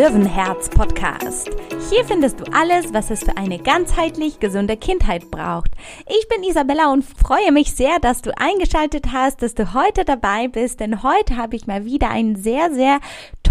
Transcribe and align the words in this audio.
Löwenherz 0.00 0.70
Podcast. 0.70 1.50
Hier 1.90 2.06
findest 2.06 2.40
du 2.40 2.44
alles, 2.54 2.94
was 2.94 3.10
es 3.10 3.22
für 3.22 3.36
eine 3.36 3.58
ganzheitlich 3.58 4.40
gesunde 4.40 4.78
Kindheit 4.78 5.30
braucht. 5.30 5.72
Ich 6.08 6.26
bin 6.26 6.42
Isabella 6.42 6.90
und 6.90 7.04
freue 7.04 7.52
mich 7.52 7.74
sehr, 7.74 7.98
dass 8.00 8.22
du 8.22 8.30
eingeschaltet 8.34 9.12
hast, 9.12 9.42
dass 9.42 9.54
du 9.54 9.74
heute 9.74 10.06
dabei 10.06 10.48
bist, 10.48 10.80
denn 10.80 11.02
heute 11.02 11.36
habe 11.36 11.54
ich 11.54 11.66
mal 11.66 11.84
wieder 11.84 12.08
ein 12.08 12.34
sehr, 12.34 12.72
sehr 12.72 12.98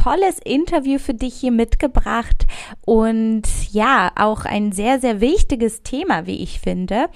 tolles 0.01 0.39
Interview 0.39 0.97
für 0.97 1.13
dich 1.13 1.35
hier 1.35 1.51
mitgebracht 1.51 2.47
und 2.85 3.43
ja, 3.71 4.11
auch 4.15 4.45
ein 4.45 4.71
sehr, 4.71 4.99
sehr 4.99 5.19
wichtiges 5.19 5.83
Thema, 5.83 6.25
wie 6.25 6.41
ich 6.41 6.59
finde. 6.59 7.09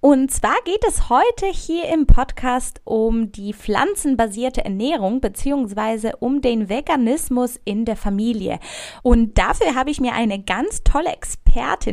Und 0.00 0.30
zwar 0.30 0.56
geht 0.64 0.84
es 0.86 1.08
heute 1.08 1.46
hier 1.46 1.88
im 1.88 2.06
Podcast 2.06 2.80
um 2.84 3.32
die 3.32 3.54
pflanzenbasierte 3.54 4.64
Ernährung 4.64 5.20
beziehungsweise 5.20 6.12
um 6.20 6.42
den 6.42 6.68
Veganismus 6.68 7.58
in 7.64 7.84
der 7.84 7.96
Familie. 7.96 8.58
Und 9.02 9.38
dafür 9.38 9.74
habe 9.74 9.90
ich 9.90 10.00
mir 10.00 10.12
eine 10.12 10.42
ganz 10.42 10.82
tolle 10.84 11.12
Expertin 11.12 11.45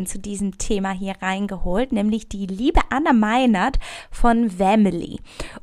zu 0.05 0.19
diesem 0.19 0.57
Thema 0.57 0.91
hier 0.91 1.15
reingeholt, 1.21 1.93
nämlich 1.93 2.27
die 2.27 2.45
liebe 2.45 2.81
Anna 2.89 3.13
Meinert 3.13 3.79
von 4.11 4.49
Family. 4.49 5.19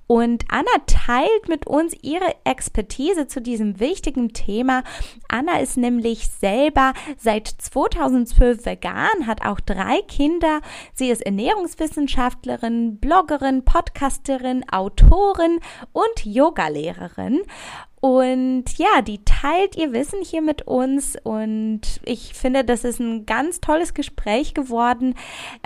Und 0.06 0.44
Anna 0.48 0.70
teilt 0.86 1.48
mit 1.48 1.66
uns 1.66 1.94
ihre 2.00 2.34
Expertise 2.44 3.26
zu 3.26 3.42
diesem 3.42 3.78
wichtigen 3.78 4.32
Thema. 4.32 4.84
Anna 5.28 5.58
ist 5.58 5.76
nämlich 5.76 6.28
selber 6.28 6.94
seit 7.18 7.48
2012 7.48 8.64
vegan, 8.64 9.26
hat 9.26 9.44
auch 9.44 9.60
drei 9.60 10.00
Kinder. 10.08 10.60
Sie 10.94 11.10
ist 11.10 11.20
Ernährungswissenschaftlerin, 11.20 12.98
Bloggerin, 12.98 13.64
Podcasterin, 13.64 14.64
Autorin 14.70 15.60
und 15.92 16.24
Yogalehrerin. 16.24 17.42
Und 18.00 18.64
ja, 18.78 19.02
die 19.02 19.22
teilt 19.26 19.76
ihr 19.76 19.92
Wissen 19.92 20.22
hier 20.22 20.40
mit 20.40 20.66
uns 20.66 21.16
und 21.22 21.82
ich 22.02 22.32
finde, 22.32 22.64
das 22.64 22.84
ist 22.84 22.98
ein 22.98 23.26
ganz 23.26 23.60
tolles 23.60 23.92
Gespräch 23.92 24.54
geworden. 24.54 25.14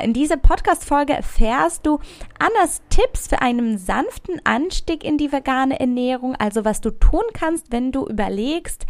In 0.03 0.13
dieser 0.13 0.37
Podcast-Folge 0.37 1.13
erfährst 1.13 1.87
du 1.87 2.01
Annas 2.41 2.83
Tipps 2.91 3.29
für 3.29 3.41
einen 3.41 3.79
sanften 3.79 4.41
Anstieg 4.43 5.05
in 5.05 5.17
die 5.17 5.31
vegane 5.31 5.79
Ernährung, 5.79 6.35
also 6.35 6.65
was 6.65 6.81
du 6.81 6.91
tun 6.91 7.23
kannst, 7.35 7.71
wenn 7.71 7.93
du 7.93 8.05
überlegst, 8.05 8.85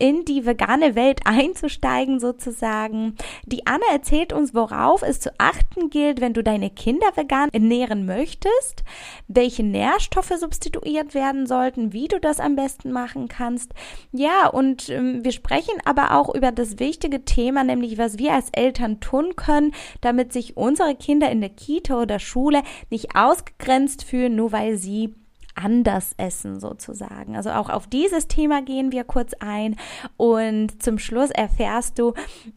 in 0.00 0.24
die 0.24 0.44
vegane 0.44 0.96
Welt 0.96 1.20
einzusteigen 1.24 2.18
sozusagen. 2.18 3.14
Die 3.46 3.66
Anna 3.66 3.84
erzählt 3.92 4.32
uns, 4.32 4.54
worauf 4.54 5.02
es 5.02 5.20
zu 5.20 5.30
achten 5.38 5.90
gilt, 5.90 6.20
wenn 6.20 6.32
du 6.32 6.42
deine 6.42 6.70
Kinder 6.70 7.06
vegan 7.14 7.50
ernähren 7.52 8.06
möchtest, 8.06 8.82
welche 9.28 9.62
Nährstoffe 9.62 10.32
substituiert 10.38 11.14
werden 11.14 11.46
sollten, 11.46 11.92
wie 11.92 12.08
du 12.08 12.18
das 12.18 12.40
am 12.40 12.56
besten 12.56 12.90
machen 12.90 13.28
kannst. 13.28 13.72
Ja, 14.10 14.48
und 14.48 14.88
ähm, 14.88 15.24
wir 15.24 15.32
sprechen 15.32 15.74
aber 15.84 16.16
auch 16.16 16.34
über 16.34 16.50
das 16.50 16.78
wichtige 16.78 17.24
Thema, 17.24 17.62
nämlich 17.62 17.98
was 17.98 18.18
wir 18.18 18.32
als 18.32 18.50
Eltern 18.50 19.00
tun 19.00 19.36
können, 19.36 19.72
damit 20.00 20.32
sich 20.32 20.56
unsere 20.56 20.94
Kinder 20.94 21.30
in 21.30 21.40
der 21.40 21.50
Kita 21.50 22.00
oder 22.00 22.18
Schule 22.18 22.62
nicht 22.88 23.14
ausgegrenzt 23.14 24.04
fühlen, 24.04 24.34
nur 24.34 24.52
weil 24.52 24.76
sie 24.76 25.14
anders 25.62 26.14
essen 26.16 26.60
sozusagen. 26.60 27.36
Also 27.36 27.50
auch 27.50 27.68
auf 27.68 27.86
dieses 27.86 28.28
Thema 28.28 28.62
gehen 28.62 28.92
wir 28.92 29.04
kurz 29.04 29.32
ein 29.40 29.76
und 30.16 30.82
zum 30.82 30.98
Schluss 30.98 31.30
erfährst 31.30 31.98
du 31.98 32.14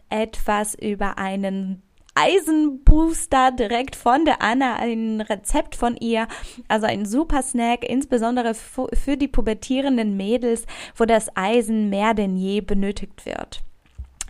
etwas 0.09 0.75
über 0.75 1.17
einen 1.17 1.81
Eisenbooster 2.15 3.51
direkt 3.51 3.95
von 3.95 4.25
der 4.25 4.41
Anna, 4.41 4.75
ein 4.75 5.21
Rezept 5.21 5.75
von 5.75 5.97
ihr, 5.97 6.27
also 6.67 6.85
ein 6.85 7.05
super 7.05 7.41
Snack, 7.41 7.83
insbesondere 7.83 8.53
für 8.53 9.17
die 9.17 9.27
pubertierenden 9.27 10.15
Mädels, 10.15 10.65
wo 10.95 11.05
das 11.05 11.35
Eisen 11.35 11.89
mehr 11.89 12.13
denn 12.13 12.37
je 12.37 12.61
benötigt 12.61 13.25
wird. 13.25 13.63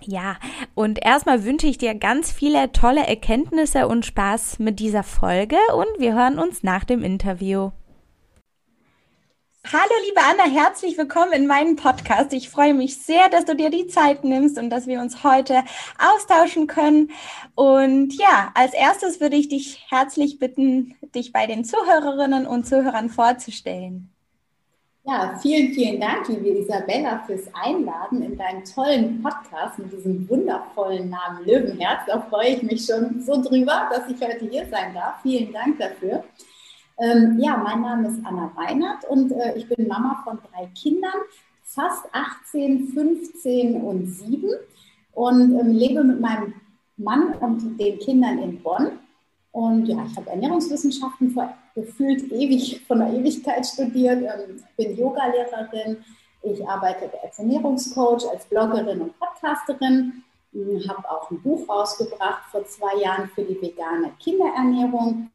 Ja, 0.05 0.37
und 0.75 1.03
erstmal 1.03 1.45
wünsche 1.45 1.67
ich 1.67 1.77
dir 1.77 1.95
ganz 1.95 2.31
viele 2.31 2.71
tolle 2.71 3.05
Erkenntnisse 3.05 3.87
und 3.87 4.05
Spaß 4.05 4.59
mit 4.59 4.79
dieser 4.79 5.03
Folge 5.03 5.57
und 5.75 5.87
wir 5.99 6.13
hören 6.13 6.39
uns 6.39 6.63
nach 6.63 6.83
dem 6.83 7.03
Interview. 7.03 7.71
Hallo, 9.71 9.93
liebe 10.05 10.19
Anna, 10.19 10.43
herzlich 10.43 10.97
willkommen 10.97 11.31
in 11.31 11.47
meinem 11.47 11.77
Podcast. 11.77 12.33
Ich 12.33 12.49
freue 12.49 12.73
mich 12.73 12.97
sehr, 12.97 13.29
dass 13.29 13.45
du 13.45 13.55
dir 13.55 13.69
die 13.69 13.87
Zeit 13.87 14.25
nimmst 14.25 14.59
und 14.59 14.69
dass 14.69 14.87
wir 14.87 14.99
uns 14.99 15.23
heute 15.23 15.63
austauschen 15.97 16.67
können. 16.67 17.11
Und 17.55 18.13
ja, 18.13 18.51
als 18.55 18.73
erstes 18.73 19.21
würde 19.21 19.37
ich 19.37 19.47
dich 19.47 19.85
herzlich 19.89 20.37
bitten, 20.37 20.95
dich 21.15 21.31
bei 21.31 21.47
den 21.47 21.63
Zuhörerinnen 21.63 22.45
und 22.45 22.67
Zuhörern 22.67 23.09
vorzustellen. 23.09 24.09
Ja, 25.05 25.39
vielen, 25.41 25.73
vielen 25.73 25.99
Dank, 25.99 26.27
liebe 26.27 26.59
Isabella, 26.59 27.23
fürs 27.25 27.47
Einladen 27.53 28.21
in 28.21 28.37
deinen 28.37 28.65
tollen 28.65 29.23
Podcast 29.23 29.79
mit 29.79 29.93
diesem 29.93 30.27
wundervollen 30.29 31.09
Namen 31.09 31.45
Löwenherz. 31.45 32.01
Da 32.05 32.19
freue 32.29 32.49
ich 32.49 32.63
mich 32.63 32.85
schon 32.85 33.21
so 33.21 33.41
drüber, 33.41 33.89
dass 33.89 34.09
ich 34.09 34.21
heute 34.21 34.45
hier 34.45 34.67
sein 34.69 34.93
darf. 34.93 35.21
Vielen 35.21 35.53
Dank 35.53 35.79
dafür. 35.79 36.25
Ähm, 37.03 37.37
ja, 37.37 37.57
mein 37.57 37.81
Name 37.81 38.07
ist 38.07 38.25
Anna 38.25 38.49
Reinhardt 38.55 39.03
und 39.09 39.33
äh, 39.33 39.57
ich 39.57 39.67
bin 39.67 39.87
Mama 39.89 40.21
von 40.23 40.39
drei 40.49 40.67
Kindern, 40.67 41.11
fast 41.63 42.05
18, 42.13 42.87
15 42.93 43.81
und 43.81 44.07
7 44.07 44.49
und 45.11 45.59
ähm, 45.59 45.71
lebe 45.73 46.01
mit 46.01 46.21
meinem 46.21 46.53
Mann 46.95 47.33
und 47.41 47.77
den 47.77 47.99
Kindern 47.99 48.37
in 48.37 48.63
Bonn. 48.63 48.99
Und 49.51 49.85
ja, 49.85 49.97
ich 50.09 50.15
habe 50.15 50.29
Ernährungswissenschaften 50.29 51.31
vor 51.31 51.53
gefühlt 51.75 52.31
ewig, 52.31 52.81
von 52.87 52.99
der 52.99 53.11
Ewigkeit 53.11 53.65
studiert, 53.65 54.21
ähm, 54.21 54.63
bin 54.77 54.95
Yogalehrerin, 54.97 55.97
ich 56.43 56.65
arbeite 56.65 57.11
als 57.21 57.37
Ernährungscoach, 57.37 58.29
als 58.31 58.45
Bloggerin 58.45 59.01
und 59.01 59.19
Podcasterin, 59.19 60.23
hm, 60.53 60.87
habe 60.87 61.09
auch 61.09 61.29
ein 61.29 61.41
Buch 61.41 61.67
rausgebracht 61.67 62.43
vor 62.49 62.65
zwei 62.65 63.01
Jahren 63.01 63.29
für 63.35 63.43
die 63.43 63.61
vegane 63.61 64.11
Kinderernährung 64.21 65.31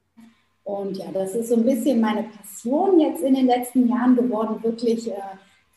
und 0.68 0.98
ja, 0.98 1.06
das 1.14 1.34
ist 1.34 1.48
so 1.48 1.54
ein 1.54 1.64
bisschen 1.64 1.98
meine 1.98 2.24
Passion 2.24 3.00
jetzt 3.00 3.22
in 3.22 3.34
den 3.34 3.46
letzten 3.46 3.88
Jahren 3.88 4.14
geworden, 4.14 4.62
wirklich 4.62 5.10
äh, 5.10 5.14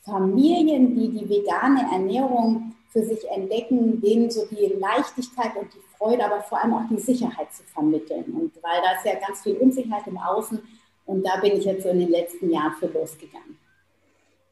Familien, 0.04 0.94
die 0.94 1.08
die 1.08 1.30
vegane 1.30 1.88
Ernährung 1.94 2.74
für 2.90 3.02
sich 3.02 3.26
entdecken, 3.30 4.02
denen 4.02 4.30
so 4.30 4.46
die 4.52 4.74
Leichtigkeit 4.78 5.56
und 5.56 5.74
die 5.74 5.98
Freude, 5.98 6.26
aber 6.26 6.42
vor 6.42 6.62
allem 6.62 6.74
auch 6.74 6.90
die 6.90 7.00
Sicherheit 7.00 7.54
zu 7.54 7.64
vermitteln. 7.64 8.26
Und 8.34 8.62
weil 8.62 8.82
da 8.84 8.98
ist 8.98 9.06
ja 9.06 9.26
ganz 9.26 9.42
viel 9.44 9.56
Unsicherheit 9.60 10.06
im 10.08 10.18
Außen 10.18 10.60
und 11.06 11.26
da 11.26 11.38
bin 11.38 11.54
ich 11.54 11.64
jetzt 11.64 11.84
so 11.84 11.90
in 11.90 12.00
den 12.00 12.10
letzten 12.10 12.52
Jahren 12.52 12.74
für 12.74 12.88
losgegangen. 12.88 13.58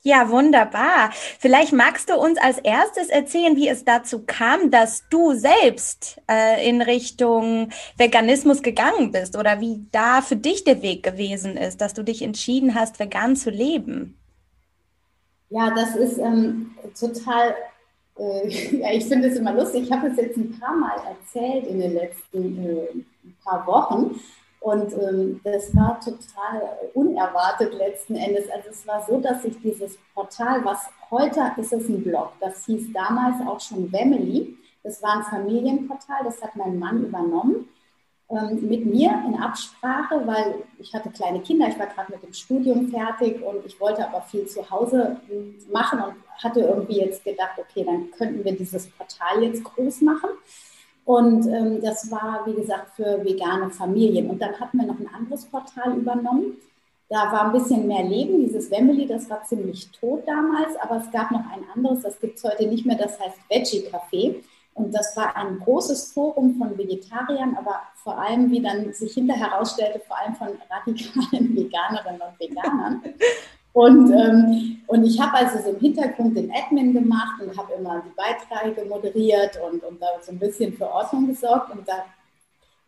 Ja, 0.01 0.29
wunderbar. 0.29 1.11
Vielleicht 1.39 1.73
magst 1.73 2.09
du 2.09 2.15
uns 2.15 2.37
als 2.37 2.57
erstes 2.59 3.09
erzählen, 3.09 3.57
wie 3.57 3.67
es 3.67 3.83
dazu 3.83 4.23
kam, 4.25 4.71
dass 4.71 5.03
du 5.09 5.33
selbst 5.33 6.21
äh, 6.29 6.67
in 6.67 6.81
Richtung 6.81 7.69
Veganismus 7.97 8.61
gegangen 8.61 9.11
bist 9.11 9.37
oder 9.37 9.59
wie 9.59 9.85
da 9.91 10.21
für 10.21 10.37
dich 10.37 10.63
der 10.63 10.81
Weg 10.81 11.03
gewesen 11.03 11.57
ist, 11.57 11.81
dass 11.81 11.93
du 11.93 12.03
dich 12.03 12.21
entschieden 12.21 12.75
hast, 12.75 12.99
vegan 12.99 13.35
zu 13.35 13.49
leben. 13.49 14.17
Ja, 15.49 15.69
das 15.71 15.95
ist 15.97 16.17
ähm, 16.17 16.71
total, 16.97 17.55
äh, 18.17 18.47
ja, 18.77 18.91
ich 18.93 19.05
finde 19.05 19.27
es 19.27 19.37
immer 19.37 19.53
lustig. 19.53 19.83
Ich 19.83 19.91
habe 19.91 20.07
es 20.07 20.15
jetzt 20.15 20.37
ein 20.37 20.57
paar 20.59 20.75
Mal 20.75 20.95
erzählt 21.09 21.67
in 21.67 21.79
den 21.79 21.93
letzten 21.93 22.65
äh, 22.65 22.87
paar 23.43 23.67
Wochen. 23.67 24.17
Und 24.59 24.93
ähm, 24.93 25.39
das 25.43 25.73
war 25.75 25.99
total 25.99 26.77
unerwartet 26.93 27.73
letzten 27.73 28.15
Endes. 28.15 28.49
Also 28.51 28.69
es 28.69 28.85
war 28.85 29.05
so, 29.05 29.19
dass 29.19 29.45
ich 29.45 29.59
dieses 29.61 29.97
Portal, 30.13 30.63
was 30.65 30.89
heute 31.09 31.39
ist 31.57 31.71
es 31.71 31.87
ein 31.87 32.03
Blog, 32.03 32.33
das 32.39 32.65
hieß 32.65 32.91
damals 32.93 33.35
auch 33.47 33.59
schon 33.59 33.89
Family. 33.89 34.57
Das 34.83 35.01
war 35.01 35.17
ein 35.17 35.23
Familienportal, 35.23 36.23
das 36.23 36.41
hat 36.41 36.55
mein 36.55 36.77
Mann 36.77 37.05
übernommen 37.05 37.67
ähm, 38.31 38.67
mit 38.67 38.85
mir 38.85 39.09
in 39.25 39.35
Absprache, 39.35 40.21
weil 40.25 40.63
ich 40.77 40.93
hatte 40.93 41.09
kleine 41.09 41.41
Kinder, 41.41 41.67
ich 41.67 41.79
war 41.79 41.87
gerade 41.87 42.11
mit 42.11 42.21
dem 42.21 42.33
Studium 42.33 42.89
fertig 42.89 43.41
und 43.41 43.65
ich 43.65 43.79
wollte 43.79 44.07
aber 44.07 44.21
viel 44.21 44.45
zu 44.45 44.69
Hause 44.69 45.19
hm, 45.27 45.55
machen 45.71 45.99
und 45.99 46.15
hatte 46.43 46.59
irgendwie 46.59 46.99
jetzt 46.99 47.23
gedacht, 47.23 47.57
okay, 47.57 47.83
dann 47.83 48.11
könnten 48.11 48.43
wir 48.45 48.55
dieses 48.55 48.87
Portal 48.91 49.43
jetzt 49.43 49.63
groß 49.63 50.01
machen. 50.01 50.29
Und 51.09 51.47
ähm, 51.47 51.81
das 51.81 52.11
war, 52.11 52.43
wie 52.45 52.53
gesagt, 52.53 52.91
für 52.95 53.25
vegane 53.25 53.71
Familien. 53.71 54.29
Und 54.29 54.39
dann 54.39 54.59
hatten 54.59 54.77
wir 54.77 54.85
noch 54.85 54.99
ein 54.99 55.09
anderes 55.11 55.43
Portal 55.43 55.97
übernommen. 55.97 56.57
Da 57.09 57.31
war 57.31 57.45
ein 57.45 57.51
bisschen 57.51 57.87
mehr 57.87 58.03
Leben. 58.03 58.41
Dieses 58.41 58.69
Wembley, 58.69 59.07
das 59.07 59.27
war 59.27 59.43
ziemlich 59.43 59.89
tot 59.89 60.21
damals, 60.27 60.75
aber 60.79 60.97
es 60.97 61.09
gab 61.11 61.31
noch 61.31 61.45
ein 61.51 61.63
anderes, 61.73 62.03
das 62.03 62.19
gibt 62.19 62.37
es 62.37 62.43
heute 62.43 62.67
nicht 62.67 62.85
mehr, 62.85 62.95
das 62.95 63.19
heißt 63.19 63.39
Veggie 63.49 63.87
Café. 63.89 64.35
Und 64.75 64.93
das 64.93 65.17
war 65.17 65.35
ein 65.35 65.57
großes 65.57 66.11
Forum 66.11 66.55
von 66.59 66.77
Vegetariern, 66.77 67.57
aber 67.57 67.81
vor 67.95 68.19
allem, 68.19 68.51
wie 68.51 68.61
dann 68.61 68.93
sich 68.93 69.15
hinterher 69.15 69.49
herausstellte, 69.49 70.01
vor 70.07 70.15
allem 70.15 70.35
von 70.35 70.49
radikalen 70.69 71.55
Veganerinnen 71.55 72.21
und 72.21 72.39
Veganern. 72.39 73.01
Und, 73.79 74.11
ähm, 74.11 74.81
und 74.87 75.05
ich 75.05 75.17
habe 75.21 75.35
also 75.35 75.57
so 75.63 75.69
im 75.69 75.79
Hintergrund 75.79 76.35
den 76.35 76.51
Admin 76.51 76.91
gemacht 76.91 77.41
und 77.41 77.57
habe 77.57 77.71
immer 77.79 78.03
die 78.05 78.11
Beiträge 78.13 78.83
moderiert 78.89 79.57
und, 79.65 79.81
und 79.85 80.01
da 80.01 80.07
so 80.21 80.33
ein 80.33 80.39
bisschen 80.39 80.73
für 80.73 80.91
Ordnung 80.91 81.27
gesorgt. 81.27 81.71
Und 81.71 81.87
da, 81.87 82.03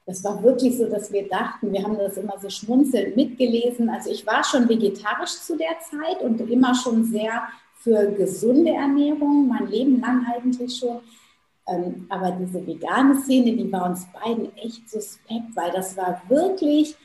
das 0.05 0.21
war 0.25 0.43
wirklich 0.43 0.77
so, 0.77 0.89
dass 0.89 1.09
wir 1.13 1.29
dachten, 1.29 1.71
wir 1.71 1.81
haben 1.81 1.97
das 1.97 2.17
immer 2.17 2.38
so 2.41 2.49
schmunzelnd 2.49 3.15
mitgelesen. 3.15 3.89
Also 3.89 4.11
ich 4.11 4.27
war 4.27 4.43
schon 4.43 4.67
vegetarisch 4.67 5.39
zu 5.39 5.55
der 5.55 5.79
Zeit 5.79 6.21
und 6.21 6.41
immer 6.51 6.75
schon 6.75 7.05
sehr 7.05 7.41
für 7.77 8.11
gesunde 8.11 8.71
Ernährung, 8.71 9.47
mein 9.47 9.67
Leben 9.67 10.01
lang 10.01 10.25
eigentlich 10.27 10.75
schon. 10.75 10.99
Ähm, 11.69 12.05
aber 12.09 12.31
diese 12.31 12.67
vegane 12.67 13.15
Szene, 13.21 13.55
die 13.55 13.71
war 13.71 13.89
uns 13.89 14.07
beiden 14.11 14.53
echt 14.57 14.89
suspekt, 14.89 15.55
weil 15.55 15.71
das 15.71 15.95
war 15.95 16.21
wirklich, 16.27 16.97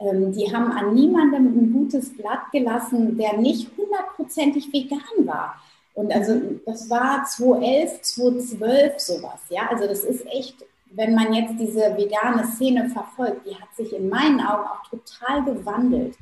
die 0.00 0.54
haben 0.54 0.72
an 0.72 0.94
niemandem 0.94 1.46
ein 1.46 1.72
gutes 1.72 2.12
Blatt 2.16 2.50
gelassen, 2.52 3.16
der 3.16 3.38
nicht 3.38 3.70
hundertprozentig 3.76 4.72
vegan 4.72 5.26
war. 5.26 5.56
Und 5.94 6.12
also 6.12 6.40
das 6.66 6.90
war 6.90 7.24
2011, 7.24 8.02
2012 8.02 8.98
sowas, 8.98 9.40
ja. 9.48 9.68
Also 9.70 9.86
das 9.86 10.02
ist 10.02 10.26
echt, 10.26 10.56
wenn 10.90 11.14
man 11.14 11.32
jetzt 11.32 11.54
diese 11.58 11.96
vegane 11.96 12.44
Szene 12.44 12.90
verfolgt, 12.90 13.46
die 13.46 13.54
hat 13.54 13.74
sich 13.76 13.94
in 13.94 14.08
meinen 14.08 14.40
Augen 14.40 14.66
auch 14.66 14.82
total 14.90 15.44
gewandelt. 15.44 16.16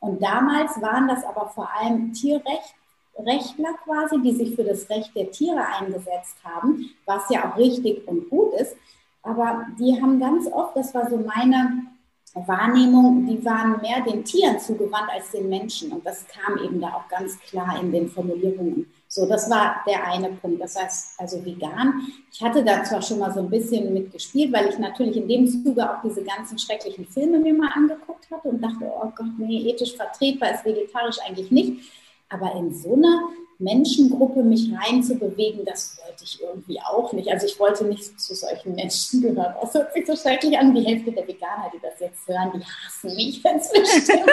Und 0.00 0.20
damals 0.20 0.82
waren 0.82 1.06
das 1.06 1.24
aber 1.24 1.48
vor 1.50 1.70
allem 1.72 2.12
Tierrechtler 2.12 3.74
quasi, 3.84 4.20
die 4.20 4.34
sich 4.34 4.56
für 4.56 4.64
das 4.64 4.90
Recht 4.90 5.14
der 5.14 5.30
Tiere 5.30 5.64
eingesetzt 5.78 6.38
haben, 6.42 6.90
was 7.06 7.30
ja 7.30 7.48
auch 7.48 7.56
richtig 7.56 8.06
und 8.08 8.28
gut 8.28 8.52
ist. 8.54 8.74
Aber 9.22 9.66
die 9.78 10.02
haben 10.02 10.18
ganz 10.18 10.48
oft, 10.48 10.76
das 10.76 10.92
war 10.92 11.08
so 11.08 11.18
meine 11.18 11.84
Wahrnehmung, 12.34 13.26
die 13.26 13.44
waren 13.44 13.80
mehr 13.82 14.00
den 14.00 14.24
Tieren 14.24 14.58
zugewandt 14.58 15.10
als 15.12 15.30
den 15.30 15.48
Menschen. 15.48 15.92
Und 15.92 16.06
das 16.06 16.24
kam 16.26 16.58
eben 16.58 16.80
da 16.80 16.88
auch 16.88 17.08
ganz 17.08 17.38
klar 17.40 17.78
in 17.80 17.92
den 17.92 18.08
Formulierungen. 18.08 18.86
So, 19.06 19.26
das 19.26 19.50
war 19.50 19.82
der 19.86 20.06
eine 20.06 20.30
Punkt. 20.30 20.62
Das 20.62 20.74
heißt, 20.74 21.20
also 21.20 21.44
vegan. 21.44 22.00
Ich 22.32 22.42
hatte 22.42 22.64
da 22.64 22.82
zwar 22.82 23.02
schon 23.02 23.18
mal 23.18 23.32
so 23.32 23.40
ein 23.40 23.50
bisschen 23.50 23.92
mitgespielt, 23.92 24.52
weil 24.52 24.70
ich 24.70 24.78
natürlich 24.78 25.16
in 25.18 25.28
dem 25.28 25.46
Zuge 25.46 25.88
auch 25.88 26.00
diese 26.02 26.22
ganzen 26.22 26.58
schrecklichen 26.58 27.06
Filme 27.06 27.38
mir 27.38 27.52
mal 27.52 27.70
angeguckt 27.74 28.30
hatte 28.30 28.48
und 28.48 28.62
dachte, 28.62 28.84
oh 28.84 29.12
Gott, 29.14 29.38
nee, 29.38 29.70
ethisch 29.70 29.94
vertretbar 29.94 30.54
ist 30.54 30.64
vegetarisch 30.64 31.18
eigentlich 31.26 31.50
nicht. 31.50 31.82
Aber 32.30 32.54
in 32.54 32.74
so 32.74 32.94
einer 32.94 33.28
Menschengruppe 33.58 34.42
mich 34.42 34.70
reinzubewegen, 34.72 35.64
das 35.64 35.98
wollte 36.04 36.24
ich 36.24 36.40
irgendwie 36.40 36.80
auch 36.80 37.12
nicht. 37.12 37.30
Also 37.30 37.46
ich 37.46 37.58
wollte 37.60 37.84
nicht 37.84 38.20
zu 38.20 38.34
solchen 38.34 38.74
Menschen 38.74 39.22
gehören. 39.22 39.54
Das 39.60 39.74
hört 39.74 39.92
sich 39.92 40.06
so 40.06 40.16
schrecklich 40.16 40.58
an. 40.58 40.74
Die 40.74 40.84
Hälfte 40.84 41.12
der 41.12 41.26
Veganer, 41.26 41.70
die 41.72 41.80
das 41.80 42.00
jetzt 42.00 42.26
hören, 42.26 42.52
die 42.54 42.64
hassen 42.64 43.14
mich 43.14 43.42
ganz 43.42 43.70
bestimmt. 43.70 44.26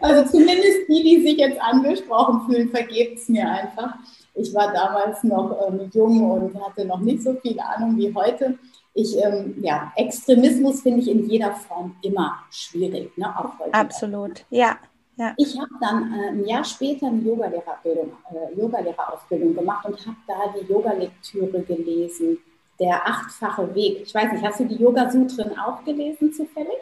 Also 0.00 0.30
zumindest 0.30 0.88
die, 0.88 1.02
die 1.02 1.22
sich 1.22 1.38
jetzt 1.38 1.60
angesprochen 1.60 2.42
fühlen, 2.46 2.70
vergebt 2.70 3.18
es 3.18 3.28
mir 3.28 3.48
einfach. 3.48 3.94
Ich 4.34 4.54
war 4.54 4.72
damals 4.72 5.22
noch 5.24 5.56
ähm, 5.66 5.90
jung 5.92 6.30
und 6.30 6.64
hatte 6.64 6.84
noch 6.84 7.00
nicht 7.00 7.22
so 7.22 7.34
viel 7.34 7.58
Ahnung 7.60 7.96
wie 7.96 8.14
heute. 8.14 8.58
Ich, 8.94 9.16
ähm, 9.18 9.54
ja, 9.60 9.92
Extremismus 9.96 10.82
finde 10.82 11.00
ich 11.00 11.08
in 11.08 11.28
jeder 11.28 11.52
Form 11.52 11.96
immer 12.02 12.38
schwierig, 12.50 13.16
ne? 13.16 13.26
auch 13.38 13.58
heute. 13.58 13.74
Absolut, 13.74 14.44
ja. 14.50 14.76
Ja. 15.16 15.34
Ich 15.36 15.58
habe 15.58 15.70
dann 15.80 16.12
äh, 16.12 16.28
ein 16.28 16.44
Jahr 16.44 16.64
später 16.64 17.06
eine 17.06 17.20
Yogalehrerausbildung 17.22 18.12
äh, 18.32 18.58
Yoga 18.58 18.80
gemacht 18.80 19.86
und 19.86 20.06
habe 20.06 20.16
da 20.26 20.54
die 20.58 20.72
Yogalektüre 20.72 21.62
gelesen, 21.62 22.38
der 22.80 23.06
achtfache 23.06 23.74
Weg. 23.74 24.02
Ich 24.02 24.14
weiß 24.14 24.32
nicht, 24.32 24.44
hast 24.44 24.60
du 24.60 24.64
die 24.64 24.76
Yoga-Sutren 24.76 25.58
auch 25.58 25.84
gelesen 25.84 26.32
zufällig? 26.32 26.78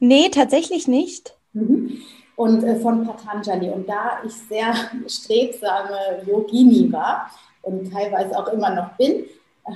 Nee, 0.00 0.28
tatsächlich 0.28 0.88
nicht. 0.88 1.34
Mhm 1.52 2.02
und 2.38 2.62
äh, 2.62 2.76
von 2.76 3.04
Patanjali. 3.04 3.68
Und 3.68 3.88
da 3.88 4.20
ich 4.24 4.32
sehr 4.32 4.72
strebsame 5.06 6.22
Yogini 6.26 6.90
war 6.90 7.30
und 7.62 7.92
teilweise 7.92 8.38
auch 8.38 8.48
immer 8.52 8.70
noch 8.70 8.96
bin, 8.96 9.24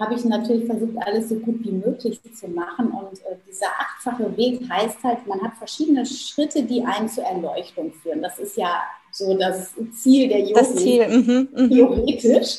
habe 0.00 0.15
ich 0.15 0.25
natürlich 0.25 0.67
versucht, 0.67 0.97
alles 1.00 1.29
so 1.29 1.37
gut 1.37 1.56
wie 1.65 1.73
möglich 1.73 2.21
zu 2.35 2.49
machen. 2.49 2.91
Und 2.91 3.19
äh, 3.21 3.37
dieser 3.49 3.67
achtfache 3.79 4.37
Weg 4.37 4.69
heißt 4.69 5.03
halt, 5.03 5.27
man 5.27 5.41
hat 5.43 5.55
verschiedene 5.56 6.05
Schritte, 6.06 6.62
die 6.62 6.83
einen 6.83 7.09
zur 7.09 7.25
Erleuchtung 7.25 7.93
führen. 7.93 8.23
Das 8.23 8.39
ist 8.39 8.56
ja 8.56 8.83
so 9.11 9.37
das 9.37 9.75
Ziel 9.93 10.29
der 10.29 10.41
Yogi, 10.41 10.55
das 10.55 10.77
Ziel. 10.77 11.09
Mhm, 11.09 11.49
mhm. 11.55 11.71
theoretisch. 11.71 12.59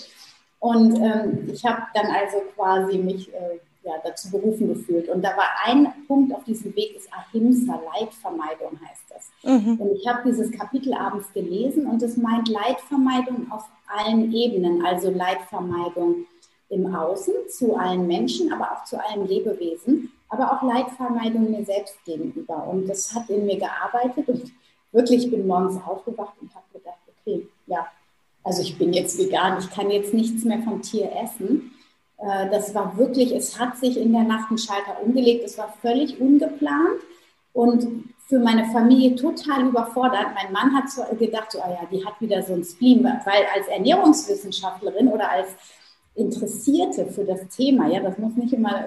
Und 0.59 0.95
ähm, 0.97 1.49
ich 1.51 1.65
habe 1.65 1.81
dann 1.93 2.07
also 2.07 2.37
quasi 2.55 2.97
mich 2.97 3.33
äh, 3.33 3.59
ja, 3.83 3.93
dazu 4.03 4.31
berufen 4.31 4.69
gefühlt. 4.69 5.09
Und 5.09 5.21
da 5.21 5.29
war 5.29 5.49
ein 5.65 5.91
Punkt 6.07 6.33
auf 6.33 6.43
diesem 6.45 6.75
Weg, 6.75 6.95
ist 6.95 7.09
Ahimsa, 7.11 7.81
Leidvermeidung 7.93 8.79
heißt 8.87 9.03
das. 9.09 9.29
Mhm. 9.43 9.75
Und 9.79 9.95
ich 9.97 10.07
habe 10.07 10.21
dieses 10.25 10.51
Kapitel 10.51 10.93
abends 10.93 11.31
gelesen 11.33 11.85
und 11.85 12.01
es 12.01 12.15
meint 12.15 12.47
Leidvermeidung 12.47 13.51
auf 13.51 13.65
allen 13.87 14.31
Ebenen, 14.31 14.85
also 14.85 15.09
Leidvermeidung 15.09 16.25
im 16.73 16.93
Außen 16.93 17.33
zu 17.49 17.75
allen 17.75 18.07
Menschen, 18.07 18.51
aber 18.51 18.71
auch 18.71 18.83
zu 18.83 18.97
allen 18.97 19.27
Lebewesen, 19.27 20.11
aber 20.29 20.51
auch 20.51 20.63
Leidvermeidung 20.63 21.51
mir 21.51 21.63
selbst 21.65 21.95
gegenüber. 22.05 22.67
Und 22.67 22.87
das 22.87 23.13
hat 23.13 23.29
in 23.29 23.45
mir 23.45 23.57
gearbeitet 23.57 24.27
und 24.27 24.51
wirklich 24.91 25.29
bin 25.29 25.47
morgens 25.47 25.77
aufgewacht 25.85 26.33
und 26.41 26.53
habe 26.53 26.65
gedacht, 26.73 26.97
okay, 27.07 27.47
ja, 27.67 27.87
also 28.43 28.61
ich 28.61 28.77
bin 28.77 28.93
jetzt 28.93 29.17
vegan, 29.17 29.59
ich 29.59 29.69
kann 29.69 29.89
jetzt 29.89 30.13
nichts 30.13 30.43
mehr 30.43 30.61
vom 30.63 30.81
Tier 30.81 31.11
essen. 31.23 31.71
Äh, 32.17 32.49
das 32.49 32.73
war 32.75 32.97
wirklich, 32.97 33.31
es 33.31 33.59
hat 33.59 33.77
sich 33.77 33.97
in 33.97 34.11
der 34.11 34.23
Nacht 34.23 34.51
ein 34.51 34.57
Schalter 34.57 35.01
umgelegt, 35.01 35.43
es 35.45 35.57
war 35.57 35.73
völlig 35.81 36.19
ungeplant 36.19 37.01
und 37.53 38.09
für 38.27 38.39
meine 38.39 38.65
Familie 38.71 39.15
total 39.15 39.67
überfordert. 39.67 40.27
Mein 40.33 40.51
Mann 40.51 40.75
hat 40.75 40.85
gedacht, 41.19 41.51
so, 41.51 41.61
ah 41.61 41.69
ja, 41.69 41.87
die 41.91 42.05
hat 42.05 42.19
wieder 42.19 42.41
so 42.41 42.53
ein 42.53 42.63
Spleen, 42.63 43.03
weil 43.03 43.45
als 43.55 43.67
Ernährungswissenschaftlerin 43.67 45.07
oder 45.09 45.29
als 45.29 45.49
Interessierte 46.15 47.07
für 47.07 47.23
das 47.23 47.47
Thema, 47.47 47.87
ja, 47.87 47.99
das 47.99 48.17
muss 48.17 48.35
nicht 48.35 48.53
immer 48.53 48.85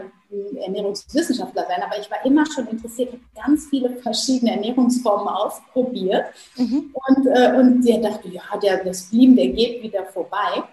Ernährungswissenschaftler 0.64 1.66
sein, 1.66 1.82
aber 1.82 1.98
ich 1.98 2.10
war 2.10 2.24
immer 2.24 2.44
schon 2.46 2.66
interessiert, 2.68 3.12
habe 3.12 3.22
ganz 3.34 3.66
viele 3.66 3.90
verschiedene 3.96 4.52
Ernährungsformen 4.52 5.28
ausprobiert 5.28 6.26
mhm. 6.56 6.94
und, 6.94 7.26
äh, 7.26 7.52
und 7.58 7.82
der 7.82 7.98
dachte, 7.98 8.28
ja, 8.28 8.42
der, 8.62 8.82
der 8.82 8.94
Spleen, 8.94 9.36
der 9.36 9.48
geht 9.48 9.82
wieder 9.82 10.04
vorbei. 10.06 10.64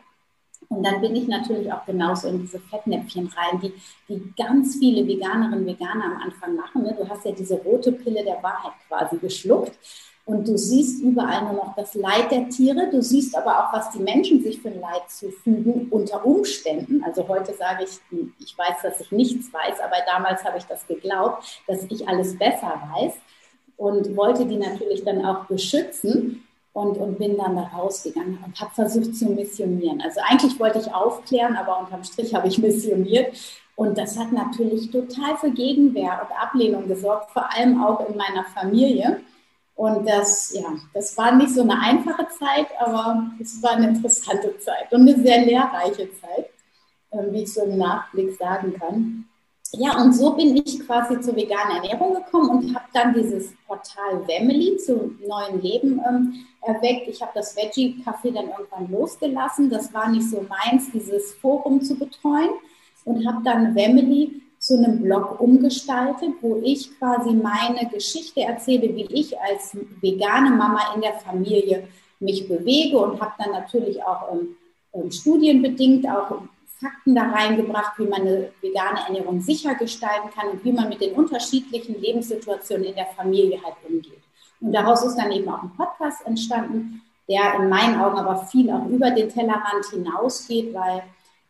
Und 0.70 0.84
dann 0.84 1.02
bin 1.02 1.16
ich 1.16 1.28
natürlich 1.28 1.72
auch 1.72 1.86
genauso 1.86 2.30
in 2.30 2.42
diese 2.42 2.60
Fettnäpfchen 2.60 3.28
rein, 3.28 3.62
die, 3.62 3.74
die 4.10 4.34
ganz 4.36 4.78
viele 4.78 5.06
Veganerinnen 5.06 5.60
und 5.60 5.66
Veganer 5.68 6.06
am 6.06 6.22
Anfang 6.24 6.56
machen. 6.56 6.84
Ne? 6.84 6.96
Du 6.98 7.08
hast 7.08 7.26
ja 7.26 7.32
diese 7.32 7.56
rote 7.56 7.92
Pille 7.92 8.24
der 8.24 8.42
Wahrheit 8.42 8.74
quasi 8.88 9.18
geschluckt. 9.18 9.78
Und 10.26 10.48
du 10.48 10.58
siehst 10.58 11.02
überall 11.04 11.44
nur 11.44 11.54
noch 11.54 11.76
das 11.76 11.96
Leid 11.96 12.32
der 12.32 12.48
Tiere. 12.48 12.90
Du 12.90 13.02
siehst 13.02 13.36
aber 13.36 13.60
auch, 13.60 13.74
was 13.74 13.90
die 13.92 14.00
Menschen 14.00 14.42
sich 14.42 14.62
für 14.62 14.70
ein 14.70 14.80
Leid 14.80 15.10
zufügen 15.10 15.88
unter 15.92 16.26
Umständen. 16.26 17.04
Also 17.04 17.28
heute 17.28 17.54
sage 17.54 17.84
ich, 17.84 18.00
ich 18.40 18.58
weiß, 18.58 18.84
dass 18.84 19.02
ich 19.02 19.12
nichts 19.12 19.52
weiß, 19.52 19.82
aber 19.82 19.98
damals 20.06 20.46
habe 20.46 20.58
ich 20.58 20.64
das 20.64 20.88
geglaubt, 20.88 21.62
dass 21.68 21.84
ich 21.90 22.08
alles 22.08 22.38
besser 22.38 22.82
weiß 22.96 23.14
und 23.76 24.16
wollte 24.16 24.46
die 24.46 24.56
natürlich 24.56 25.04
dann 25.04 25.26
auch 25.26 25.46
beschützen 25.46 26.44
und, 26.72 26.98
und 26.98 27.18
bin 27.20 27.38
dann 27.38 27.58
da 27.58 27.64
rausgegangen 27.64 28.40
und 28.46 28.60
habe 28.62 28.74
versucht 28.74 29.16
zu 29.16 29.26
missionieren. 29.26 30.02
Also 30.02 30.22
eigentlich 30.24 30.58
wollte 30.60 30.80
ich 30.80 30.94
aufklären, 30.94 31.58
aber 31.58 31.80
unterm 31.80 32.04
Strich 32.04 32.34
habe 32.34 32.48
ich 32.48 32.58
missioniert. 32.60 33.36
Und 33.76 33.98
das 33.98 34.18
hat 34.18 34.32
natürlich 34.32 34.92
total 34.92 35.36
für 35.38 35.52
Gegenwehr 35.52 36.22
und 36.22 36.36
Ablehnung 36.38 36.88
gesorgt, 36.88 37.32
vor 37.32 37.52
allem 37.54 37.84
auch 37.84 38.08
in 38.08 38.16
meiner 38.16 38.46
Familie. 38.54 39.22
Und 39.76 40.08
das, 40.08 40.54
ja, 40.54 40.72
das 40.94 41.18
war 41.18 41.36
nicht 41.36 41.54
so 41.54 41.62
eine 41.62 41.80
einfache 41.80 42.28
Zeit, 42.30 42.68
aber 42.80 43.32
es 43.40 43.62
war 43.64 43.72
eine 43.72 43.90
interessante 43.90 44.58
Zeit 44.60 44.92
und 44.92 45.02
eine 45.02 45.16
sehr 45.16 45.46
lehrreiche 45.46 46.10
Zeit, 46.22 46.50
ähm, 47.12 47.32
wie 47.32 47.44
ich 47.44 47.54
so 47.54 47.64
im 47.64 47.78
Nachblick 47.78 48.38
sagen 48.38 48.74
kann. 48.80 49.26
Ja, 49.76 50.00
und 50.00 50.14
so 50.14 50.36
bin 50.36 50.56
ich 50.56 50.80
quasi 50.86 51.20
zur 51.20 51.36
veganen 51.36 51.78
Ernährung 51.78 52.14
gekommen 52.14 52.50
und 52.52 52.76
habe 52.76 52.86
dann 52.94 53.12
dieses 53.16 53.56
Portal 53.66 54.24
Family 54.28 54.78
zu 54.78 55.16
neuen 55.28 55.60
Leben 55.64 56.00
ähm, 56.08 56.46
erweckt. 56.62 57.08
Ich 57.08 57.24
habe 57.24 57.32
das 57.34 57.58
Veggie-Café 57.58 58.32
dann 58.32 58.50
irgendwann 58.50 58.92
losgelassen. 58.92 59.72
Das 59.72 59.92
war 59.92 60.10
nicht 60.12 60.30
so 60.30 60.46
meins, 60.48 60.92
dieses 60.92 61.34
Forum 61.34 61.82
zu 61.82 61.96
betreuen 61.96 62.52
und 63.06 63.28
habe 63.28 63.44
dann 63.44 63.74
Family 63.76 64.43
zu 64.64 64.78
einem 64.78 65.02
Blog 65.02 65.42
umgestaltet, 65.42 66.36
wo 66.40 66.62
ich 66.64 66.98
quasi 66.98 67.32
meine 67.32 67.86
Geschichte 67.90 68.40
erzähle, 68.40 68.96
wie 68.96 69.08
ich 69.12 69.38
als 69.38 69.76
vegane 70.00 70.52
Mama 70.52 70.94
in 70.96 71.02
der 71.02 71.16
Familie 71.16 71.86
mich 72.22 72.48
bewege 72.48 72.98
und 72.98 73.20
habe 73.20 73.34
dann 73.38 73.52
natürlich 73.52 74.02
auch 74.02 74.32
ähm, 74.32 74.56
ähm 74.94 75.12
studienbedingt 75.12 76.08
auch 76.08 76.44
Fakten 76.80 77.14
da 77.14 77.24
reingebracht, 77.24 78.00
wie 78.00 78.08
man 78.08 78.22
eine 78.22 78.52
vegane 78.62 79.02
Ernährung 79.06 79.42
sicher 79.42 79.76
gestalten 79.76 80.30
kann 80.34 80.52
und 80.52 80.64
wie 80.64 80.72
man 80.72 80.88
mit 80.88 81.02
den 81.02 81.14
unterschiedlichen 81.14 82.00
Lebenssituationen 82.00 82.86
in 82.86 82.96
der 82.96 83.08
Familie 83.08 83.62
halt 83.62 83.76
umgeht. 83.86 84.24
Und 84.62 84.72
daraus 84.72 85.04
ist 85.04 85.18
dann 85.18 85.34
eben 85.34 85.50
auch 85.50 85.62
ein 85.62 85.76
Podcast 85.76 86.26
entstanden, 86.26 87.02
der 87.28 87.56
in 87.56 87.68
meinen 87.68 88.00
Augen 88.00 88.18
aber 88.18 88.46
viel 88.46 88.72
auch 88.72 88.86
über 88.86 89.12
den 89.12 89.28
Tellerrand 89.28 89.86
hinausgeht, 89.92 90.74
weil 90.74 91.04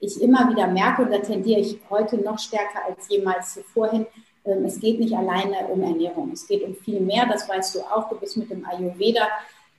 ich 0.03 0.21
immer 0.21 0.49
wieder 0.49 0.67
merke, 0.67 1.03
und 1.03 1.11
da 1.11 1.19
tendiere 1.19 1.59
ich 1.59 1.79
heute 1.89 2.17
noch 2.17 2.39
stärker 2.39 2.85
als 2.87 3.07
jemals 3.09 3.53
zuvor 3.53 3.89
hin, 3.89 4.05
ähm, 4.45 4.65
es 4.65 4.79
geht 4.79 4.99
nicht 4.99 5.15
alleine 5.15 5.67
um 5.67 5.81
Ernährung. 5.81 6.31
Es 6.31 6.47
geht 6.47 6.63
um 6.63 6.75
viel 6.75 6.99
mehr. 6.99 7.25
Das 7.25 7.47
weißt 7.47 7.75
du 7.75 7.81
auch. 7.81 8.09
Du 8.09 8.15
bist 8.15 8.37
mit 8.37 8.49
dem 8.49 8.65
Ayurveda 8.65 9.27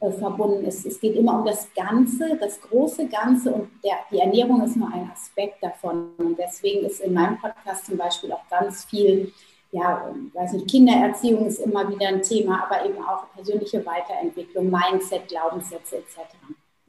äh, 0.00 0.10
verbunden 0.10 0.64
ist. 0.64 0.86
Es 0.86 1.00
geht 1.00 1.16
immer 1.16 1.38
um 1.38 1.44
das 1.44 1.68
Ganze, 1.74 2.36
das 2.38 2.60
große 2.60 3.06
Ganze 3.08 3.52
und 3.52 3.68
der, 3.84 3.96
die 4.10 4.20
Ernährung 4.20 4.62
ist 4.62 4.76
nur 4.76 4.88
ein 4.92 5.10
Aspekt 5.12 5.62
davon. 5.62 6.10
Und 6.18 6.38
deswegen 6.38 6.86
ist 6.86 7.00
in 7.00 7.12
meinem 7.12 7.38
Podcast 7.38 7.86
zum 7.86 7.96
Beispiel 7.96 8.32
auch 8.32 8.48
ganz 8.48 8.84
viel 8.84 9.32
ja, 9.74 10.14
weiß 10.34 10.52
nicht, 10.52 10.70
Kindererziehung 10.70 11.46
ist 11.46 11.58
immer 11.58 11.88
wieder 11.88 12.06
ein 12.06 12.22
Thema, 12.22 12.62
aber 12.64 12.86
eben 12.86 13.04
auch 13.04 13.24
persönliche 13.34 13.84
Weiterentwicklung, 13.84 14.70
Mindset, 14.70 15.26
Glaubenssätze 15.26 15.96
etc. 15.96 16.20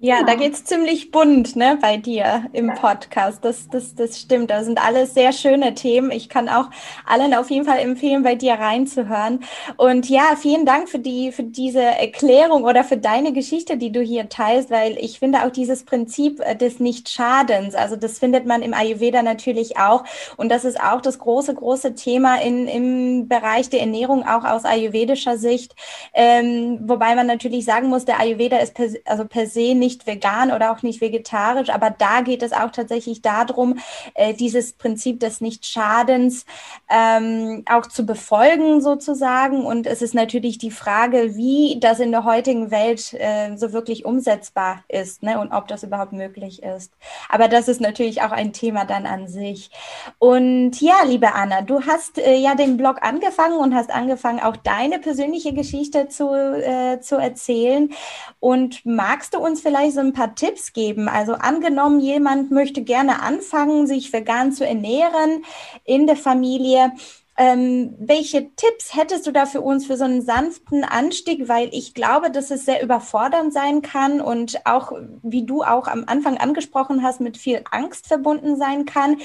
Ja, 0.05 0.21
da 0.21 0.35
geht's 0.35 0.63
ziemlich 0.63 1.09
bunt, 1.09 1.55
ne, 1.55 1.79
bei 1.81 1.97
dir 1.97 2.45
im 2.53 2.71
Podcast. 2.75 3.43
Das, 3.43 3.67
das, 3.69 3.95
das 3.95 4.19
stimmt. 4.19 4.51
Da 4.51 4.63
sind 4.63 4.79
alles 4.79 5.15
sehr 5.15 5.33
schöne 5.33 5.73
Themen. 5.73 6.11
Ich 6.11 6.29
kann 6.29 6.47
auch 6.47 6.69
allen 7.07 7.33
auf 7.33 7.49
jeden 7.49 7.65
Fall 7.65 7.79
empfehlen, 7.79 8.21
bei 8.21 8.35
dir 8.35 8.53
reinzuhören. 8.53 9.39
Und 9.77 10.07
ja, 10.07 10.35
vielen 10.39 10.67
Dank 10.67 10.89
für 10.89 10.99
die, 10.99 11.31
für 11.31 11.41
diese 11.41 11.81
Erklärung 11.81 12.65
oder 12.65 12.83
für 12.83 12.97
deine 12.97 13.33
Geschichte, 13.33 13.77
die 13.77 13.91
du 13.91 13.99
hier 13.99 14.29
teilst, 14.29 14.69
weil 14.69 14.95
ich 14.99 15.17
finde 15.17 15.43
auch 15.43 15.49
dieses 15.49 15.85
Prinzip 15.85 16.39
äh, 16.39 16.55
des 16.55 16.79
Nichtschadens, 16.79 17.73
also 17.73 17.95
das 17.95 18.19
findet 18.19 18.45
man 18.45 18.61
im 18.61 18.75
Ayurveda 18.75 19.23
natürlich 19.23 19.77
auch. 19.79 20.03
Und 20.37 20.49
das 20.49 20.65
ist 20.65 20.79
auch 20.79 21.01
das 21.01 21.17
große, 21.17 21.55
große 21.55 21.95
Thema 21.95 22.39
in, 22.39 22.67
im 22.67 23.27
Bereich 23.27 23.71
der 23.71 23.79
Ernährung, 23.79 24.23
auch 24.23 24.43
aus 24.43 24.65
ayurvedischer 24.65 25.39
Sicht. 25.39 25.75
Ähm, 26.13 26.81
wobei 26.83 27.15
man 27.15 27.25
natürlich 27.25 27.65
sagen 27.65 27.87
muss, 27.89 28.05
der 28.05 28.19
Ayurveda 28.19 28.57
ist 28.57 28.75
per, 28.75 28.89
also 29.05 29.25
per 29.25 29.47
se 29.47 29.73
nicht 29.73 29.94
nicht 29.95 30.07
vegan 30.07 30.51
oder 30.51 30.71
auch 30.71 30.83
nicht 30.83 31.01
vegetarisch, 31.01 31.69
aber 31.69 31.89
da 31.89 32.21
geht 32.21 32.43
es 32.43 32.51
auch 32.51 32.71
tatsächlich 32.71 33.21
darum, 33.21 33.79
äh, 34.13 34.33
dieses 34.33 34.73
Prinzip 34.73 35.19
des 35.19 35.41
Nichtschadens 35.41 36.45
ähm, 36.89 37.63
auch 37.69 37.87
zu 37.87 38.05
befolgen 38.05 38.81
sozusagen. 38.81 39.65
Und 39.65 39.87
es 39.87 40.01
ist 40.01 40.13
natürlich 40.13 40.57
die 40.57 40.71
Frage, 40.71 41.35
wie 41.35 41.77
das 41.79 41.99
in 41.99 42.11
der 42.11 42.25
heutigen 42.25 42.71
Welt 42.71 43.13
äh, 43.13 43.55
so 43.55 43.71
wirklich 43.71 44.05
umsetzbar 44.05 44.83
ist 44.89 45.23
ne? 45.23 45.39
und 45.39 45.51
ob 45.51 45.67
das 45.67 45.83
überhaupt 45.83 46.13
möglich 46.13 46.61
ist. 46.61 46.91
Aber 47.29 47.47
das 47.47 47.67
ist 47.67 47.79
natürlich 47.79 48.21
auch 48.21 48.31
ein 48.31 48.51
Thema 48.51 48.85
dann 48.85 49.05
an 49.05 49.27
sich. 49.27 49.69
Und 50.19 50.81
ja, 50.81 50.95
liebe 51.05 51.33
Anna, 51.33 51.61
du 51.61 51.81
hast 51.81 52.17
äh, 52.17 52.35
ja 52.35 52.55
den 52.55 52.77
Blog 52.77 52.97
angefangen 53.01 53.57
und 53.57 53.73
hast 53.73 53.91
angefangen, 53.91 54.39
auch 54.39 54.57
deine 54.57 54.99
persönliche 54.99 55.53
Geschichte 55.53 56.09
zu, 56.09 56.33
äh, 56.33 56.99
zu 56.99 57.15
erzählen. 57.15 57.93
Und 58.39 58.85
magst 58.85 59.33
du 59.33 59.39
uns 59.39 59.61
vielleicht 59.61 59.84
vielleicht 59.85 59.95
so 59.95 60.01
ein 60.01 60.13
paar 60.13 60.35
Tipps 60.35 60.73
geben? 60.73 61.07
Also 61.07 61.33
angenommen, 61.33 61.99
jemand 61.99 62.51
möchte 62.51 62.83
gerne 62.83 63.21
anfangen, 63.21 63.87
sich 63.87 64.11
vegan 64.11 64.51
zu 64.51 64.65
ernähren 64.65 65.43
in 65.83 66.07
der 66.07 66.15
Familie. 66.15 66.91
Ähm, 67.37 67.93
welche 67.99 68.55
Tipps 68.55 68.95
hättest 68.95 69.27
du 69.27 69.31
da 69.31 69.45
für 69.45 69.59
uns 69.59 69.85
für 69.85 69.97
so 69.97 70.05
einen 70.05 70.21
sanften 70.21 70.85
Anstieg? 70.85 71.49
Weil 71.49 71.69
ich 71.73 71.93
glaube, 71.93 72.31
dass 72.31 72.49
es 72.49 72.65
sehr 72.65 72.81
überfordernd 72.81 73.51
sein 73.51 73.81
kann 73.81 74.21
und 74.21 74.65
auch, 74.65 74.93
wie 75.21 75.45
du 75.45 75.61
auch 75.61 75.87
am 75.87 76.05
Anfang 76.07 76.37
angesprochen 76.37 77.03
hast, 77.03 77.19
mit 77.19 77.37
viel 77.37 77.61
Angst 77.71 78.07
verbunden 78.07 78.55
sein 78.55 78.85
kann, 78.85 79.17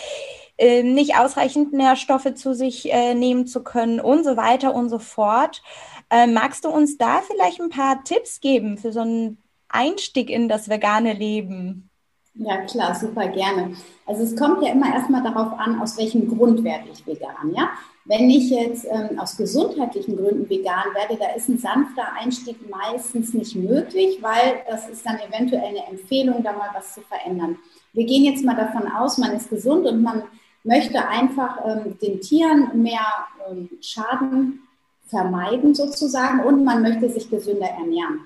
äh, 0.59 0.83
nicht 0.83 1.17
ausreichend 1.17 1.73
Nährstoffe 1.73 2.35
zu 2.35 2.53
sich 2.53 2.93
äh, 2.93 3.15
nehmen 3.15 3.47
zu 3.47 3.63
können 3.63 4.01
und 4.01 4.25
so 4.25 4.37
weiter 4.37 4.75
und 4.75 4.89
so 4.89 4.99
fort. 4.99 5.63
Äh, 6.11 6.27
magst 6.27 6.65
du 6.65 6.69
uns 6.69 6.99
da 6.99 7.21
vielleicht 7.21 7.61
ein 7.61 7.71
paar 7.71 8.03
Tipps 8.03 8.41
geben 8.41 8.77
für 8.77 8.93
so 8.93 9.01
einen 9.01 9.39
Einstieg 9.71 10.31
in 10.31 10.49
das 10.49 10.69
vegane 10.69 11.13
Leben? 11.13 11.91
Ja, 12.35 12.59
klar, 12.59 12.95
super 12.95 13.29
gerne. 13.29 13.77
Also 14.07 14.23
es 14.23 14.37
kommt 14.37 14.63
ja 14.63 14.73
immer 14.73 14.95
erstmal 14.95 15.23
darauf 15.23 15.59
an, 15.59 15.81
aus 15.81 15.99
welchem 15.99 16.29
Grund 16.29 16.63
werde 16.65 16.85
ich 16.93 17.07
vegan, 17.07 17.53
ja? 17.55 17.71
Wenn 18.07 18.31
ich 18.31 18.51
jetzt 18.51 18.87
ähm, 18.87 19.19
aus 19.19 19.37
gesundheitlichen 19.37 20.17
Gründen 20.17 20.49
vegan 20.49 20.87
werde, 20.95 21.17
da 21.19 21.35
ist 21.37 21.49
ein 21.49 21.59
sanfter 21.59 22.13
Einstieg 22.19 22.57
meistens 22.71 23.35
nicht 23.35 23.55
möglich, 23.55 24.19
weil 24.23 24.63
das 24.69 24.89
ist 24.89 25.05
dann 25.05 25.19
eventuell 25.19 25.65
eine 25.65 25.87
Empfehlung, 25.87 26.43
da 26.43 26.53
mal 26.53 26.71
was 26.73 26.95
zu 26.95 27.03
verändern. 27.03 27.59
Wir 27.93 28.07
gehen 28.07 28.25
jetzt 28.25 28.45
mal 28.45 28.57
davon 28.57 28.91
aus, 28.91 29.19
man 29.19 29.33
ist 29.33 29.51
gesund 29.51 29.87
und 29.87 30.03
man 30.03 30.23
möchte 30.65 31.07
einfach 31.07 31.59
ähm, 31.65 31.99
den 32.01 32.21
Tieren 32.21 32.83
mehr 32.83 33.07
ähm, 33.49 33.69
Schaden 33.81 34.61
vermeiden 35.07 35.75
sozusagen 35.75 36.41
und 36.41 36.65
man 36.65 36.83
möchte 36.83 37.11
sich 37.11 37.29
gesünder 37.29 37.69
ernähren. 37.69 38.21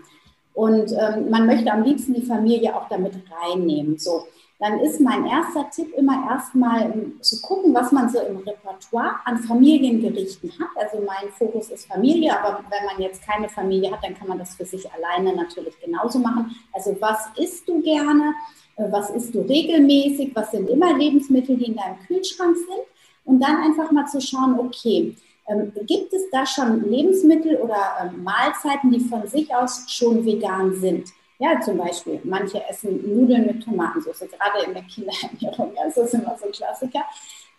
Und 0.54 0.92
ähm, 0.92 1.30
man 1.30 1.46
möchte 1.46 1.70
am 1.70 1.82
liebsten 1.82 2.14
die 2.14 2.22
Familie 2.22 2.74
auch 2.76 2.88
damit 2.88 3.12
reinnehmen. 3.30 3.98
So, 3.98 4.24
dann 4.60 4.78
ist 4.78 5.00
mein 5.00 5.26
erster 5.26 5.68
Tipp 5.68 5.92
immer 5.96 6.30
erstmal 6.30 6.82
ähm, 6.82 7.18
zu 7.20 7.40
gucken, 7.42 7.74
was 7.74 7.90
man 7.90 8.08
so 8.08 8.20
im 8.20 8.36
Repertoire 8.36 9.16
an 9.24 9.38
Familiengerichten 9.38 10.52
hat. 10.52 10.68
Also 10.76 11.04
mein 11.04 11.30
Fokus 11.32 11.70
ist 11.70 11.86
Familie, 11.86 12.38
aber 12.38 12.62
wenn 12.70 12.86
man 12.86 13.02
jetzt 13.02 13.22
keine 13.26 13.48
Familie 13.48 13.90
hat, 13.90 14.04
dann 14.04 14.14
kann 14.14 14.28
man 14.28 14.38
das 14.38 14.54
für 14.54 14.64
sich 14.64 14.86
alleine 14.92 15.34
natürlich 15.34 15.78
genauso 15.80 16.20
machen. 16.20 16.54
Also 16.72 16.96
was 17.00 17.28
isst 17.36 17.68
du 17.68 17.82
gerne? 17.82 18.32
Äh, 18.76 18.84
was 18.92 19.10
isst 19.10 19.34
du 19.34 19.40
regelmäßig? 19.40 20.30
Was 20.34 20.52
sind 20.52 20.70
immer 20.70 20.96
Lebensmittel, 20.96 21.56
die 21.56 21.66
in 21.66 21.76
deinem 21.76 21.98
Kühlschrank 22.06 22.56
sind? 22.56 22.86
Und 23.24 23.40
dann 23.40 23.56
einfach 23.56 23.90
mal 23.90 24.06
zu 24.06 24.20
schauen, 24.20 24.58
okay, 24.58 25.16
ähm, 25.46 25.72
gibt 25.86 26.12
es 26.12 26.30
da 26.30 26.46
schon 26.46 26.88
Lebensmittel 26.90 27.56
oder 27.56 27.76
ähm, 28.02 28.22
Mahlzeiten, 28.22 28.90
die 28.90 29.00
von 29.00 29.26
sich 29.26 29.54
aus 29.54 29.84
schon 29.88 30.24
vegan 30.24 30.74
sind? 30.74 31.08
Ja, 31.38 31.60
zum 31.60 31.76
Beispiel, 31.76 32.20
manche 32.24 32.62
essen 32.68 33.02
Nudeln 33.02 33.46
mit 33.46 33.62
Tomatensauce, 33.64 34.20
gerade 34.20 34.64
in 34.66 34.72
der 34.72 34.84
Kinderernährung, 34.84 35.72
das 35.74 35.96
ist 35.96 36.14
immer 36.14 36.36
so 36.38 36.46
ein 36.46 36.52
Klassiker. 36.52 37.02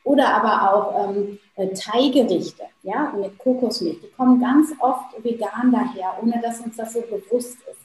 Oder 0.03 0.35
aber 0.35 0.71
auch 0.71 1.09
ähm, 1.09 1.39
äh, 1.55 1.67
Teigerichte, 1.73 2.63
ja, 2.83 3.11
mit 3.19 3.37
Kokosmilch. 3.39 3.99
Die 4.01 4.11
kommen 4.15 4.39
ganz 4.39 4.71
oft 4.79 5.23
vegan 5.23 5.71
daher, 5.71 6.17
ohne 6.21 6.39
dass 6.41 6.61
uns 6.61 6.77
das 6.77 6.93
so 6.93 7.01
bewusst 7.01 7.57
ist. 7.69 7.79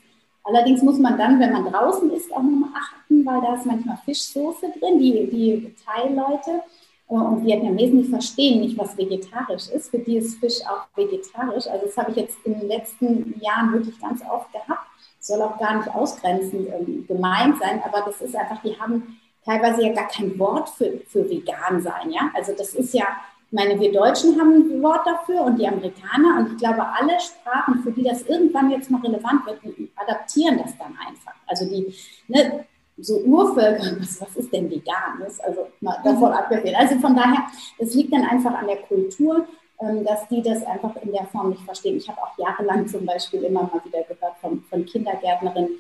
Allerdings 0.45 0.83
muss 0.83 0.99
man 0.99 1.17
dann, 1.17 1.41
wenn 1.41 1.53
man 1.53 1.71
draußen 1.71 2.11
ist, 2.13 2.31
auch 2.33 2.43
nochmal 2.43 2.71
achten, 2.75 3.25
weil 3.25 3.41
da 3.41 3.55
ist 3.55 3.67
manchmal 3.67 3.99
Fischsoße 4.05 4.67
drin. 4.79 4.99
Die, 4.99 5.31
die 5.31 5.75
Thai-Leute 5.85 6.63
und 7.11 7.45
Vietnamesen, 7.45 8.03
die 8.03 8.09
verstehen 8.09 8.61
nicht, 8.61 8.79
was 8.79 8.97
vegetarisch 8.97 9.69
ist. 9.69 9.91
Für 9.91 9.99
die 9.99 10.19
ist 10.19 10.39
Fisch 10.39 10.61
auch 10.67 10.87
vegetarisch. 10.97 11.67
Also 11.67 11.87
das 11.87 11.97
habe 11.97 12.13
ich 12.13 12.17
jetzt 12.19 12.39
in 12.45 12.59
den 12.59 12.69
letzten 12.69 13.35
Jahren 13.41 13.73
wirklich 13.73 14.01
ganz 14.01 14.23
oft 14.23 14.53
gehabt. 14.53 14.87
Soll 15.19 15.43
auch 15.43 15.59
gar 15.59 15.79
nicht 15.79 15.93
ausgrenzend 15.93 16.69
ähm, 16.69 17.05
gemeint 17.09 17.59
sein, 17.59 17.83
aber 17.85 18.03
das 18.07 18.21
ist 18.21 18.37
einfach, 18.37 18.63
die 18.63 18.79
haben 18.79 19.19
teilweise 19.45 19.83
ja 19.83 19.93
gar 19.93 20.07
kein 20.09 20.39
Wort 20.39 20.69
für, 20.71 21.01
für 21.09 21.29
vegan 21.29 21.83
sein. 21.83 22.11
Ja? 22.11 22.31
Also 22.35 22.53
das 22.57 22.75
ist 22.75 22.95
ja, 22.95 23.07
ich 23.47 23.53
meine, 23.53 23.79
wir 23.81 23.93
Deutschen 23.93 24.41
haben 24.41 24.71
ein 24.71 24.83
Wort 24.83 25.05
dafür 25.05 25.43
und 25.43 25.59
die 25.59 25.67
Amerikaner 25.67 26.39
und 26.39 26.53
ich 26.53 26.59
glaube, 26.59 26.87
alle 26.87 27.19
Sprachen, 27.19 27.83
für 27.83 27.91
die 27.91 28.05
das 28.05 28.23
irgendwann 28.23 28.71
jetzt 28.71 28.89
mal 28.89 29.01
relevant 29.01 29.45
wird, 29.47 29.59
adaptieren 29.97 30.59
das 30.59 30.79
dann 30.79 30.97
einfach. 31.07 31.35
Also 31.49 31.69
die, 31.69 31.93
ne, 32.29 32.65
so 33.03 33.19
Urvölker, 33.19 33.97
was, 34.01 34.21
was 34.21 34.37
ist 34.37 34.53
denn 34.53 34.71
vegan? 34.71 35.21
Ist 35.27 35.43
also 35.43 35.69
mal 35.81 35.99
davon 36.05 36.33
abgesehen. 36.33 36.75
Also 36.77 36.97
von 36.99 37.15
daher, 37.15 37.45
es 37.79 37.95
liegt 37.95 38.13
dann 38.13 38.25
einfach 38.25 38.55
an 38.55 38.67
der 38.67 38.79
Kultur, 38.79 39.47
ähm, 39.81 40.05
dass 40.05 40.29
die 40.29 40.43
das 40.43 40.65
einfach 40.65 40.95
in 40.97 41.13
der 41.13 41.25
Form 41.27 41.51
nicht 41.51 41.63
verstehen. 41.63 41.97
Ich 41.97 42.09
habe 42.09 42.21
auch 42.23 42.37
jahrelang 42.39 42.87
zum 42.87 43.07
Beispiel 43.07 43.43
immer 43.43 43.63
mal 43.63 43.81
wieder 43.85 44.03
gehört 44.03 44.37
von, 44.41 44.63
von 44.69 44.85
Kindergärtnerinnen, 44.85 45.71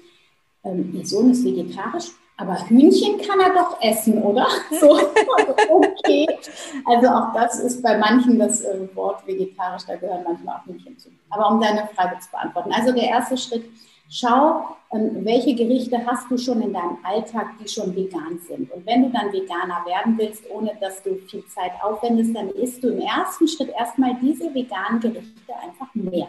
ähm, 0.64 0.92
ihr 0.94 1.06
Sohn 1.06 1.30
ist 1.30 1.44
vegetarisch, 1.44 2.10
aber 2.36 2.56
Hühnchen 2.68 3.18
kann 3.18 3.40
er 3.40 3.52
doch 3.54 3.80
essen, 3.82 4.22
oder? 4.22 4.46
So, 4.80 4.98
okay. 5.68 6.26
Also 6.86 7.08
auch 7.08 7.34
das 7.34 7.60
ist 7.60 7.82
bei 7.82 7.98
manchen 7.98 8.38
das 8.38 8.62
äh, 8.62 8.88
Wort 8.94 9.26
vegetarisch, 9.26 9.82
da 9.86 9.96
gehören 9.96 10.24
manchmal 10.24 10.56
auch 10.56 10.66
Hühnchen 10.66 10.98
zu. 10.98 11.10
Aber 11.28 11.50
um 11.50 11.60
deine 11.60 11.88
Frage 11.94 12.18
zu 12.20 12.30
beantworten. 12.30 12.72
Also 12.72 12.92
der 12.92 13.04
erste 13.04 13.36
Schritt, 13.36 13.64
Schau, 14.12 14.76
ähm, 14.92 15.24
welche 15.24 15.54
Gerichte 15.54 16.04
hast 16.04 16.28
du 16.28 16.36
schon 16.36 16.60
in 16.62 16.72
deinem 16.72 16.98
Alltag, 17.04 17.46
die 17.62 17.68
schon 17.68 17.94
vegan 17.94 18.40
sind. 18.40 18.68
Und 18.72 18.84
wenn 18.84 19.02
du 19.02 19.10
dann 19.10 19.32
Veganer 19.32 19.84
werden 19.86 20.18
willst, 20.18 20.42
ohne 20.50 20.72
dass 20.80 21.00
du 21.04 21.14
viel 21.28 21.46
Zeit 21.46 21.70
aufwendest, 21.80 22.34
dann 22.34 22.50
isst 22.50 22.82
du 22.82 22.88
im 22.88 23.00
ersten 23.00 23.46
Schritt 23.46 23.70
erstmal 23.70 24.16
diese 24.20 24.52
veganen 24.52 24.98
Gerichte 24.98 25.54
einfach 25.62 25.94
mehr. 25.94 26.26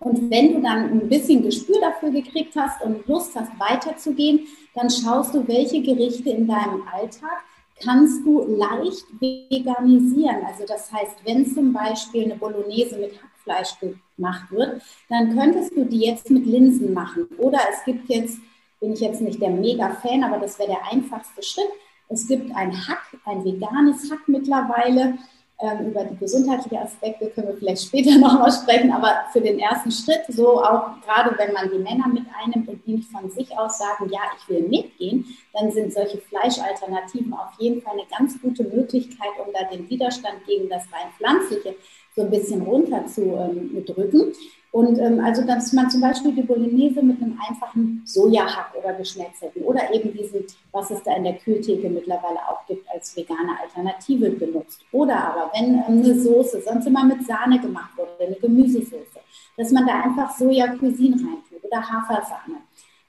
Und 0.00 0.28
wenn 0.28 0.54
du 0.54 0.60
dann 0.60 0.90
ein 0.90 1.08
bisschen 1.08 1.44
Gespür 1.44 1.80
dafür 1.80 2.10
gekriegt 2.10 2.56
hast 2.56 2.82
und 2.82 3.06
Lust 3.06 3.36
hast, 3.36 3.52
weiterzugehen, 3.60 4.48
dann 4.74 4.90
schaust 4.90 5.34
du, 5.34 5.46
welche 5.46 5.80
Gerichte 5.80 6.30
in 6.30 6.48
deinem 6.48 6.82
Alltag 6.92 7.44
kannst 7.80 8.26
du 8.26 8.44
leicht 8.56 9.06
veganisieren. 9.20 10.44
Also 10.44 10.64
das 10.66 10.90
heißt, 10.92 11.24
wenn 11.24 11.46
zum 11.46 11.72
Beispiel 11.72 12.24
eine 12.24 12.36
Bolognese 12.36 12.98
mit 12.98 13.12
Hackfleisch 13.46 13.76
gemacht 14.16 14.50
wird, 14.50 14.82
dann 15.08 15.36
könntest 15.36 15.76
du 15.76 15.84
die 15.84 16.00
jetzt 16.00 16.30
mit 16.30 16.46
Linsen 16.46 16.92
machen. 16.92 17.26
Oder 17.38 17.58
es 17.70 17.84
gibt 17.84 18.08
jetzt, 18.08 18.38
bin 18.80 18.92
ich 18.92 19.00
jetzt 19.00 19.20
nicht 19.20 19.40
der 19.40 19.50
Mega-Fan, 19.50 20.24
aber 20.24 20.38
das 20.38 20.58
wäre 20.58 20.70
der 20.70 20.92
einfachste 20.92 21.42
Schritt. 21.42 21.68
Es 22.08 22.26
gibt 22.28 22.54
ein 22.54 22.72
Hack, 22.72 23.16
ein 23.24 23.44
veganes 23.44 24.10
Hack 24.10 24.28
mittlerweile. 24.28 25.18
Ähm, 25.58 25.86
über 25.86 26.04
die 26.04 26.16
gesundheitlichen 26.18 26.76
Aspekte 26.76 27.30
können 27.30 27.48
wir 27.48 27.56
vielleicht 27.56 27.84
später 27.84 28.18
nochmal 28.18 28.52
sprechen, 28.52 28.92
aber 28.92 29.24
für 29.32 29.40
den 29.40 29.58
ersten 29.58 29.90
Schritt, 29.90 30.20
so 30.28 30.62
auch 30.62 31.00
gerade 31.00 31.34
wenn 31.38 31.54
man 31.54 31.70
die 31.70 31.78
Männer 31.78 32.08
mit 32.08 32.24
einnimmt 32.42 32.68
und 32.68 32.84
die 32.86 32.96
nicht 32.96 33.10
von 33.10 33.30
sich 33.30 33.56
aus 33.56 33.78
sagen, 33.78 34.10
ja, 34.10 34.20
ich 34.36 34.48
will 34.50 34.68
mitgehen, 34.68 35.24
dann 35.54 35.72
sind 35.72 35.94
solche 35.94 36.18
Fleischalternativen 36.18 37.32
auf 37.32 37.52
jeden 37.58 37.80
Fall 37.80 37.94
eine 37.94 38.06
ganz 38.18 38.40
gute 38.42 38.64
Möglichkeit, 38.64 39.30
um 39.38 39.50
da 39.54 39.64
den 39.74 39.88
Widerstand 39.88 40.44
gegen 40.46 40.68
das 40.68 40.82
rein 40.92 41.10
pflanzliche 41.16 41.74
so 42.16 42.22
ein 42.22 42.30
bisschen 42.30 42.62
runter 42.62 43.06
zu 43.06 43.22
ähm, 43.22 43.84
drücken. 43.84 44.32
Und 44.76 44.98
ähm, 44.98 45.24
also, 45.24 45.40
dass 45.40 45.72
man 45.72 45.88
zum 45.88 46.02
Beispiel 46.02 46.32
die 46.34 46.42
Bolognese 46.42 47.02
mit 47.02 47.22
einem 47.22 47.40
einfachen 47.48 48.02
Sojahack 48.04 48.74
oder 48.78 48.92
geschnetzelten 48.92 49.62
oder 49.62 49.90
eben 49.90 50.12
diesen, 50.12 50.44
was 50.70 50.90
es 50.90 51.02
da 51.02 51.16
in 51.16 51.24
der 51.24 51.36
Kühltheke 51.38 51.88
mittlerweile 51.88 52.40
auch 52.46 52.66
gibt, 52.66 52.86
als 52.90 53.16
vegane 53.16 53.58
Alternative 53.58 54.28
benutzt. 54.32 54.82
Oder 54.92 55.16
aber, 55.16 55.50
wenn 55.54 55.76
ähm, 55.76 56.04
eine 56.04 56.20
Soße 56.20 56.60
sonst 56.60 56.86
immer 56.86 57.04
mit 57.04 57.26
Sahne 57.26 57.58
gemacht 57.58 57.96
wurde, 57.96 58.26
eine 58.26 58.36
Gemüsesoße, 58.36 59.20
dass 59.56 59.72
man 59.72 59.86
da 59.86 60.02
einfach 60.02 60.36
Soja-Cuisine 60.36 61.16
reintut 61.16 61.64
oder 61.64 61.80
Hafersahne. 61.80 62.56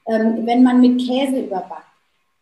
Ähm, 0.05 0.45
wenn 0.45 0.63
man 0.63 0.79
mit 0.79 1.05
Käse 1.05 1.41
überbackt, 1.41 1.83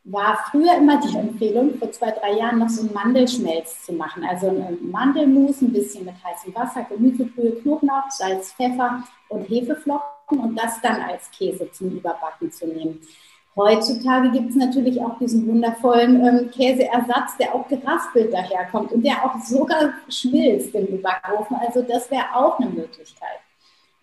war 0.04 0.38
früher 0.52 0.78
immer 0.78 1.00
die 1.00 1.18
Empfehlung, 1.18 1.80
vor 1.80 1.92
zwei, 1.92 2.12
drei 2.12 2.34
Jahren 2.34 2.60
noch 2.60 2.70
so 2.70 2.82
einen 2.82 2.94
Mandelschmelz 2.94 3.86
zu 3.88 3.94
machen. 3.94 4.24
Also 4.24 4.50
ein 4.50 4.78
Mandelmus, 4.92 5.64
ein 5.64 5.74
bisschen 5.74 6.06
mit 6.06 6.14
heißem 6.24 6.54
Wasser, 6.54 6.84
Gemüsebrühe, 6.84 7.54
Knoblauch, 7.54 8.12
Salz, 8.12 8.54
Pfeffer 8.54 9.04
und 9.30 9.50
Hefeflocken 9.50 10.40
und 10.40 10.56
das 10.56 10.82
dann 10.82 11.02
als 11.02 11.30
Käse 11.32 11.70
zum 11.72 11.92
Überbacken 11.92 12.52
zu 12.52 12.68
nehmen. 12.68 13.00
Heutzutage 13.56 14.32
gibt 14.32 14.50
es 14.50 14.56
natürlich 14.56 15.00
auch 15.02 15.18
diesen 15.18 15.48
wundervollen 15.48 16.26
ähm, 16.26 16.52
Käseersatz, 16.52 17.38
der 17.40 17.56
auch 17.56 17.68
geraspelt 17.68 18.34
daherkommt 18.34 18.92
und 18.92 19.04
der 19.04 19.24
auch 19.24 19.40
sogar 19.42 19.94
schmilzt 20.10 20.76
im 20.76 21.02
Backofen. 21.02 21.56
Also 21.58 21.82
das 21.82 22.12
wäre 22.12 22.36
auch 22.36 22.60
eine 22.60 22.70
Möglichkeit. 22.70 23.40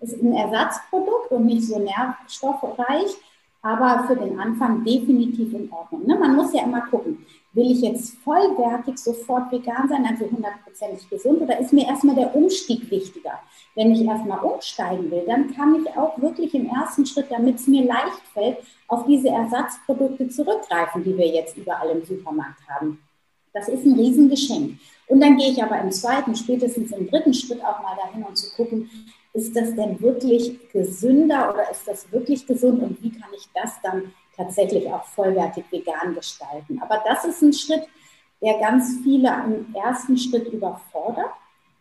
Ist 0.01 0.21
ein 0.23 0.33
Ersatzprodukt 0.33 1.31
und 1.31 1.47
nicht 1.47 1.67
so 1.67 1.79
nährstoffreich 1.79 3.17
aber 3.63 4.05
für 4.09 4.17
den 4.17 4.39
Anfang 4.39 4.85
definitiv 4.85 5.55
in 5.55 5.73
Ordnung. 5.73 6.05
Ne? 6.07 6.17
Man 6.19 6.35
muss 6.35 6.53
ja 6.53 6.65
immer 6.65 6.83
gucken, 6.83 7.25
will 7.55 7.71
ich 7.71 7.83
jetzt 7.83 8.15
vollwertig 8.19 8.99
sofort 8.99 9.53
vegan 9.53 9.89
sein, 9.89 10.07
also 10.07 10.25
hundertprozentig 10.31 11.09
gesund, 11.11 11.43
oder 11.43 11.59
ist 11.59 11.73
mir 11.73 11.87
erstmal 11.87 12.17
der 12.17 12.35
Umstieg 12.35 12.91
wichtiger? 12.91 13.39
Wenn 13.75 13.93
ich 13.93 14.05
erstmal 14.05 14.41
umsteigen 14.41 15.11
will, 15.11 15.25
dann 15.27 15.55
kann 15.55 15.75
ich 15.77 15.97
auch 15.97 16.19
wirklich 16.21 16.55
im 16.55 16.69
ersten 16.69 17.05
Schritt, 17.05 17.27
damit 17.31 17.57
es 17.57 17.67
mir 17.67 17.85
leicht 17.85 18.23
fällt, 18.33 18.59
auf 18.89 19.05
diese 19.07 19.29
Ersatzprodukte 19.29 20.29
zurückgreifen, 20.29 21.05
die 21.05 21.17
wir 21.17 21.29
jetzt 21.29 21.57
überall 21.57 21.91
im 21.91 22.05
Supermarkt 22.05 22.61
haben. 22.69 22.99
Das 23.53 23.69
ist 23.69 23.85
ein 23.85 23.95
Riesengeschenk. 23.95 24.79
Und 25.09 25.21
dann 25.21 25.37
gehe 25.37 25.51
ich 25.51 25.63
aber 25.63 25.79
im 25.79 25.93
zweiten, 25.93 26.35
spätestens 26.35 26.91
im 26.93 27.09
dritten 27.09 27.35
Schritt 27.35 27.63
auch 27.63 27.83
mal 27.83 27.97
dahin 27.97 28.23
und 28.23 28.37
zu 28.37 28.51
gucken, 28.57 28.89
ist 29.35 29.55
das 29.55 29.75
denn 29.75 30.01
wirklich 30.01 30.59
gesünder 30.71 31.53
oder 31.53 31.71
ist 31.71 31.87
das 31.87 32.11
wirklich 32.13 32.47
gesund 32.47 32.83
und 32.83 33.03
wie 33.03 33.11
kann 33.11 33.31
ich 33.35 33.47
das 33.55 33.81
dann 33.83 34.13
tatsächlich 34.37 34.87
auch 34.93 35.05
vollwertig 35.05 35.65
vegan 35.71 36.15
gestalten? 36.15 36.81
Aber 36.83 37.03
das 37.07 37.25
ist 37.25 37.43
ein 37.43 37.53
Schritt, 37.53 37.85
der 38.43 38.59
ganz 38.59 38.99
viele 39.03 39.29
im 39.47 39.75
ersten 39.75 40.19
Schritt 40.19 40.53
überfordert. 40.53 41.31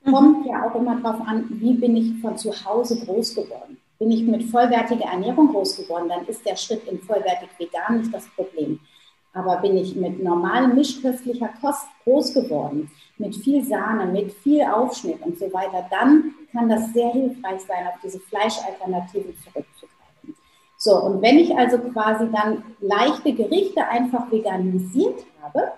Mhm. 0.03 0.11
Kommt 0.11 0.45
ja 0.45 0.67
auch 0.67 0.75
immer 0.75 0.99
darauf 1.01 1.27
an, 1.27 1.45
wie 1.49 1.73
bin 1.73 1.95
ich 1.95 2.21
von 2.21 2.37
zu 2.37 2.51
Hause 2.65 3.03
groß 3.05 3.35
geworden. 3.35 3.77
Bin 3.99 4.11
ich 4.11 4.23
mit 4.23 4.43
vollwertiger 4.45 5.05
Ernährung 5.05 5.49
groß 5.49 5.77
geworden, 5.77 6.09
dann 6.09 6.25
ist 6.25 6.45
der 6.45 6.55
Schritt 6.55 6.87
in 6.87 6.99
vollwertig 6.99 7.49
vegan 7.57 7.99
nicht 7.99 8.13
das 8.13 8.27
Problem. 8.29 8.79
Aber 9.33 9.57
bin 9.57 9.77
ich 9.77 9.95
mit 9.95 10.21
normal 10.21 10.67
mischköstlicher 10.69 11.49
Kost 11.61 11.85
groß 12.03 12.33
geworden, 12.33 12.91
mit 13.17 13.35
viel 13.35 13.63
Sahne, 13.63 14.07
mit 14.07 14.33
viel 14.33 14.63
Aufschnitt 14.63 15.21
und 15.21 15.37
so 15.37 15.51
weiter, 15.53 15.87
dann 15.89 16.33
kann 16.51 16.67
das 16.67 16.91
sehr 16.93 17.11
hilfreich 17.11 17.61
sein, 17.61 17.87
auf 17.87 17.99
diese 18.03 18.19
Fleischalternativen 18.19 19.33
zurückzugreifen. 19.37 19.90
So, 20.83 20.99
und 20.99 21.21
wenn 21.21 21.37
ich 21.37 21.55
also 21.55 21.77
quasi 21.77 22.27
dann 22.31 22.63
leichte 22.79 23.33
Gerichte 23.33 23.87
einfach 23.87 24.31
veganisiert 24.31 25.27
habe 25.39 25.73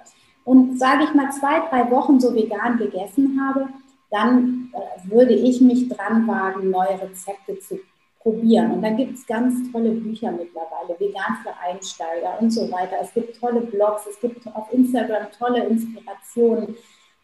und 0.45 0.79
sage 0.79 1.03
ich 1.03 1.13
mal 1.13 1.29
zwei, 1.29 1.59
drei 1.69 1.91
Wochen 1.91 2.21
so 2.21 2.33
vegan 2.33 2.77
gegessen 2.77 3.37
habe, 3.37 3.67
dann 4.11 4.69
äh, 4.71 5.11
würde 5.11 5.33
ich 5.33 5.59
mich 5.59 5.89
dran 5.89 6.25
wagen, 6.25 6.71
neue 6.71 7.01
Rezepte 7.01 7.59
zu 7.59 7.81
probieren. 8.21 8.71
Und 8.71 8.81
dann 8.81 8.95
gibt 8.95 9.17
es 9.17 9.27
ganz 9.27 9.69
tolle 9.73 9.91
Bücher 9.91 10.31
mittlerweile, 10.31 10.97
vegan 10.97 11.35
für 11.43 11.51
Einsteiger 11.59 12.39
und 12.39 12.51
so 12.51 12.71
weiter. 12.71 12.95
Es 13.01 13.13
gibt 13.13 13.37
tolle 13.37 13.59
Blogs, 13.59 14.07
es 14.09 14.17
gibt 14.21 14.47
auf 14.55 14.71
Instagram 14.71 15.27
tolle 15.37 15.65
Inspirationen. 15.65 16.77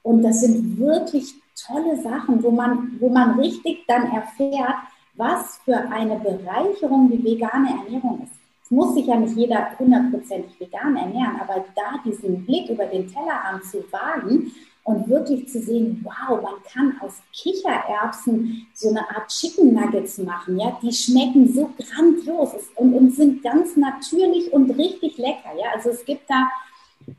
Und 0.03 0.21
das 0.21 0.41
sind 0.41 0.77
wirklich 0.77 1.33
tolle 1.65 1.95
Sachen, 2.01 2.43
wo 2.43 2.51
man, 2.51 2.98
wo 3.00 3.07
man 3.07 3.39
richtig 3.39 3.86
dann 3.88 4.12
erfährt, 4.12 4.75
was 5.20 5.58
für 5.66 5.75
eine 5.75 6.16
Bereicherung 6.16 7.12
die 7.12 7.24
vegane 7.24 7.70
Ernährung 7.70 8.22
ist. 8.24 8.40
Es 8.64 8.72
muss 8.72 8.94
sich 8.94 9.08
ja 9.08 9.16
nicht 9.16 9.36
jeder 9.36 9.77
hundertprozentig 9.77 10.60
vegan 10.60 10.96
ernähren, 10.96 11.40
aber 11.42 11.66
da 11.75 12.00
diesen 12.05 12.46
Blick 12.46 12.70
über 12.70 12.86
den 12.86 13.12
Tellerrand 13.12 13.66
zu 13.66 13.79
wagen 13.92 14.51
und 14.84 15.10
wirklich 15.10 15.48
zu 15.50 15.60
sehen, 15.60 16.03
wow, 16.03 16.42
man 16.42 16.53
kann 16.72 16.96
aus 17.01 17.22
Kichererbsen 17.34 18.68
so 18.74 18.90
eine 18.90 19.01
Art 19.10 19.27
Chicken 19.27 19.74
Nuggets 19.74 20.20
machen, 20.20 20.58
ja, 20.58 20.77
die 20.82 20.94
schmecken 20.94 21.51
so 21.53 21.70
grandios 21.77 22.53
und, 22.75 22.94
und 22.94 23.12
sind 23.12 23.44
ganz 23.44 23.75
natürlich 23.75 24.53
und 24.53 24.72
richtig 24.72 25.18
lecker, 25.18 25.51
ja, 25.60 25.72
also 25.75 25.90
es 25.90 26.05
gibt 26.05 26.29
da 26.29 26.48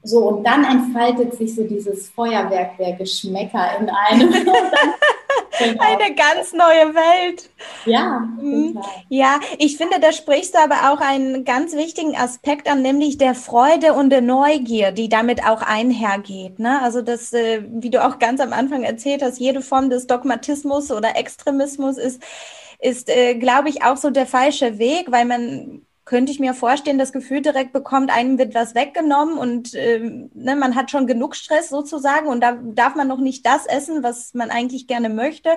so, 0.03 0.29
und 0.29 0.45
dann 0.45 0.65
entfaltet 0.65 1.35
sich 1.35 1.55
so 1.55 1.65
dieses 1.65 2.09
Feuerwerk 2.11 2.77
der 2.79 2.93
Geschmäcker 2.95 3.79
in 3.79 3.91
einem. 3.91 4.33
Eine 5.79 6.15
ganz 6.15 6.55
neue 6.55 6.95
Welt. 6.95 7.51
Ja, 7.85 8.21
mhm. 8.41 8.81
ja, 9.09 9.41
ich 9.59 9.77
finde, 9.77 10.01
da 10.01 10.11
sprichst 10.11 10.55
du 10.55 10.59
aber 10.59 10.91
auch 10.91 11.01
einen 11.01 11.45
ganz 11.45 11.75
wichtigen 11.75 12.17
Aspekt 12.17 12.71
an, 12.71 12.81
nämlich 12.81 13.19
der 13.19 13.35
Freude 13.35 13.93
und 13.93 14.09
der 14.09 14.23
Neugier, 14.23 14.93
die 14.93 15.11
damit 15.11 15.45
auch 15.45 15.61
einhergeht. 15.61 16.59
Ne? 16.59 16.81
Also 16.83 17.03
das, 17.03 17.35
äh, 17.35 17.63
wie 17.69 17.91
du 17.91 18.03
auch 18.03 18.19
ganz 18.19 18.41
am 18.41 18.55
Anfang 18.55 18.85
erzählt 18.85 19.23
hast, 19.23 19.39
jede 19.39 19.61
Form 19.61 19.91
des 19.91 20.07
Dogmatismus 20.07 20.91
oder 20.91 21.17
Extremismus 21.17 21.99
ist 21.99 22.23
ist, 22.83 23.11
äh, 23.11 23.35
glaube 23.35 23.69
ich, 23.69 23.83
auch 23.83 23.97
so 23.97 24.11
der 24.11 24.27
falsche 24.27 24.79
Weg, 24.79 25.13
weil 25.13 25.27
man 25.27 25.83
könnte 26.11 26.33
ich 26.33 26.41
mir 26.41 26.55
vorstellen, 26.55 26.99
das 26.99 27.13
Gefühl 27.13 27.41
direkt 27.41 27.73
bekommt, 27.73 28.11
einem 28.11 28.37
wird 28.37 28.53
was 28.53 28.75
weggenommen 28.75 29.39
und 29.39 29.77
ähm, 29.77 30.29
ne, 30.35 30.57
man 30.57 30.75
hat 30.75 30.91
schon 30.91 31.07
genug 31.07 31.37
Stress 31.37 31.69
sozusagen 31.69 32.27
und 32.27 32.41
da 32.41 32.59
darf 32.61 32.97
man 32.97 33.07
noch 33.07 33.21
nicht 33.21 33.47
das 33.47 33.65
essen, 33.65 34.03
was 34.03 34.35
man 34.35 34.51
eigentlich 34.51 34.89
gerne 34.89 35.09
möchte. 35.09 35.51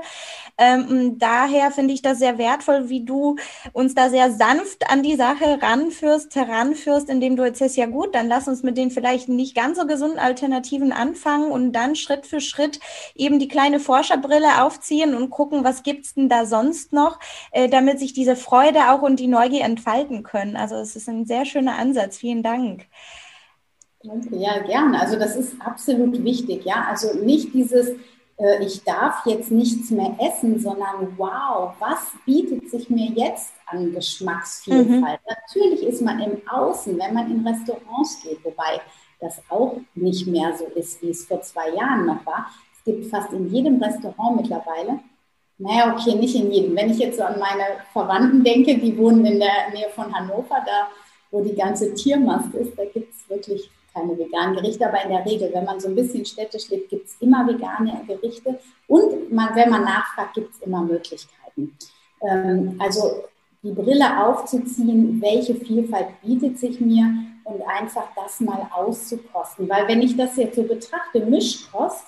Ähm, 0.59 1.17
daher 1.17 1.71
finde 1.71 1.95
ich 1.95 2.03
das 2.03 2.19
sehr 2.19 2.37
wertvoll, 2.37 2.89
wie 2.89 3.03
du 3.03 3.37
uns 3.71 3.95
da 3.95 4.11
sehr 4.11 4.29
sanft 4.29 4.91
an 4.91 5.01
die 5.01 5.15
Sache 5.15 5.59
ranführst, 5.59 6.35
heranführst, 6.35 7.09
indem 7.09 7.35
du 7.35 7.41
erzählst, 7.41 7.75
ja 7.75 7.87
gut, 7.87 8.13
dann 8.13 8.27
lass 8.27 8.47
uns 8.47 8.61
mit 8.61 8.77
den 8.77 8.91
vielleicht 8.91 9.29
nicht 9.29 9.55
ganz 9.55 9.79
so 9.79 9.87
gesunden 9.87 10.19
Alternativen 10.19 10.91
anfangen 10.91 11.51
und 11.51 11.73
dann 11.73 11.95
Schritt 11.95 12.27
für 12.27 12.41
Schritt 12.41 12.79
eben 13.15 13.39
die 13.39 13.47
kleine 13.47 13.79
Forscherbrille 13.79 14.61
aufziehen 14.61 15.15
und 15.15 15.31
gucken, 15.31 15.63
was 15.63 15.81
gibt's 15.81 16.13
denn 16.13 16.29
da 16.29 16.45
sonst 16.45 16.93
noch, 16.93 17.17
äh, 17.53 17.69
damit 17.69 17.97
sich 17.97 18.13
diese 18.13 18.35
Freude 18.35 18.91
auch 18.91 19.01
und 19.01 19.19
die 19.19 19.25
Neugier 19.25 19.63
entfalten 19.63 20.21
können 20.21 20.42
können. 20.43 20.55
Also 20.55 20.75
es 20.75 20.95
ist 20.95 21.09
ein 21.09 21.25
sehr 21.25 21.45
schöner 21.45 21.77
Ansatz. 21.77 22.17
Vielen 22.17 22.43
Dank. 22.43 22.85
Ja, 24.31 24.59
gerne. 24.59 24.99
Also 24.99 25.17
das 25.17 25.35
ist 25.35 25.55
absolut 25.61 26.23
wichtig. 26.23 26.65
Ja, 26.65 26.87
also 26.89 27.17
nicht 27.17 27.53
dieses, 27.53 27.89
äh, 28.37 28.63
ich 28.63 28.83
darf 28.83 29.25
jetzt 29.25 29.49
nichts 29.49 29.91
mehr 29.91 30.15
essen, 30.19 30.59
sondern 30.59 31.17
wow, 31.17 31.73
was 31.79 32.11
bietet 32.25 32.69
sich 32.69 32.89
mir 32.89 33.11
jetzt 33.11 33.53
an 33.67 33.93
Geschmacksvielfalt? 33.93 35.19
Mhm. 35.21 35.35
Natürlich 35.47 35.83
ist 35.83 36.01
man 36.01 36.19
im 36.19 36.41
Außen, 36.49 36.99
wenn 36.99 37.13
man 37.13 37.31
in 37.31 37.47
Restaurants 37.47 38.21
geht, 38.23 38.43
wobei 38.43 38.81
das 39.21 39.41
auch 39.49 39.77
nicht 39.95 40.27
mehr 40.27 40.53
so 40.57 40.65
ist, 40.77 41.01
wie 41.01 41.11
es 41.11 41.25
vor 41.25 41.41
zwei 41.41 41.69
Jahren 41.69 42.05
noch 42.05 42.25
war. 42.25 42.47
Es 42.77 42.83
gibt 42.83 43.05
fast 43.05 43.31
in 43.31 43.47
jedem 43.47 43.81
Restaurant 43.81 44.41
mittlerweile 44.41 44.99
naja, 45.57 45.95
okay, 45.95 46.15
nicht 46.15 46.35
in 46.35 46.51
jedem. 46.51 46.75
Wenn 46.75 46.89
ich 46.89 46.99
jetzt 46.99 47.17
so 47.17 47.23
an 47.23 47.39
meine 47.39 47.63
Verwandten 47.91 48.43
denke, 48.43 48.77
die 48.77 48.97
wohnen 48.97 49.25
in 49.25 49.39
der 49.39 49.69
Nähe 49.71 49.89
von 49.93 50.13
Hannover, 50.13 50.57
da 50.65 50.89
wo 51.33 51.41
die 51.41 51.55
ganze 51.55 51.93
Tiermast 51.95 52.53
ist, 52.53 52.77
da 52.77 52.85
gibt 52.85 53.13
es 53.13 53.27
wirklich 53.27 53.69
keine 53.93 54.17
veganen 54.17 54.55
Gerichte, 54.55 54.87
aber 54.87 55.03
in 55.03 55.09
der 55.09 55.25
Regel, 55.25 55.51
wenn 55.53 55.65
man 55.65 55.79
so 55.79 55.87
ein 55.87 55.95
bisschen 55.95 56.25
städtisch 56.25 56.69
lebt, 56.69 56.89
gibt 56.89 57.07
es 57.07 57.15
immer 57.19 57.45
vegane 57.47 58.01
Gerichte 58.07 58.59
und 58.87 59.31
man, 59.31 59.55
wenn 59.55 59.69
man 59.69 59.83
nachfragt, 59.83 60.35
gibt 60.35 60.53
es 60.53 60.61
immer 60.61 60.81
Möglichkeiten. 60.81 61.75
Ähm, 62.21 62.75
also 62.79 63.23
die 63.63 63.71
Brille 63.71 64.25
aufzuziehen, 64.25 65.21
welche 65.21 65.55
Vielfalt 65.55 66.07
bietet 66.21 66.59
sich 66.59 66.79
mir 66.79 67.13
und 67.43 67.61
einfach 67.67 68.07
das 68.15 68.39
mal 68.39 68.67
auszukosten. 68.73 69.69
Weil 69.69 69.87
wenn 69.87 70.01
ich 70.01 70.15
das 70.15 70.35
jetzt 70.35 70.55
so 70.55 70.63
betrachte, 70.63 71.25
Mischkost, 71.25 72.05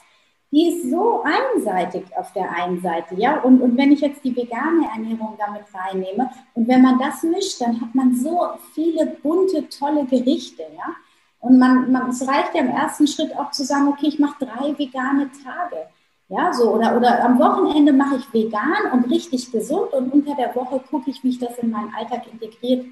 die 0.51 0.69
ist 0.69 0.89
so 0.89 1.23
einseitig 1.23 2.05
auf 2.17 2.31
der 2.33 2.49
einen 2.51 2.79
Seite, 2.81 3.15
ja. 3.15 3.41
Und, 3.41 3.61
und 3.61 3.77
wenn 3.77 3.91
ich 3.91 4.01
jetzt 4.01 4.23
die 4.23 4.35
vegane 4.35 4.87
Ernährung 4.93 5.35
damit 5.37 5.63
reinnehme 5.73 6.29
und 6.53 6.67
wenn 6.67 6.81
man 6.81 6.99
das 6.99 7.23
mischt, 7.23 7.59
dann 7.61 7.81
hat 7.81 7.93
man 7.93 8.15
so 8.15 8.49
viele 8.73 9.05
bunte, 9.21 9.67
tolle 9.69 10.05
Gerichte, 10.05 10.63
ja. 10.75 10.95
Und 11.39 11.59
man, 11.59 11.91
man, 11.91 12.09
es 12.09 12.27
reicht 12.27 12.55
ja 12.55 12.61
im 12.61 12.69
ersten 12.69 13.05
Schritt 13.05 13.37
auch 13.37 13.51
zu 13.51 13.63
sagen, 13.63 13.87
okay, 13.87 14.07
ich 14.07 14.19
mache 14.19 14.45
drei 14.45 14.77
vegane 14.77 15.29
Tage. 15.43 15.87
Ja, 16.27 16.51
so, 16.51 16.73
oder, 16.73 16.97
oder 16.97 17.23
am 17.23 17.37
Wochenende 17.37 17.93
mache 17.93 18.15
ich 18.15 18.33
vegan 18.33 18.91
und 18.93 19.11
richtig 19.11 19.51
gesund 19.51 19.93
und 19.93 20.11
unter 20.11 20.35
der 20.35 20.55
Woche 20.55 20.81
gucke 20.89 21.11
ich, 21.11 21.23
wie 21.23 21.29
ich 21.29 21.39
das 21.39 21.59
in 21.59 21.69
meinen 21.69 21.93
Alltag 21.93 22.23
integriert 22.31 22.85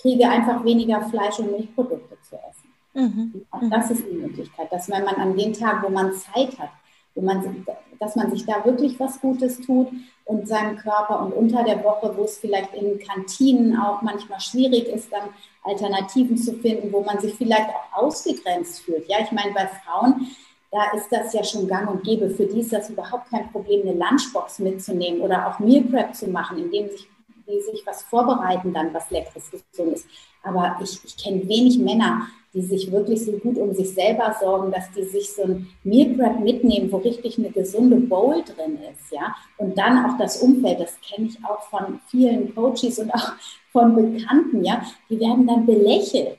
kriege, 0.00 0.28
einfach 0.28 0.64
weniger 0.64 1.00
Fleisch 1.08 1.38
und 1.40 1.50
Milchprodukte 1.50 2.16
zu 2.22 2.36
essen. 2.36 2.66
Mhm. 2.94 3.46
Auch 3.50 3.62
das 3.70 3.90
ist 3.90 4.04
eine 4.06 4.20
Möglichkeit, 4.20 4.70
dass 4.70 4.88
wenn 4.88 5.04
man 5.04 5.16
an 5.16 5.36
den 5.36 5.52
Tagen, 5.52 5.82
wo 5.82 5.88
man 5.88 6.12
Zeit 6.12 6.58
hat, 6.58 6.70
wo 7.16 7.22
man 7.22 7.66
dass 7.98 8.14
man 8.14 8.30
sich 8.30 8.44
da 8.44 8.64
wirklich 8.64 9.00
was 9.00 9.20
Gutes 9.20 9.60
tut 9.60 9.88
und 10.26 10.46
seinem 10.46 10.76
Körper 10.76 11.20
und 11.20 11.32
unter 11.32 11.64
der 11.64 11.82
Woche, 11.82 12.12
wo 12.16 12.24
es 12.24 12.38
vielleicht 12.38 12.74
in 12.74 12.98
Kantinen 12.98 13.78
auch 13.78 14.02
manchmal 14.02 14.40
schwierig 14.40 14.86
ist, 14.88 15.10
dann 15.10 15.30
Alternativen 15.64 16.36
zu 16.36 16.52
finden, 16.54 16.92
wo 16.92 17.00
man 17.00 17.18
sich 17.20 17.34
vielleicht 17.34 17.70
auch 17.70 18.02
ausgegrenzt 18.02 18.80
fühlt. 18.80 19.08
Ja, 19.08 19.18
ich 19.22 19.32
meine, 19.32 19.52
bei 19.52 19.66
Frauen, 19.66 20.28
da 20.70 20.90
ist 20.94 21.10
das 21.10 21.32
ja 21.32 21.42
schon 21.42 21.66
gang 21.66 21.88
und 21.88 22.02
gäbe. 22.02 22.28
Für 22.28 22.46
die 22.46 22.60
ist 22.60 22.72
das 22.72 22.90
überhaupt 22.90 23.30
kein 23.30 23.50
Problem, 23.50 23.82
eine 23.82 23.98
Lunchbox 23.98 24.58
mitzunehmen 24.58 25.20
oder 25.22 25.48
auch 25.48 25.58
Meal 25.58 25.84
Prep 25.84 26.14
zu 26.14 26.28
machen, 26.28 26.58
indem 26.58 26.90
sich 26.90 27.08
die 27.46 27.60
sich 27.60 27.86
was 27.86 28.02
vorbereiten, 28.02 28.72
dann 28.72 28.92
was 28.92 29.10
Leckeres, 29.10 29.50
Gesundes. 29.50 30.06
Aber 30.42 30.78
ich, 30.82 31.00
ich 31.04 31.16
kenne 31.16 31.48
wenig 31.48 31.78
Männer, 31.78 32.28
die 32.56 32.62
sich 32.62 32.90
wirklich 32.90 33.24
so 33.24 33.32
gut 33.32 33.58
um 33.58 33.74
sich 33.74 33.90
selber 33.90 34.34
sorgen, 34.40 34.72
dass 34.72 34.90
die 34.92 35.04
sich 35.04 35.30
so 35.30 35.42
ein 35.42 35.68
Meal 35.84 36.14
Prep 36.14 36.40
mitnehmen, 36.40 36.90
wo 36.90 36.96
richtig 36.98 37.38
eine 37.38 37.50
gesunde 37.50 37.96
Bowl 37.96 38.42
drin 38.42 38.78
ist, 38.90 39.12
ja. 39.12 39.34
Und 39.58 39.76
dann 39.76 40.06
auch 40.06 40.16
das 40.16 40.40
Umfeld, 40.40 40.80
das 40.80 40.98
kenne 41.00 41.28
ich 41.28 41.36
auch 41.44 41.62
von 41.64 42.00
vielen 42.08 42.54
Coaches 42.54 42.98
und 42.98 43.10
auch 43.10 43.32
von 43.72 43.94
Bekannten, 43.94 44.64
ja. 44.64 44.82
Die 45.10 45.20
werden 45.20 45.46
dann 45.46 45.66
belächelt. 45.66 46.38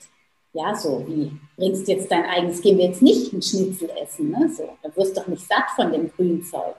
Ja, 0.53 0.73
so 0.73 1.03
wie 1.07 1.31
bringst 1.55 1.87
jetzt 1.87 2.11
dein 2.11 2.25
eigenes, 2.25 2.61
gehen 2.61 2.79
wir 2.79 2.85
jetzt 2.85 3.03
nicht 3.03 3.31
ein 3.31 3.41
Schnitzel 3.41 3.91
essen, 4.01 4.31
ne? 4.31 4.49
So, 4.49 4.67
da 4.81 4.95
wirst 4.95 5.15
du 5.15 5.21
doch 5.21 5.27
nicht 5.27 5.45
satt 5.45 5.69
von 5.75 5.91
dem 5.91 6.09
Grünzeug. 6.09 6.75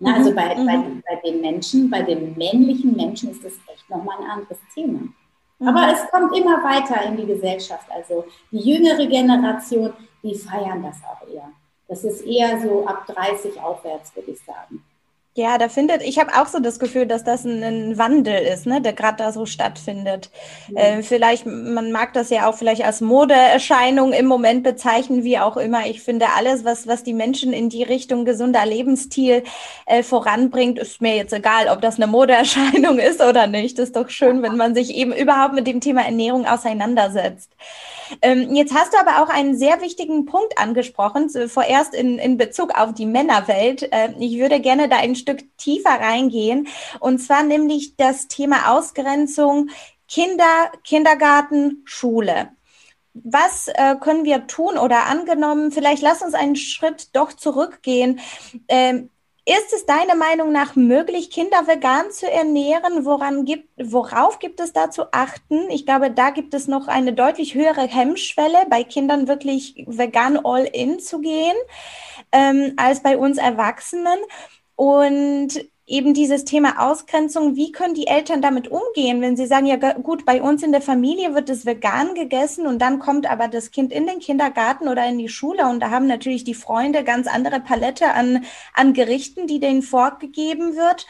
Na, 0.00 0.14
also 0.14 0.30
mhm, 0.30 0.34
bei, 0.34 0.54
mhm. 0.54 0.66
bei, 0.66 1.14
bei 1.14 1.20
den 1.30 1.40
Menschen, 1.40 1.90
bei 1.90 2.02
den 2.02 2.36
männlichen 2.36 2.96
Menschen 2.96 3.30
ist 3.30 3.44
das 3.44 3.52
echt 3.72 3.88
nochmal 3.88 4.18
ein 4.18 4.30
anderes 4.30 4.58
Thema. 4.74 5.00
Mhm. 5.58 5.68
Aber 5.68 5.92
es 5.92 6.10
kommt 6.10 6.34
immer 6.36 6.64
weiter 6.64 7.02
in 7.04 7.18
die 7.18 7.26
Gesellschaft. 7.26 7.86
Also 7.90 8.24
die 8.50 8.58
jüngere 8.58 9.06
Generation, 9.06 9.92
die 10.22 10.34
feiern 10.34 10.82
das 10.82 10.96
auch 11.04 11.28
eher. 11.28 11.50
Das 11.86 12.04
ist 12.04 12.22
eher 12.22 12.60
so 12.60 12.86
ab 12.86 13.06
30 13.06 13.60
aufwärts, 13.60 14.14
würde 14.16 14.30
ich 14.30 14.40
sagen. 14.40 14.82
Ja, 15.40 15.56
da 15.56 15.70
findet, 15.70 16.02
ich 16.02 16.18
habe 16.18 16.32
auch 16.38 16.48
so 16.48 16.60
das 16.60 16.78
Gefühl, 16.78 17.06
dass 17.06 17.24
das 17.24 17.46
ein, 17.46 17.62
ein 17.62 17.96
Wandel 17.96 18.42
ist, 18.42 18.66
ne, 18.66 18.82
der 18.82 18.92
gerade 18.92 19.16
da 19.16 19.32
so 19.32 19.46
stattfindet. 19.46 20.28
Ja. 20.68 20.82
Äh, 20.82 21.02
vielleicht, 21.02 21.46
man 21.46 21.92
mag 21.92 22.12
das 22.12 22.28
ja 22.28 22.46
auch 22.46 22.54
vielleicht 22.54 22.84
als 22.84 23.00
Modeerscheinung 23.00 24.12
im 24.12 24.26
Moment 24.26 24.64
bezeichnen, 24.64 25.24
wie 25.24 25.38
auch 25.38 25.56
immer. 25.56 25.86
Ich 25.86 26.02
finde, 26.02 26.26
alles, 26.36 26.66
was, 26.66 26.86
was 26.86 27.04
die 27.04 27.14
Menschen 27.14 27.54
in 27.54 27.70
die 27.70 27.82
Richtung 27.82 28.26
gesunder 28.26 28.66
Lebensstil 28.66 29.42
äh, 29.86 30.02
voranbringt, 30.02 30.78
ist 30.78 31.00
mir 31.00 31.16
jetzt 31.16 31.32
egal, 31.32 31.68
ob 31.68 31.80
das 31.80 31.96
eine 31.96 32.06
Modeerscheinung 32.06 32.98
ist 32.98 33.22
oder 33.22 33.46
nicht. 33.46 33.78
Ist 33.78 33.96
doch 33.96 34.10
schön, 34.10 34.42
wenn 34.42 34.58
man 34.58 34.74
sich 34.74 34.94
eben 34.94 35.14
überhaupt 35.14 35.54
mit 35.54 35.66
dem 35.66 35.80
Thema 35.80 36.02
Ernährung 36.02 36.44
auseinandersetzt. 36.44 37.50
Ähm, 38.22 38.54
jetzt 38.54 38.74
hast 38.74 38.92
du 38.92 38.98
aber 38.98 39.22
auch 39.22 39.32
einen 39.32 39.56
sehr 39.56 39.80
wichtigen 39.80 40.26
Punkt 40.26 40.58
angesprochen, 40.58 41.30
vorerst 41.48 41.94
in, 41.94 42.18
in 42.18 42.36
Bezug 42.36 42.78
auf 42.78 42.92
die 42.94 43.06
Männerwelt. 43.06 43.82
Äh, 43.92 44.10
ich 44.18 44.38
würde 44.38 44.60
gerne 44.60 44.88
da 44.88 44.96
ein 44.96 45.14
Stück 45.14 45.29
tiefer 45.36 46.00
reingehen. 46.00 46.68
Und 47.00 47.18
zwar 47.18 47.42
nämlich 47.42 47.96
das 47.96 48.28
Thema 48.28 48.76
Ausgrenzung 48.76 49.70
Kinder, 50.08 50.72
Kindergarten, 50.84 51.82
Schule. 51.84 52.50
Was 53.14 53.68
äh, 53.68 53.96
können 54.00 54.24
wir 54.24 54.46
tun 54.46 54.78
oder 54.78 55.06
angenommen, 55.06 55.72
vielleicht 55.72 56.02
lass 56.02 56.22
uns 56.22 56.34
einen 56.34 56.56
Schritt 56.56 57.08
doch 57.14 57.32
zurückgehen. 57.32 58.20
Ähm, 58.68 59.10
ist 59.46 59.72
es 59.72 59.86
deiner 59.86 60.14
Meinung 60.14 60.52
nach 60.52 60.76
möglich, 60.76 61.30
Kinder 61.30 61.66
vegan 61.66 62.10
zu 62.10 62.30
ernähren? 62.30 63.04
Woran 63.04 63.44
gibt, 63.44 63.68
worauf 63.82 64.38
gibt 64.38 64.60
es 64.60 64.72
da 64.72 64.90
zu 64.90 65.12
achten? 65.12 65.70
Ich 65.70 65.86
glaube, 65.86 66.10
da 66.10 66.30
gibt 66.30 66.54
es 66.54 66.68
noch 66.68 66.88
eine 66.88 67.14
deutlich 67.14 67.54
höhere 67.54 67.86
Hemmschwelle, 67.86 68.66
bei 68.68 68.84
Kindern 68.84 69.28
wirklich 69.28 69.84
vegan 69.88 70.38
all 70.44 70.64
in 70.64 71.00
zu 71.00 71.20
gehen, 71.20 71.56
ähm, 72.32 72.74
als 72.76 73.02
bei 73.02 73.16
uns 73.16 73.38
Erwachsenen. 73.38 74.18
Und 74.80 75.62
eben 75.86 76.14
dieses 76.14 76.46
Thema 76.46 76.88
Ausgrenzung, 76.90 77.54
wie 77.54 77.70
können 77.70 77.92
die 77.92 78.06
Eltern 78.06 78.40
damit 78.40 78.68
umgehen, 78.68 79.20
wenn 79.20 79.36
sie 79.36 79.44
sagen, 79.44 79.66
ja 79.66 79.76
gut, 79.76 80.24
bei 80.24 80.40
uns 80.40 80.62
in 80.62 80.72
der 80.72 80.80
Familie 80.80 81.34
wird 81.34 81.50
es 81.50 81.66
vegan 81.66 82.14
gegessen 82.14 82.66
und 82.66 82.78
dann 82.78 82.98
kommt 82.98 83.30
aber 83.30 83.48
das 83.48 83.72
Kind 83.72 83.92
in 83.92 84.06
den 84.06 84.20
Kindergarten 84.20 84.88
oder 84.88 85.06
in 85.06 85.18
die 85.18 85.28
Schule 85.28 85.68
und 85.68 85.80
da 85.80 85.90
haben 85.90 86.06
natürlich 86.06 86.44
die 86.44 86.54
Freunde 86.54 87.04
ganz 87.04 87.26
andere 87.26 87.60
Palette 87.60 88.14
an, 88.14 88.46
an 88.72 88.94
Gerichten, 88.94 89.46
die 89.46 89.60
denen 89.60 89.82
vorgegeben 89.82 90.76
wird. 90.76 91.06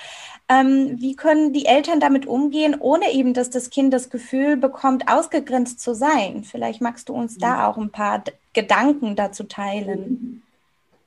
Ähm, 0.48 0.96
wie 0.98 1.14
können 1.14 1.52
die 1.52 1.66
Eltern 1.66 2.00
damit 2.00 2.26
umgehen, 2.26 2.74
ohne 2.80 3.12
eben, 3.12 3.34
dass 3.34 3.50
das 3.50 3.70
Kind 3.70 3.94
das 3.94 4.10
Gefühl 4.10 4.56
bekommt, 4.56 5.06
ausgegrenzt 5.06 5.78
zu 5.78 5.94
sein? 5.94 6.42
Vielleicht 6.42 6.80
magst 6.80 7.08
du 7.08 7.14
uns 7.14 7.38
da 7.38 7.54
mhm. 7.54 7.60
auch 7.60 7.76
ein 7.76 7.92
paar 7.92 8.24
Gedanken 8.52 9.14
dazu 9.14 9.44
teilen. 9.44 10.42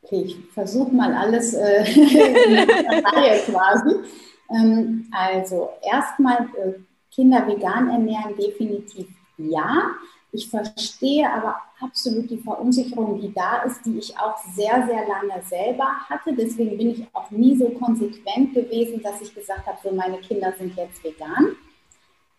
Okay, 0.04 0.24
ich 0.26 0.38
versuche 0.54 0.94
mal 0.94 1.14
alles 1.14 1.54
äh, 1.54 1.82
Reihe 1.84 3.40
quasi. 3.46 3.96
Ähm, 4.50 5.08
also 5.12 5.70
erstmal 5.82 6.44
äh, 6.58 6.74
Kinder 7.12 7.48
vegan 7.48 7.90
ernähren, 7.90 8.36
definitiv 8.38 9.08
ja. 9.38 9.92
Ich 10.32 10.50
verstehe 10.50 11.32
aber 11.32 11.58
absolut 11.80 12.30
die 12.30 12.40
Verunsicherung, 12.40 13.22
die 13.22 13.32
da 13.34 13.62
ist, 13.64 13.86
die 13.86 14.00
ich 14.00 14.18
auch 14.18 14.36
sehr, 14.56 14.86
sehr 14.88 15.08
lange 15.08 15.42
selber 15.44 15.86
hatte. 16.10 16.34
Deswegen 16.34 16.78
bin 16.78 16.90
ich 16.90 17.08
auch 17.14 17.30
nie 17.30 17.56
so 17.56 17.70
konsequent 17.70 18.54
gewesen, 18.54 19.02
dass 19.04 19.22
ich 19.22 19.34
gesagt 19.34 19.68
habe, 19.68 19.78
so 19.84 19.92
meine 19.94 20.18
Kinder 20.18 20.52
sind 20.58 20.76
jetzt 20.76 21.04
vegan. 21.04 21.56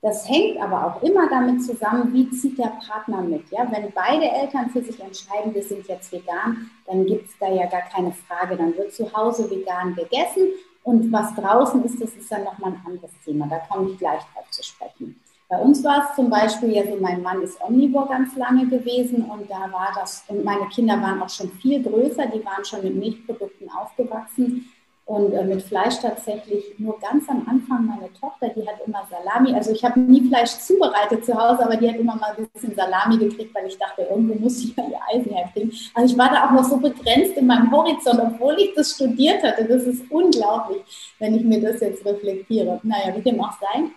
Das 0.05 0.29
hängt 0.29 0.61
aber 0.61 0.87
auch 0.87 1.03
immer 1.03 1.31
damit 1.31 1.65
zusammen, 1.65 2.13
wie 2.13 2.29
zieht 2.29 2.59
der 2.59 2.75
Partner 2.87 3.23
mit. 3.23 3.51
Ja? 3.51 3.67
Wenn 3.71 3.91
beide 3.95 4.31
Eltern 4.31 4.69
für 4.69 4.83
sich 4.83 5.01
entscheiden, 5.01 5.55
wir 5.55 5.63
sind 5.63 5.89
jetzt 5.89 6.13
vegan, 6.13 6.71
dann 6.87 7.07
gibt 7.07 7.31
es 7.31 7.39
da 7.41 7.49
ja 7.49 7.65
gar 7.65 7.89
keine 7.91 8.13
Frage. 8.13 8.55
Dann 8.55 8.77
wird 8.77 8.93
zu 8.93 9.11
Hause 9.15 9.51
vegan 9.51 9.95
gegessen 9.95 10.49
und 10.83 11.11
was 11.11 11.35
draußen 11.35 11.83
ist, 11.87 12.03
das 12.03 12.15
ist 12.17 12.31
dann 12.31 12.45
nochmal 12.45 12.73
ein 12.73 12.83
anderes 12.85 13.13
Thema. 13.25 13.47
Da 13.49 13.61
komme 13.61 13.93
ich 13.93 13.99
gleich 13.99 14.21
drauf 14.35 14.45
zu 14.51 14.63
sprechen. 14.63 15.19
Bei 15.49 15.59
uns 15.59 15.83
war 15.83 16.07
es 16.07 16.15
zum 16.17 16.29
Beispiel 16.29 16.73
ja 16.73 16.83
so, 16.85 16.99
mein 17.01 17.23
Mann 17.23 17.41
ist 17.41 17.59
Omnivore 17.63 18.09
ganz 18.09 18.37
lange 18.37 18.67
gewesen 18.67 19.25
und 19.25 19.51
da 19.51 19.73
war 19.73 19.89
das, 19.95 20.23
und 20.29 20.45
meine 20.45 20.67
Kinder 20.67 21.01
waren 21.01 21.23
auch 21.23 21.31
schon 21.31 21.51
viel 21.63 21.83
größer, 21.83 22.27
die 22.27 22.45
waren 22.45 22.63
schon 22.63 22.83
mit 22.83 22.95
Milchprodukten 22.95 23.71
aufgewachsen. 23.71 24.71
Und 25.07 25.33
äh, 25.33 25.45
mit 25.45 25.63
Fleisch 25.63 25.99
tatsächlich 26.01 26.79
nur 26.79 26.99
ganz 26.99 27.29
am 27.29 27.47
Anfang 27.47 27.85
meine 27.85 28.11
Tochter, 28.15 28.49
die 28.49 28.67
hat 28.67 28.77
immer 28.87 29.07
Salami. 29.11 29.55
Also 29.55 29.73
ich 29.73 29.85
habe 29.85 30.01
nie 30.01 30.27
Fleisch 30.29 30.53
zubereitet 30.53 31.27
zu 31.27 31.35
Hause, 31.35 31.67
aber 31.67 31.77
die 31.77 31.89
hat 31.91 31.97
immer 31.97 32.17
mal 32.17 32.35
ein 32.35 32.49
bisschen 32.55 32.75
Salami 32.75 33.19
gekriegt, 33.19 33.55
weil 33.55 33.67
ich 33.67 33.77
dachte, 33.77 34.03
irgendwo 34.03 34.35
muss 34.35 34.65
ich 34.65 34.75
ja 34.75 34.85
ihr 34.85 34.99
Eisen 35.13 35.31
herkriegen. 35.31 35.73
Also 35.95 36.15
ich 36.15 36.19
war 36.19 36.31
da 36.31 36.47
auch 36.47 36.53
noch 36.53 36.65
so 36.65 36.79
begrenzt 36.79 37.37
in 37.37 37.47
meinem 37.47 37.71
Horizont, 37.71 38.19
obwohl 38.19 38.55
ich 38.59 38.75
das 38.75 38.93
studiert 38.93 39.43
hatte. 39.43 39.67
Das 39.67 39.83
ist 39.83 40.11
unglaublich, 40.11 40.83
wenn 41.19 41.35
ich 41.35 41.45
mir 41.45 41.61
das 41.61 41.81
jetzt 41.81 42.05
reflektiere. 42.07 42.81
Naja, 42.83 43.15
wie 43.15 43.21
dem 43.21 43.45
auch 43.45 43.53
sei. 43.61 43.91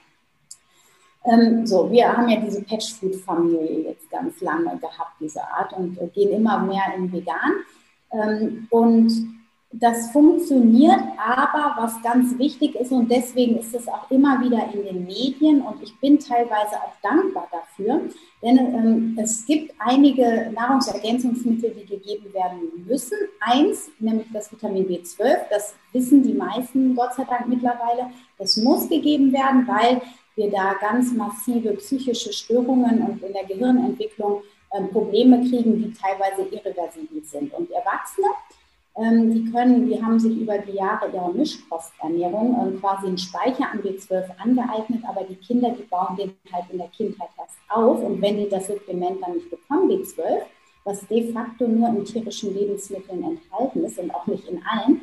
Ähm, 1.24 1.65
so, 1.65 1.89
wir 1.89 2.17
haben 2.17 2.28
ja 2.28 2.41
diese 2.41 2.63
Patchfood-Familie 2.63 3.84
jetzt 3.84 4.10
ganz 4.10 4.41
lange 4.41 4.78
gehabt, 4.78 5.13
diese 5.22 5.41
Art, 5.41 5.72
und 5.72 5.98
äh, 6.00 6.08
gehen 6.08 6.32
immer 6.32 6.60
mehr 6.60 6.84
in 6.98 7.12
vegan. 7.12 7.54
Ähm, 8.12 8.67
und 8.70 9.37
das 9.73 10.12
funktioniert, 10.12 10.99
aber 11.17 11.75
was 11.82 12.01
ganz 12.01 12.38
wichtig 12.39 12.75
ist 12.75 12.91
und 12.91 13.12
deswegen 13.12 13.58
ist 13.58 13.75
es 13.75 13.88
auch 13.88 14.10
immer 14.10 14.41
wieder 14.41 14.63
in 14.73 14.84
den 14.84 15.06
Medien 15.06 15.62
und 15.62 15.84
ich 15.84 15.93
bin 15.99 16.17
teilweise 16.17 16.75
auch 16.77 16.93
dankbar 17.03 17.49
dafür, 17.51 18.01
denn 18.41 18.58
ähm, 18.58 19.19
es 19.21 19.45
gibt 19.45 19.73
einige 19.80 20.51
Nahrungsergänzungsmittel, 20.56 21.71
die 21.71 21.86
gegeben 21.86 22.34
werden 22.34 22.86
müssen. 22.88 23.17
Eins, 23.41 23.89
nämlich 23.99 24.27
das 24.32 24.49
Vitamin 24.51 24.88
B12, 24.88 25.38
das 25.49 25.75
wissen 25.91 26.23
die 26.23 26.34
meisten 26.34 26.95
Gott 26.95 27.15
sei 27.15 27.25
Dank 27.25 27.47
mittlerweile, 27.47 28.10
das 28.38 28.56
muss 28.58 28.88
gegeben 28.88 29.34
werden, 29.34 29.67
weil 29.67 30.01
wir 30.36 30.49
da 30.49 30.75
ganz 30.80 31.12
massive 31.12 31.73
psychische 31.73 32.32
Störungen 32.32 33.01
und 33.01 33.21
in 33.21 33.34
der 33.34 33.43
Gehirnentwicklung 33.43 34.43
äh, 34.71 34.84
Probleme 34.84 35.39
kriegen, 35.49 35.77
die 35.77 35.93
teilweise 35.93 36.43
irreversibel 36.51 37.23
sind. 37.23 37.53
Und 37.53 37.71
Erwachsene, 37.71 38.27
die 39.00 39.52
können, 39.52 39.88
die 39.88 40.04
haben 40.04 40.20
sich 40.20 40.36
über 40.38 40.58
die 40.58 40.72
Jahre 40.72 41.10
ihre 41.14 41.32
Mischkosternährung 41.32 42.58
ähm, 42.60 42.80
quasi 42.80 43.08
einen 43.08 43.18
Speicher 43.18 43.72
an 43.72 43.82
B12 43.84 44.26
angeeignet, 44.40 45.04
aber 45.08 45.24
die 45.24 45.36
Kinder, 45.36 45.70
die 45.70 45.84
bauen 45.84 46.16
den 46.16 46.34
halt 46.52 46.66
in 46.72 46.80
der 46.80 46.88
Kindheit 46.88 47.30
erst 47.38 47.58
auf 47.70 48.02
und 48.02 48.20
wenn 48.22 48.38
die 48.38 48.50
das 48.50 48.66
Supplement 48.66 49.22
dann 49.22 49.36
nicht 49.36 49.52
bekommen, 49.52 49.90
B12, 49.92 50.42
was 50.84 51.06
de 51.08 51.32
facto 51.32 51.68
nur 51.68 51.90
in 51.90 52.06
tierischen 52.06 52.56
Lebensmitteln 52.56 53.24
enthalten 53.24 53.84
ist 53.84 54.00
und 54.00 54.14
auch 54.16 54.26
nicht 54.26 54.48
in 54.48 54.62
allen, 54.66 55.02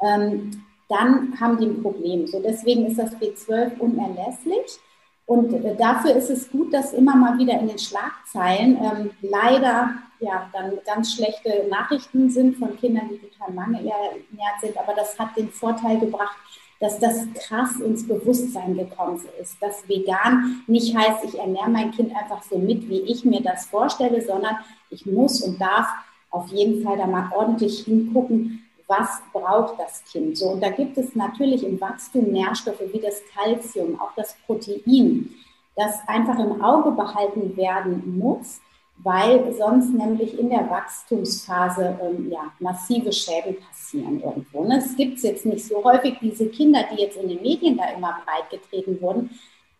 ähm, 0.00 0.50
dann 0.88 1.40
haben 1.40 1.58
die 1.58 1.66
ein 1.66 1.82
Problem. 1.82 2.26
So 2.26 2.40
deswegen 2.40 2.86
ist 2.86 2.98
das 2.98 3.16
B12 3.16 3.78
unerlässlich. 3.78 4.78
Und 5.26 5.52
äh, 5.54 5.74
dafür 5.76 6.14
ist 6.14 6.30
es 6.30 6.50
gut, 6.50 6.72
dass 6.72 6.92
immer 6.92 7.16
mal 7.16 7.38
wieder 7.38 7.58
in 7.58 7.68
den 7.68 7.78
Schlagzeilen 7.78 8.78
ähm, 8.80 9.10
leider 9.22 9.94
ja 10.24 10.48
dann 10.52 10.78
ganz 10.84 11.14
schlechte 11.14 11.66
Nachrichten 11.68 12.30
sind 12.30 12.56
von 12.56 12.76
Kindern, 12.76 13.08
die 13.08 13.18
total 13.18 13.52
mangelernährt 13.54 14.60
sind. 14.60 14.76
Aber 14.76 14.94
das 14.94 15.18
hat 15.18 15.36
den 15.36 15.50
Vorteil 15.50 15.98
gebracht, 15.98 16.36
dass 16.80 16.98
das 16.98 17.26
krass 17.34 17.76
ins 17.80 18.06
Bewusstsein 18.06 18.76
gekommen 18.76 19.20
ist, 19.40 19.56
dass 19.62 19.88
vegan 19.88 20.62
nicht 20.66 20.96
heißt, 20.96 21.24
ich 21.24 21.38
ernähre 21.38 21.70
mein 21.70 21.92
Kind 21.92 22.14
einfach 22.14 22.42
so 22.42 22.58
mit, 22.58 22.88
wie 22.88 23.00
ich 23.00 23.24
mir 23.24 23.40
das 23.40 23.66
vorstelle, 23.66 24.20
sondern 24.20 24.56
ich 24.90 25.06
muss 25.06 25.40
und 25.42 25.60
darf 25.60 25.86
auf 26.30 26.48
jeden 26.48 26.82
Fall 26.82 26.98
da 26.98 27.06
mal 27.06 27.30
ordentlich 27.34 27.84
hingucken, 27.84 28.64
was 28.86 29.22
braucht 29.32 29.78
das 29.78 30.04
Kind. 30.04 30.36
So, 30.36 30.50
und 30.50 30.62
da 30.62 30.70
gibt 30.70 30.98
es 30.98 31.14
natürlich 31.14 31.64
im 31.64 31.80
Wachstum 31.80 32.32
Nährstoffe 32.32 32.82
wie 32.92 33.00
das 33.00 33.22
Kalzium, 33.34 33.98
auch 34.00 34.12
das 34.16 34.36
Protein, 34.44 35.30
das 35.76 36.00
einfach 36.06 36.38
im 36.38 36.62
Auge 36.62 36.90
behalten 36.90 37.56
werden 37.56 38.18
muss, 38.18 38.60
weil 38.98 39.52
sonst 39.52 39.92
nämlich 39.92 40.38
in 40.38 40.50
der 40.50 40.68
Wachstumsphase 40.70 41.98
ähm, 42.00 42.30
ja, 42.30 42.52
massive 42.60 43.12
Schäden 43.12 43.56
passieren 43.60 44.20
irgendwo. 44.22 44.64
Ne? 44.64 44.78
Es 44.78 44.96
gibt 44.96 45.18
jetzt 45.20 45.44
nicht 45.44 45.66
so 45.66 45.82
häufig. 45.84 46.16
Diese 46.20 46.48
Kinder, 46.48 46.84
die 46.90 47.02
jetzt 47.02 47.16
in 47.16 47.28
den 47.28 47.42
Medien 47.42 47.76
da 47.76 47.84
immer 47.90 48.18
breitgetreten 48.24 49.00
wurden, 49.00 49.30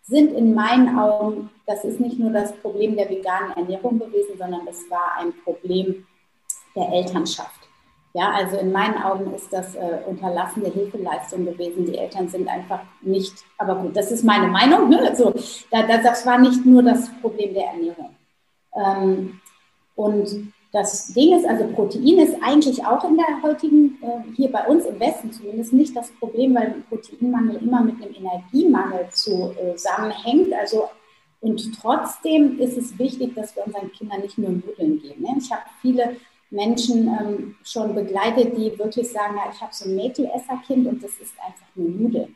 sind 0.03 0.33
in 0.33 0.53
meinen 0.53 0.97
Augen, 0.99 1.49
das 1.65 1.83
ist 1.83 1.99
nicht 1.99 2.19
nur 2.19 2.31
das 2.31 2.53
Problem 2.57 2.95
der 2.95 3.09
veganen 3.09 3.53
Ernährung 3.53 3.97
gewesen, 3.97 4.37
sondern 4.37 4.67
es 4.67 4.89
war 4.89 5.17
ein 5.19 5.33
Problem 5.43 6.05
der 6.75 6.89
Elternschaft. 6.91 7.61
Ja, 8.13 8.31
also 8.31 8.57
in 8.57 8.71
meinen 8.71 9.01
Augen 9.01 9.33
ist 9.33 9.51
das 9.51 9.75
äh, 9.75 9.99
unterlassene 10.05 10.69
Hilfeleistung 10.69 11.45
gewesen. 11.45 11.85
Die 11.85 11.97
Eltern 11.97 12.29
sind 12.29 12.47
einfach 12.47 12.79
nicht, 13.01 13.33
aber 13.57 13.75
gut, 13.75 13.97
das 13.97 14.09
ist 14.09 14.23
meine 14.23 14.47
Meinung. 14.47 14.87
Ne? 14.87 14.99
Also, 14.99 15.33
da, 15.69 15.81
das 15.85 16.25
war 16.25 16.37
nicht 16.37 16.65
nur 16.65 16.81
das 16.81 17.09
Problem 17.21 17.53
der 17.53 17.65
Ernährung. 17.65 18.14
Ähm, 18.75 19.39
und 19.95 20.53
das 20.71 21.13
Ding 21.13 21.37
ist, 21.37 21.45
also 21.45 21.67
Protein 21.67 22.19
ist 22.19 22.35
eigentlich 22.41 22.85
auch 22.85 23.03
in 23.05 23.15
der 23.15 23.41
heutigen, 23.41 23.97
äh, 24.01 24.33
hier 24.35 24.51
bei 24.51 24.65
uns 24.67 24.85
im 24.85 24.99
Westen 24.99 25.31
zumindest 25.31 25.71
nicht 25.71 25.95
das 25.95 26.11
Problem, 26.11 26.53
weil 26.53 26.83
Proteinmangel 26.89 27.61
immer 27.63 27.81
mit 27.81 27.95
einem 28.01 28.13
Energiemangel 28.13 29.07
zusammenhängt. 29.11 30.53
Also 30.53 30.89
und 31.39 31.79
trotzdem 31.79 32.59
ist 32.59 32.75
es 32.75 32.97
wichtig, 32.97 33.35
dass 33.35 33.55
wir 33.55 33.65
unseren 33.65 33.91
Kindern 33.91 34.21
nicht 34.21 34.37
nur 34.37 34.49
Nudeln 34.49 34.99
geben. 34.99 35.21
Ne? 35.21 35.35
Ich 35.37 35.51
habe 35.51 35.61
viele 35.81 36.17
Menschen 36.49 37.07
ähm, 37.07 37.55
schon 37.63 37.93
begleitet, 37.93 38.57
die 38.57 38.77
wirklich 38.77 39.11
sagen, 39.11 39.35
ja, 39.37 39.51
ich 39.53 39.61
habe 39.61 39.73
so 39.73 39.87
ein 39.87 39.95
Mäkelesserkind 39.95 40.87
und 40.87 41.03
das 41.03 41.11
ist 41.19 41.33
einfach 41.39 41.67
nur 41.75 41.89
Nudeln. 41.89 42.35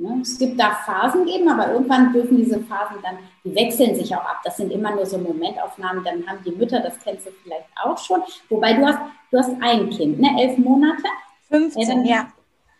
Ne? 0.00 0.20
Es 0.22 0.38
gibt 0.38 0.58
da 0.58 0.70
Phasen 0.86 1.26
geben, 1.26 1.46
aber 1.48 1.72
irgendwann 1.72 2.10
dürfen 2.12 2.38
diese 2.38 2.58
Phasen 2.60 2.96
dann, 3.02 3.18
die 3.44 3.54
wechseln 3.54 3.94
sich 3.94 4.14
auch 4.14 4.24
ab. 4.24 4.40
Das 4.44 4.56
sind 4.56 4.72
immer 4.72 4.94
nur 4.94 5.04
so 5.04 5.18
Momentaufnahmen. 5.18 6.02
Dann 6.02 6.26
haben 6.26 6.38
die 6.44 6.52
Mütter, 6.52 6.80
das 6.80 6.98
kennst 7.00 7.26
du 7.26 7.30
vielleicht 7.42 7.68
auch 7.84 7.98
schon. 7.98 8.22
Wobei 8.48 8.72
du 8.72 8.86
hast, 8.86 8.98
du 9.30 9.38
hast 9.38 9.50
ein 9.60 9.90
Kind, 9.90 10.18
ne? 10.18 10.30
Elf 10.40 10.56
Monate? 10.56 11.02
15, 11.50 12.06
ja. 12.06 12.32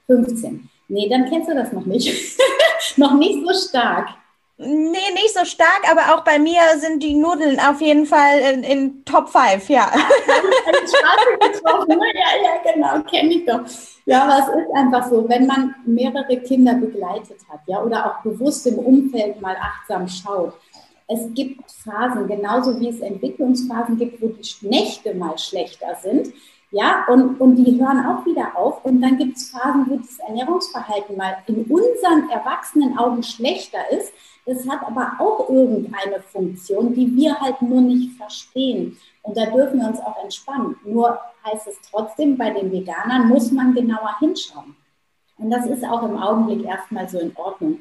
15. 0.07 0.71
Nee, 0.89 1.09
dann 1.11 1.29
kennst 1.29 1.51
du 1.51 1.55
das 1.55 1.73
noch 1.73 1.85
nicht. 1.85 2.39
noch 2.97 3.15
nicht 3.15 3.47
so 3.47 3.69
stark. 3.69 4.09
Nee, 4.63 5.11
nicht 5.15 5.33
so 5.33 5.43
stark, 5.47 5.91
aber 5.91 6.15
auch 6.15 6.23
bei 6.23 6.39
mir 6.39 6.61
sind 6.77 7.03
die 7.03 7.15
Nudeln 7.15 7.59
auf 7.59 7.81
jeden 7.81 8.05
Fall 8.05 8.41
in, 8.41 8.63
in 8.63 9.03
Top 9.07 9.31
5, 9.31 9.71
ja. 9.71 9.91
ja, 9.91 9.99
ja, 12.45 12.51
genau, 12.75 13.01
kenne 13.05 13.31
ich 13.31 13.47
doch. 13.47 13.61
Ja, 14.05 14.25
aber 14.25 14.39
es 14.39 14.49
ist 14.63 14.71
einfach 14.75 15.09
so, 15.09 15.27
wenn 15.31 15.47
man 15.47 15.75
mehrere 15.87 16.37
Kinder 16.43 16.75
begleitet 16.75 17.39
hat, 17.49 17.61
ja, 17.69 17.83
oder 17.83 18.05
auch 18.05 18.21
bewusst 18.23 18.67
im 18.67 18.81
Umfeld 18.81 19.41
mal 19.41 19.57
achtsam 19.57 20.07
schaut. 20.07 20.53
Es 21.09 21.33
gibt 21.33 21.73
Phasen, 21.73 22.29
genauso 22.29 22.79
wie 22.79 22.89
es 22.89 23.01
Entwicklungsphasen 23.01 23.97
gibt, 23.97 24.21
wo 24.21 24.29
die 24.29 24.69
Nächte 24.69 25.15
mal 25.15 25.39
schlechter 25.39 25.97
sind. 26.03 26.35
Ja, 26.71 27.07
und, 27.09 27.41
und 27.41 27.57
die 27.57 27.81
hören 27.81 28.05
auch 28.07 28.27
wieder 28.27 28.55
auf. 28.57 28.85
Und 28.85 29.01
dann 29.01 29.17
gibt 29.17 29.39
es 29.39 29.49
Phasen, 29.49 29.87
wo 29.89 29.97
das 29.97 30.19
Ernährungsverhalten 30.19 31.17
mal 31.17 31.39
in 31.47 31.65
unseren 31.65 32.29
erwachsenen 32.31 32.99
Augen 32.99 33.23
schlechter 33.23 33.91
ist 33.91 34.13
das 34.51 34.69
hat 34.69 34.85
aber 34.85 35.13
auch 35.21 35.49
irgendeine 35.49 36.21
Funktion, 36.21 36.93
die 36.93 37.15
wir 37.15 37.41
halt 37.41 37.63
nur 37.63 37.81
nicht 37.81 38.17
verstehen. 38.17 38.99
Und 39.23 39.37
da 39.37 39.47
dürfen 39.47 39.79
wir 39.79 39.87
uns 39.87 40.01
auch 40.01 40.23
entspannen. 40.25 40.75
Nur 40.85 41.21
heißt 41.45 41.69
es 41.69 41.77
trotzdem, 41.89 42.37
bei 42.37 42.51
den 42.51 42.73
Veganern 42.73 43.29
muss 43.29 43.53
man 43.53 43.75
genauer 43.75 44.19
hinschauen. 44.19 44.75
Und 45.39 45.51
das 45.51 45.67
ist 45.67 45.85
auch 45.85 46.03
im 46.03 46.19
Augenblick 46.19 46.65
erstmal 46.65 47.09
so 47.09 47.21
in 47.21 47.35
Ordnung, 47.37 47.79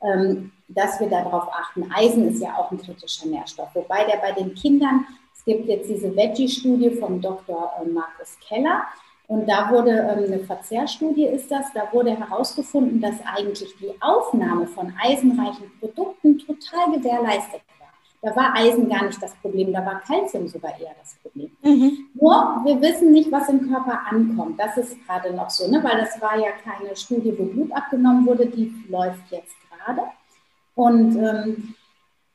ähm, 0.00 0.50
dass 0.68 0.98
wir 0.98 1.10
darauf 1.10 1.52
achten. 1.52 1.90
Eisen 1.92 2.28
ist 2.28 2.40
ja 2.40 2.56
auch 2.56 2.70
ein 2.70 2.78
kritischer 2.78 3.26
Nährstoff. 3.26 3.68
Wobei 3.74 4.04
der 4.04 4.16
bei 4.16 4.32
den 4.32 4.54
Kindern, 4.54 5.06
es 5.36 5.44
gibt 5.44 5.68
jetzt 5.68 5.90
diese 5.90 6.16
Veggie-Studie 6.16 6.92
vom 6.92 7.20
Dr. 7.20 7.70
Äh, 7.82 7.88
Markus 7.88 8.38
Keller, 8.40 8.84
und 9.28 9.46
da 9.46 9.70
wurde 9.70 9.90
ähm, 9.90 10.24
eine 10.24 10.38
Verzehrstudie 10.40 11.26
ist 11.26 11.50
das, 11.50 11.66
da 11.74 11.92
wurde 11.92 12.16
herausgefunden, 12.16 12.98
dass 13.00 13.14
eigentlich 13.26 13.76
die 13.76 13.92
Aufnahme 14.00 14.66
von 14.66 14.92
eisenreichen 14.98 15.70
Produkten 15.78 16.38
total 16.38 16.96
gewährleistet 16.96 17.60
war. 17.78 17.88
Da 18.22 18.34
war 18.34 18.56
Eisen 18.56 18.88
gar 18.88 19.04
nicht 19.04 19.22
das 19.22 19.34
Problem, 19.36 19.70
da 19.70 19.84
war 19.84 20.00
Kalzium 20.00 20.48
sogar 20.48 20.70
eher 20.80 20.94
das 20.98 21.14
Problem. 21.22 21.50
Mhm. 21.62 22.08
Nur 22.14 22.62
wir 22.64 22.80
wissen 22.80 23.12
nicht, 23.12 23.30
was 23.30 23.50
im 23.50 23.70
Körper 23.70 24.00
ankommt. 24.10 24.58
Das 24.58 24.78
ist 24.78 24.96
gerade 25.06 25.34
noch 25.34 25.50
so, 25.50 25.70
ne? 25.70 25.84
weil 25.84 25.98
das 25.98 26.18
war 26.22 26.38
ja 26.38 26.52
keine 26.64 26.96
Studie, 26.96 27.34
wo 27.38 27.44
Blut 27.44 27.70
abgenommen 27.72 28.26
wurde, 28.26 28.46
die 28.46 28.72
läuft 28.88 29.30
jetzt 29.30 29.54
gerade. 29.70 30.02
Und 30.74 31.16
ähm, 31.16 31.74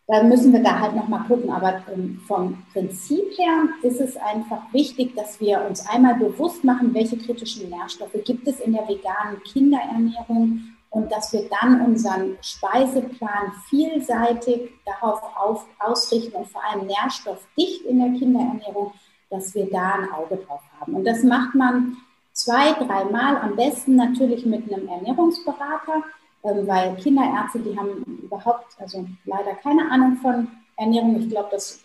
da 0.07 0.21
müssen 0.23 0.51
wir 0.51 0.61
da 0.61 0.79
halt 0.79 0.95
nochmal 0.95 1.23
gucken. 1.27 1.49
Aber 1.49 1.81
ähm, 1.93 2.19
vom 2.27 2.63
Prinzip 2.73 3.37
her 3.37 3.69
ist 3.81 4.01
es 4.01 4.17
einfach 4.17 4.61
wichtig, 4.73 5.15
dass 5.15 5.39
wir 5.39 5.65
uns 5.67 5.87
einmal 5.87 6.15
bewusst 6.15 6.63
machen, 6.63 6.93
welche 6.93 7.17
kritischen 7.17 7.69
Nährstoffe 7.69 8.17
gibt 8.25 8.47
es 8.47 8.59
in 8.59 8.73
der 8.73 8.87
veganen 8.87 9.41
Kinderernährung 9.43 10.61
und 10.89 11.11
dass 11.11 11.33
wir 11.33 11.49
dann 11.49 11.81
unseren 11.81 12.37
Speiseplan 12.41 13.51
vielseitig 13.67 14.69
darauf 14.85 15.21
auf, 15.35 15.65
ausrichten 15.79 16.35
und 16.35 16.47
vor 16.47 16.61
allem 16.63 16.85
nährstoffdicht 16.85 17.83
in 17.85 17.99
der 17.99 18.19
Kinderernährung, 18.19 18.93
dass 19.29 19.55
wir 19.55 19.69
da 19.71 19.93
ein 19.93 20.11
Auge 20.11 20.35
drauf 20.35 20.61
haben. 20.79 20.93
Und 20.93 21.05
das 21.05 21.23
macht 21.23 21.55
man 21.55 21.97
zwei, 22.33 22.73
dreimal, 22.73 23.37
am 23.37 23.55
besten 23.55 23.95
natürlich 23.95 24.45
mit 24.45 24.71
einem 24.71 24.87
Ernährungsberater 24.87 26.03
weil 26.43 26.95
Kinderärzte, 26.95 27.59
die 27.59 27.77
haben 27.77 28.19
überhaupt, 28.21 28.75
also 28.79 29.05
leider 29.25 29.53
keine 29.55 29.89
Ahnung 29.89 30.17
von 30.17 30.47
Ernährung. 30.75 31.19
Ich 31.21 31.29
glaube, 31.29 31.47
das, 31.51 31.83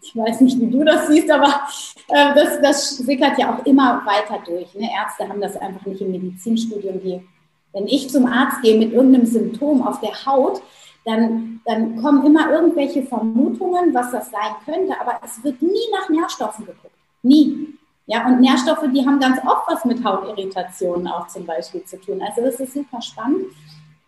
ich 0.00 0.16
weiß 0.16 0.40
nicht, 0.40 0.58
wie 0.60 0.70
du 0.70 0.84
das 0.84 1.06
siehst, 1.06 1.30
aber 1.30 1.68
äh, 2.08 2.34
das, 2.34 2.60
das 2.60 2.96
sickert 2.98 3.38
ja 3.38 3.54
auch 3.54 3.64
immer 3.64 4.02
weiter 4.04 4.42
durch. 4.44 4.74
Ne? 4.74 4.90
Ärzte 4.92 5.28
haben 5.28 5.40
das 5.40 5.56
einfach 5.56 5.86
nicht 5.86 6.00
im 6.00 6.10
Medizinstudium. 6.10 7.00
Die, 7.00 7.22
wenn 7.72 7.86
ich 7.86 8.10
zum 8.10 8.26
Arzt 8.26 8.60
gehe 8.62 8.76
mit 8.76 8.92
irgendeinem 8.92 9.26
Symptom 9.26 9.86
auf 9.86 10.00
der 10.00 10.26
Haut, 10.26 10.60
dann, 11.04 11.60
dann 11.64 11.96
kommen 11.96 12.26
immer 12.26 12.50
irgendwelche 12.50 13.02
Vermutungen, 13.04 13.94
was 13.94 14.10
das 14.10 14.30
sein 14.30 14.54
könnte, 14.64 15.00
aber 15.00 15.20
es 15.24 15.42
wird 15.42 15.60
nie 15.62 15.90
nach 15.92 16.08
Nährstoffen 16.08 16.66
geguckt. 16.66 16.94
Nie. 17.22 17.68
Ja, 18.06 18.26
und 18.26 18.40
Nährstoffe, 18.40 18.84
die 18.92 19.06
haben 19.06 19.20
ganz 19.20 19.38
oft 19.46 19.68
was 19.68 19.84
mit 19.84 20.04
Hautirritationen 20.04 21.06
auch 21.06 21.28
zum 21.28 21.46
Beispiel 21.46 21.84
zu 21.84 22.00
tun. 22.00 22.20
Also 22.20 22.42
das 22.42 22.58
ist 22.58 22.74
super 22.74 23.00
spannend 23.00 23.46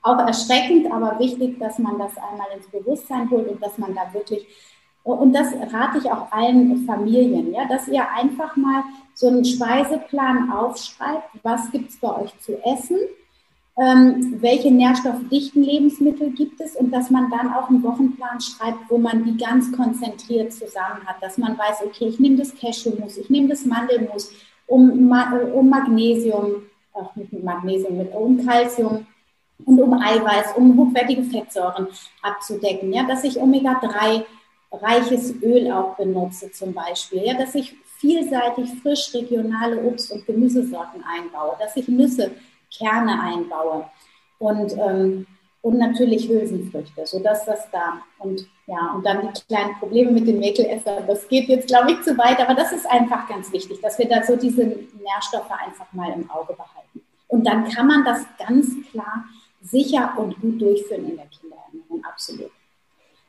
auch 0.05 0.19
erschreckend, 0.19 0.93
aber 0.93 1.19
wichtig, 1.19 1.59
dass 1.59 1.79
man 1.79 1.99
das 1.99 2.13
einmal 2.19 2.47
ins 2.55 2.69
Bewusstsein 2.69 3.29
holt 3.31 3.49
und 3.49 3.63
dass 3.63 3.79
man 3.79 3.95
da 3.95 4.03
wirklich, 4.13 4.47
und 5.03 5.33
das 5.33 5.49
rate 5.73 5.99
ich 5.99 6.11
auch 6.11 6.31
allen 6.31 6.85
Familien, 6.87 7.53
ja, 7.53 7.67
dass 7.67 7.89
ihr 7.89 8.09
einfach 8.11 8.55
mal 8.55 8.85
so 9.15 9.29
einen 9.29 9.45
Speiseplan 9.45 10.53
aufschreibt, 10.53 11.31
was 11.43 11.71
gibt 11.71 11.91
es 11.91 11.97
bei 11.97 12.21
euch 12.21 12.39
zu 12.39 12.53
essen, 12.65 12.99
ähm, 13.79 14.37
welche 14.41 14.71
nährstoffdichten 14.71 15.63
Lebensmittel 15.63 16.31
gibt 16.31 16.61
es 16.61 16.77
und 16.77 16.91
dass 16.93 17.11
man 17.11 17.31
dann 17.31 17.53
auch 17.55 17.71
einen 17.71 17.83
Wochenplan 17.83 18.41
schreibt, 18.41 18.91
wo 18.91 18.99
man 18.99 19.25
die 19.25 19.37
ganz 19.39 19.73
konzentriert 19.73 20.53
zusammen 20.53 21.05
hat, 21.07 21.17
dass 21.23 21.39
man 21.39 21.57
weiß, 21.57 21.83
okay, 21.87 22.09
ich 22.09 22.21
nehme 22.21 22.37
das 22.37 22.55
Cashewmus, 22.55 23.17
ich 23.17 23.31
nehme 23.31 23.49
das 23.49 23.65
Mandelmus, 23.65 24.31
um, 24.67 25.11
um 25.55 25.69
Magnesium, 25.71 26.63
ach 26.93 27.17
nicht 27.17 27.33
mit 27.33 27.43
Magnesium, 27.43 27.97
mit, 27.97 28.15
um 28.15 28.47
Calcium, 28.47 29.07
und 29.65 29.81
um 29.81 29.95
Eiweiß, 29.95 30.55
um 30.57 30.77
hochwertige 30.77 31.23
Fettsäuren 31.25 31.89
abzudecken. 32.23 32.93
Ja, 32.93 33.05
dass 33.05 33.25
ich 33.25 33.41
Omega-3 33.41 34.25
reiches 34.73 35.35
Öl 35.43 35.71
auch 35.71 35.97
benutze 35.97 36.51
zum 36.51 36.73
Beispiel. 36.73 37.23
Ja, 37.25 37.35
dass 37.35 37.55
ich 37.55 37.77
vielseitig 37.99 38.71
frisch 38.83 39.15
regionale 39.15 39.81
Obst- 39.83 40.13
und 40.13 40.27
Gemüsesorten 40.27 41.03
einbaue, 41.05 41.57
dass 41.59 41.77
ich 41.77 41.89
Nüsse, 41.89 42.33
Kerne 42.77 43.21
einbaue 43.21 43.89
und, 44.39 44.77
ähm, 44.77 45.27
und 45.63 45.79
natürlich 45.79 46.29
Hülsenfrüchte, 46.29 47.07
sodass 47.07 47.47
das 47.47 47.71
da 47.71 48.03
und 48.19 48.47
ja, 48.67 48.93
und 48.95 49.05
dann 49.05 49.33
die 49.33 49.55
kleinen 49.55 49.75
Probleme 49.79 50.11
mit 50.11 50.27
den 50.27 50.39
Mäkelessern, 50.39 51.07
das 51.07 51.29
geht 51.29 51.49
jetzt, 51.49 51.69
glaube 51.69 51.93
ich, 51.93 52.03
zu 52.03 52.17
weit, 52.17 52.41
aber 52.41 52.55
das 52.55 52.73
ist 52.73 52.87
einfach 52.87 53.29
ganz 53.29 53.53
wichtig, 53.53 53.81
dass 53.81 53.99
wir 53.99 54.09
da 54.09 54.23
so 54.23 54.37
diese 54.37 54.65
Nährstoffe 54.65 55.51
einfach 55.51 55.93
mal 55.93 56.13
im 56.13 56.31
Auge 56.31 56.55
behalten. 56.55 57.03
Und 57.29 57.47
dann 57.47 57.69
kann 57.69 57.87
man 57.87 58.05
das 58.05 58.25
ganz 58.39 58.75
klar 58.91 59.25
sicher 59.75 60.15
und 60.17 60.41
gut 60.41 60.61
durchführen 60.61 61.11
in 61.11 61.17
der 61.17 61.27
Kinderernährung, 61.27 62.05
absolut. 62.05 62.51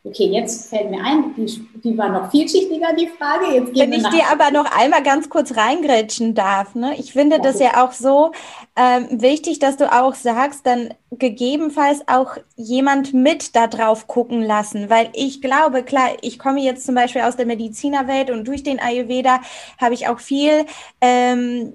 Okay, 0.07 0.25
jetzt 0.25 0.69
fällt 0.69 0.91
mir 0.91 1.03
ein, 1.03 1.33
die, 1.35 1.67
die 1.83 1.97
war 1.97 2.09
noch 2.09 2.29
vielschichtiger, 2.29 2.93
die 2.93 3.07
Frage. 3.07 3.55
Jetzt 3.55 3.75
Wenn 3.75 3.91
ich 3.91 4.07
dir 4.09 4.27
aber 4.31 4.51
noch 4.51 4.65
einmal 4.71 5.01
ganz 5.01 5.29
kurz 5.29 5.57
reingrätschen 5.57 6.35
darf, 6.35 6.75
ne? 6.75 6.93
ich 6.99 7.13
finde 7.13 7.37
ja, 7.37 7.41
das 7.41 7.59
ja 7.59 7.83
auch 7.83 7.91
so 7.91 8.31
ähm, 8.75 9.07
wichtig, 9.09 9.57
dass 9.57 9.77
du 9.77 9.91
auch 9.91 10.13
sagst, 10.13 10.67
dann 10.67 10.93
gegebenenfalls 11.09 12.07
auch 12.07 12.37
jemand 12.55 13.15
mit 13.15 13.55
da 13.55 13.65
drauf 13.65 14.05
gucken 14.05 14.43
lassen, 14.43 14.91
weil 14.91 15.09
ich 15.13 15.41
glaube, 15.41 15.81
klar, 15.81 16.09
ich 16.21 16.37
komme 16.37 16.61
jetzt 16.61 16.85
zum 16.85 16.93
Beispiel 16.93 17.21
aus 17.21 17.35
der 17.35 17.47
Medizinerwelt 17.47 18.29
und 18.29 18.47
durch 18.47 18.61
den 18.61 18.79
Ayurveda 18.79 19.41
habe 19.79 19.95
ich 19.95 20.07
auch 20.07 20.19
viel 20.19 20.67
ähm, 21.01 21.73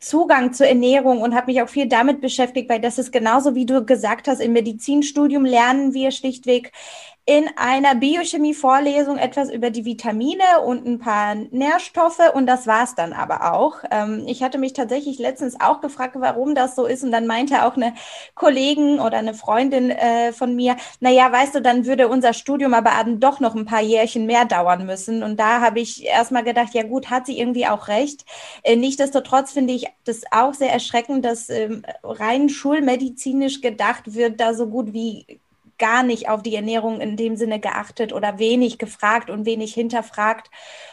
Zugang 0.00 0.52
zur 0.52 0.66
Ernährung 0.66 1.20
und 1.20 1.34
habe 1.34 1.50
mich 1.50 1.62
auch 1.62 1.68
viel 1.68 1.88
damit 1.88 2.20
beschäftigt, 2.20 2.68
weil 2.70 2.80
das 2.80 2.98
ist 2.98 3.12
genauso, 3.12 3.54
wie 3.54 3.66
du 3.66 3.84
gesagt 3.84 4.28
hast, 4.28 4.40
im 4.40 4.52
Medizinstudium 4.52 5.44
lernen 5.44 5.94
wir 5.94 6.10
schlichtweg 6.10 6.72
in 7.28 7.46
einer 7.56 7.94
Biochemie-Vorlesung 7.94 9.18
etwas 9.18 9.50
über 9.50 9.68
die 9.68 9.84
Vitamine 9.84 10.62
und 10.64 10.86
ein 10.86 10.98
paar 10.98 11.34
Nährstoffe 11.34 12.22
und 12.32 12.46
das 12.46 12.66
war's 12.66 12.94
dann 12.94 13.12
aber 13.12 13.52
auch. 13.52 13.84
Ähm, 13.90 14.24
ich 14.26 14.42
hatte 14.42 14.56
mich 14.56 14.72
tatsächlich 14.72 15.18
letztens 15.18 15.60
auch 15.60 15.82
gefragt, 15.82 16.14
warum 16.18 16.54
das 16.54 16.74
so 16.74 16.86
ist 16.86 17.04
und 17.04 17.12
dann 17.12 17.26
meinte 17.26 17.66
auch 17.66 17.76
eine 17.76 17.92
Kollegin 18.34 18.98
oder 18.98 19.18
eine 19.18 19.34
Freundin 19.34 19.90
äh, 19.90 20.32
von 20.32 20.56
mir, 20.56 20.76
na 21.00 21.10
ja, 21.10 21.30
weißt 21.30 21.56
du, 21.56 21.60
dann 21.60 21.84
würde 21.84 22.08
unser 22.08 22.32
Studium 22.32 22.72
aber 22.72 22.92
doch 23.06 23.40
noch 23.40 23.54
ein 23.54 23.66
paar 23.66 23.82
Jährchen 23.82 24.24
mehr 24.24 24.46
dauern 24.46 24.86
müssen 24.86 25.22
und 25.22 25.38
da 25.38 25.60
habe 25.60 25.80
ich 25.80 26.06
erstmal 26.06 26.44
gedacht, 26.44 26.72
ja 26.72 26.82
gut, 26.82 27.10
hat 27.10 27.26
sie 27.26 27.38
irgendwie 27.38 27.66
auch 27.66 27.88
recht. 27.88 28.24
Äh, 28.62 28.76
Nichtsdestotrotz 28.76 29.52
finde 29.52 29.74
ich 29.74 29.86
das 30.04 30.22
auch 30.30 30.54
sehr 30.54 30.72
erschreckend, 30.72 31.26
dass 31.26 31.50
ähm, 31.50 31.82
rein 32.02 32.48
schulmedizinisch 32.48 33.60
gedacht 33.60 34.14
wird, 34.14 34.40
da 34.40 34.54
so 34.54 34.68
gut 34.68 34.94
wie 34.94 35.40
gar 35.78 36.02
nicht 36.02 36.28
auf 36.28 36.42
die 36.42 36.54
Ernährung 36.54 37.00
in 37.00 37.16
dem 37.16 37.36
Sinne 37.36 37.60
geachtet 37.60 38.12
oder 38.12 38.38
wenig 38.38 38.78
gefragt 38.78 39.30
und 39.30 39.46
wenig 39.46 39.74
hinterfragt 39.74 40.50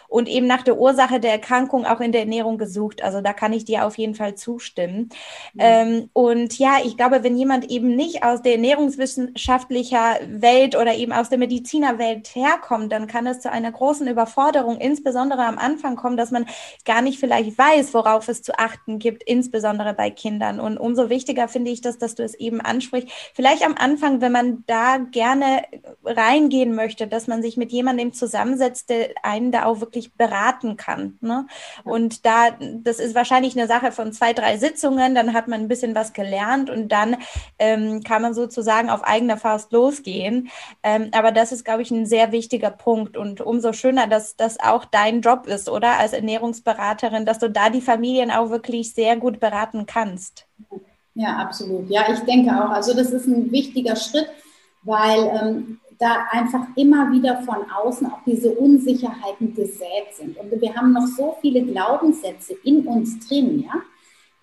und 0.07 0.27
eben 0.27 0.47
nach 0.47 0.63
der 0.63 0.77
Ursache 0.77 1.19
der 1.19 1.31
Erkrankung 1.31 1.85
auch 1.85 1.99
in 1.99 2.11
der 2.11 2.21
Ernährung 2.21 2.57
gesucht. 2.57 3.03
Also 3.03 3.21
da 3.21 3.33
kann 3.33 3.53
ich 3.53 3.65
dir 3.65 3.85
auf 3.85 3.97
jeden 3.97 4.15
Fall 4.15 4.35
zustimmen. 4.35 5.09
Mhm. 5.53 5.59
Ähm, 5.59 6.09
und 6.13 6.57
ja, 6.57 6.77
ich 6.83 6.97
glaube, 6.97 7.23
wenn 7.23 7.37
jemand 7.37 7.69
eben 7.69 7.95
nicht 7.95 8.23
aus 8.23 8.41
der 8.41 8.53
ernährungswissenschaftlicher 8.53 10.19
Welt 10.27 10.75
oder 10.75 10.95
eben 10.95 11.11
aus 11.11 11.29
der 11.29 11.37
Medizinerwelt 11.37 12.35
herkommt, 12.35 12.91
dann 12.91 13.07
kann 13.07 13.27
es 13.27 13.39
zu 13.39 13.51
einer 13.51 13.71
großen 13.71 14.07
Überforderung, 14.07 14.77
insbesondere 14.77 15.45
am 15.45 15.57
Anfang 15.57 15.95
kommen, 15.95 16.17
dass 16.17 16.31
man 16.31 16.45
gar 16.85 17.01
nicht 17.01 17.19
vielleicht 17.19 17.57
weiß, 17.57 17.93
worauf 17.93 18.27
es 18.27 18.41
zu 18.41 18.57
achten 18.57 18.99
gibt, 18.99 19.23
insbesondere 19.23 19.93
bei 19.93 20.09
Kindern. 20.09 20.59
Und 20.59 20.77
umso 20.77 21.09
wichtiger 21.09 21.47
finde 21.47 21.71
ich 21.71 21.81
das, 21.81 21.97
dass 21.97 22.15
du 22.15 22.23
es 22.23 22.35
eben 22.35 22.61
ansprichst. 22.61 23.09
Vielleicht 23.33 23.65
am 23.65 23.75
Anfang, 23.77 24.21
wenn 24.21 24.31
man 24.31 24.63
da 24.67 24.97
gerne 24.97 25.63
reingehen 26.03 26.75
möchte, 26.75 27.07
dass 27.07 27.27
man 27.27 27.41
sich 27.41 27.57
mit 27.57 27.71
jemandem 27.71 28.13
zusammensetzt, 28.13 28.89
der 28.89 29.09
einen 29.23 29.51
da 29.51 29.65
auch 29.65 29.79
wirklich 29.79 29.94
wirklich 29.95 30.13
beraten 30.13 30.75
kann. 30.75 31.17
Ne? 31.21 31.47
Und 31.83 32.25
da, 32.25 32.51
das 32.59 32.99
ist 32.99 33.15
wahrscheinlich 33.15 33.57
eine 33.57 33.67
Sache 33.67 33.91
von 33.91 34.11
zwei, 34.11 34.33
drei 34.33 34.57
Sitzungen, 34.57 35.15
dann 35.15 35.33
hat 35.33 35.47
man 35.47 35.61
ein 35.61 35.67
bisschen 35.67 35.95
was 35.95 36.13
gelernt 36.13 36.69
und 36.69 36.89
dann 36.89 37.17
ähm, 37.57 38.03
kann 38.03 38.21
man 38.21 38.33
sozusagen 38.33 38.89
auf 38.89 39.03
eigener 39.03 39.37
Faust 39.37 39.71
losgehen. 39.71 40.49
Ähm, 40.83 41.09
aber 41.13 41.31
das 41.31 41.51
ist, 41.51 41.63
glaube 41.63 41.81
ich, 41.81 41.91
ein 41.91 42.05
sehr 42.05 42.31
wichtiger 42.31 42.71
Punkt 42.71 43.15
und 43.15 43.41
umso 43.41 43.71
schöner, 43.71 44.07
dass 44.07 44.35
das 44.35 44.59
auch 44.59 44.85
dein 44.85 45.21
Job 45.21 45.47
ist, 45.47 45.69
oder? 45.69 45.97
Als 45.97 46.13
Ernährungsberaterin, 46.13 47.25
dass 47.25 47.39
du 47.39 47.49
da 47.49 47.69
die 47.69 47.81
Familien 47.81 48.31
auch 48.31 48.49
wirklich 48.49 48.93
sehr 48.93 49.15
gut 49.15 49.39
beraten 49.39 49.85
kannst. 49.85 50.45
Ja, 51.13 51.37
absolut. 51.37 51.89
Ja, 51.89 52.11
ich 52.11 52.19
denke 52.19 52.51
auch. 52.51 52.71
Also 52.71 52.93
das 52.93 53.11
ist 53.11 53.25
ein 53.25 53.49
wichtiger 53.51 53.95
Schritt, 53.95 54.27
weil 54.83 55.31
ähm, 55.41 55.79
da 55.99 56.27
einfach 56.31 56.67
immer 56.75 57.11
wieder 57.11 57.41
von 57.43 57.69
außen 57.71 58.07
auch 58.07 58.19
diese 58.25 58.51
Unsicherheiten 58.51 59.53
gesät 59.53 60.13
sind. 60.13 60.37
Und 60.37 60.51
wir 60.59 60.75
haben 60.75 60.93
noch 60.93 61.07
so 61.07 61.37
viele 61.41 61.63
Glaubenssätze 61.63 62.55
in 62.63 62.85
uns 62.87 63.27
drin, 63.27 63.63
ja, 63.63 63.81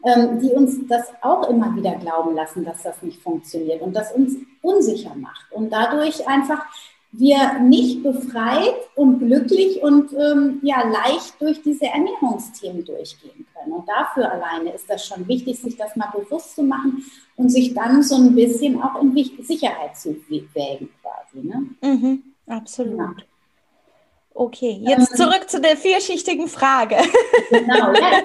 ähm, 0.04 0.40
die 0.40 0.50
uns 0.50 0.86
das 0.88 1.12
auch 1.20 1.48
immer 1.48 1.74
wieder 1.76 1.94
glauben 1.96 2.34
lassen, 2.34 2.64
dass 2.64 2.82
das 2.82 3.02
nicht 3.02 3.22
funktioniert 3.22 3.82
und 3.82 3.94
das 3.94 4.12
uns 4.12 4.36
unsicher 4.60 5.14
macht. 5.14 5.52
Und 5.52 5.70
dadurch 5.70 6.26
einfach 6.26 6.64
wir 7.12 7.58
nicht 7.60 8.02
befreit 8.02 8.74
und 8.96 9.18
glücklich 9.18 9.82
und 9.82 10.12
ähm, 10.14 10.60
ja, 10.62 10.82
leicht 10.82 11.40
durch 11.40 11.62
diese 11.62 11.84
Ernährungsthemen 11.84 12.84
durchgehen 12.84 13.46
können. 13.54 13.74
Und 13.74 13.86
dafür 13.86 14.32
alleine 14.32 14.72
ist 14.72 14.88
das 14.88 15.06
schon 15.06 15.28
wichtig, 15.28 15.60
sich 15.60 15.76
das 15.76 15.94
mal 15.94 16.10
bewusst 16.10 16.54
zu 16.54 16.62
machen 16.62 17.04
und 17.36 17.50
sich 17.50 17.74
dann 17.74 18.02
so 18.02 18.16
ein 18.16 18.34
bisschen 18.34 18.82
auch 18.82 19.00
in 19.02 19.14
Sicherheit 19.42 19.96
zu 19.96 20.16
wägen 20.28 20.88
quasi. 21.02 21.46
Ne? 21.46 21.66
Mhm, 21.82 22.22
absolut. 22.46 22.98
Ja. 22.98 23.14
Okay, 24.34 24.80
jetzt 24.80 25.10
ähm, 25.10 25.16
zurück 25.16 25.50
zu 25.50 25.60
der 25.60 25.76
vierschichtigen 25.76 26.48
Frage. 26.48 26.96
Genau, 27.50 27.92
ja, 27.92 28.22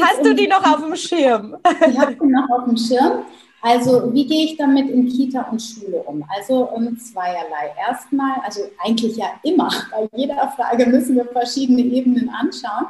hast, 0.06 0.18
um, 0.18 0.24
du 0.24 0.34
die 0.34 0.48
noch 0.48 0.64
auf 0.64 0.80
dem 0.80 0.96
Schirm? 0.96 1.56
Ich 1.86 1.98
habe 1.98 2.14
die 2.14 2.26
noch 2.26 2.48
auf 2.48 2.64
dem 2.64 2.78
Schirm. 2.78 3.24
Also 3.64 4.12
wie 4.12 4.26
gehe 4.26 4.46
ich 4.46 4.56
damit 4.56 4.90
in 4.90 5.08
Kita 5.08 5.42
und 5.42 5.62
Schule 5.62 6.02
um? 6.02 6.24
Also 6.36 6.68
um, 6.68 6.98
zweierlei. 6.98 7.72
Erstmal, 7.78 8.40
also 8.44 8.62
eigentlich 8.84 9.16
ja 9.16 9.26
immer, 9.44 9.70
bei 9.92 10.08
jeder 10.16 10.48
Frage 10.56 10.84
müssen 10.86 11.14
wir 11.14 11.26
verschiedene 11.26 11.80
Ebenen 11.80 12.28
anschauen. 12.28 12.86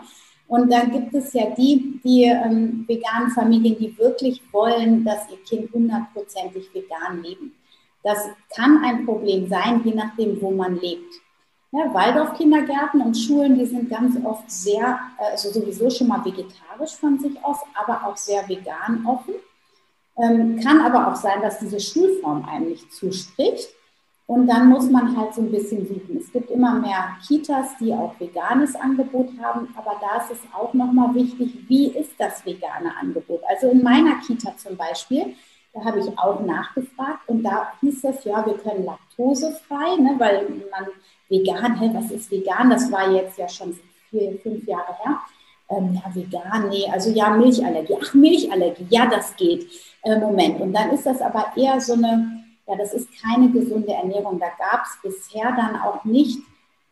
Und 0.48 0.72
dann 0.72 0.90
gibt 0.90 1.14
es 1.14 1.32
ja 1.34 1.50
die, 1.50 2.00
die 2.02 2.24
ähm, 2.24 2.84
veganen 2.88 3.30
Familien, 3.30 3.78
die 3.78 3.96
wirklich 3.98 4.42
wollen, 4.50 5.04
dass 5.04 5.30
ihr 5.30 5.42
Kind 5.44 5.72
hundertprozentig 5.72 6.68
vegan 6.74 7.22
leben. 7.22 7.54
Das 8.02 8.18
kann 8.54 8.82
ein 8.82 9.04
Problem 9.04 9.48
sein, 9.48 9.82
je 9.84 9.94
nachdem, 9.94 10.40
wo 10.40 10.50
man 10.50 10.80
lebt. 10.80 11.14
Ja, 11.70 11.92
Waldorf-Kindergärten 11.92 13.00
und 13.00 13.14
Schulen, 13.14 13.58
die 13.58 13.64
sind 13.64 13.88
ganz 13.88 14.16
oft 14.24 14.50
sehr, 14.50 14.98
also 15.18 15.50
sowieso 15.50 15.88
schon 15.88 16.08
mal 16.08 16.22
vegetarisch 16.24 16.96
von 17.00 17.18
sich 17.18 17.32
aus, 17.42 17.58
aber 17.74 18.06
auch 18.06 18.16
sehr 18.16 18.46
vegan 18.46 19.06
offen. 19.06 19.34
Ähm, 20.18 20.60
kann 20.60 20.80
aber 20.80 21.08
auch 21.08 21.16
sein, 21.16 21.40
dass 21.40 21.58
diese 21.58 21.80
Schulform 21.80 22.44
einem 22.44 22.70
nicht 22.70 22.92
zuspricht. 22.92 23.68
Und 24.26 24.46
dann 24.46 24.68
muss 24.68 24.88
man 24.88 25.16
halt 25.16 25.34
so 25.34 25.42
ein 25.42 25.50
bisschen 25.50 25.86
suchen. 25.86 26.18
Es 26.18 26.32
gibt 26.32 26.50
immer 26.50 26.74
mehr 26.74 27.16
Kitas, 27.26 27.76
die 27.78 27.92
auch 27.92 28.18
veganes 28.18 28.74
Angebot 28.76 29.28
haben, 29.42 29.68
aber 29.76 30.00
da 30.00 30.22
ist 30.22 30.30
es 30.30 30.38
auch 30.54 30.72
nochmal 30.72 31.14
wichtig, 31.14 31.68
wie 31.68 31.88
ist 31.88 32.12
das 32.18 32.44
vegane 32.46 32.96
Angebot? 32.98 33.42
Also 33.48 33.70
in 33.70 33.82
meiner 33.82 34.20
Kita 34.20 34.56
zum 34.56 34.76
Beispiel, 34.76 35.34
da 35.74 35.84
habe 35.84 36.00
ich 36.00 36.18
auch 36.18 36.40
nachgefragt 36.40 37.28
und 37.28 37.42
da 37.42 37.72
hieß 37.80 38.04
es, 38.04 38.24
ja, 38.24 38.44
wir 38.46 38.56
können 38.58 38.84
laktosefrei, 38.84 39.96
ne, 39.96 40.14
weil 40.18 40.48
man 40.70 40.86
vegan, 41.28 41.78
hä, 41.78 41.90
was 41.92 42.10
ist 42.10 42.30
vegan? 42.30 42.70
Das 42.70 42.90
war 42.92 43.10
jetzt 43.10 43.38
ja 43.38 43.48
schon 43.48 43.78
vier, 44.08 44.38
fünf 44.42 44.66
Jahre 44.66 44.94
her. 45.02 45.20
Ähm, 45.72 45.94
ja, 45.94 46.14
vegan, 46.14 46.68
nee, 46.68 46.86
also 46.92 47.10
ja, 47.10 47.30
Milchallergie. 47.30 47.94
Ach, 48.00 48.14
Milchallergie, 48.14 48.86
ja, 48.90 49.06
das 49.06 49.34
geht 49.36 49.66
äh, 50.02 50.18
Moment. 50.18 50.60
Und 50.60 50.72
dann 50.72 50.90
ist 50.90 51.06
das 51.06 51.20
aber 51.20 51.52
eher 51.56 51.80
so 51.80 51.94
eine, 51.94 52.44
ja, 52.66 52.76
das 52.76 52.92
ist 52.92 53.08
keine 53.22 53.50
gesunde 53.50 53.92
Ernährung. 53.92 54.38
Da 54.38 54.48
gab 54.58 54.84
es 54.84 54.98
bisher 55.02 55.52
dann 55.56 55.80
auch 55.80 56.04
nicht 56.04 56.40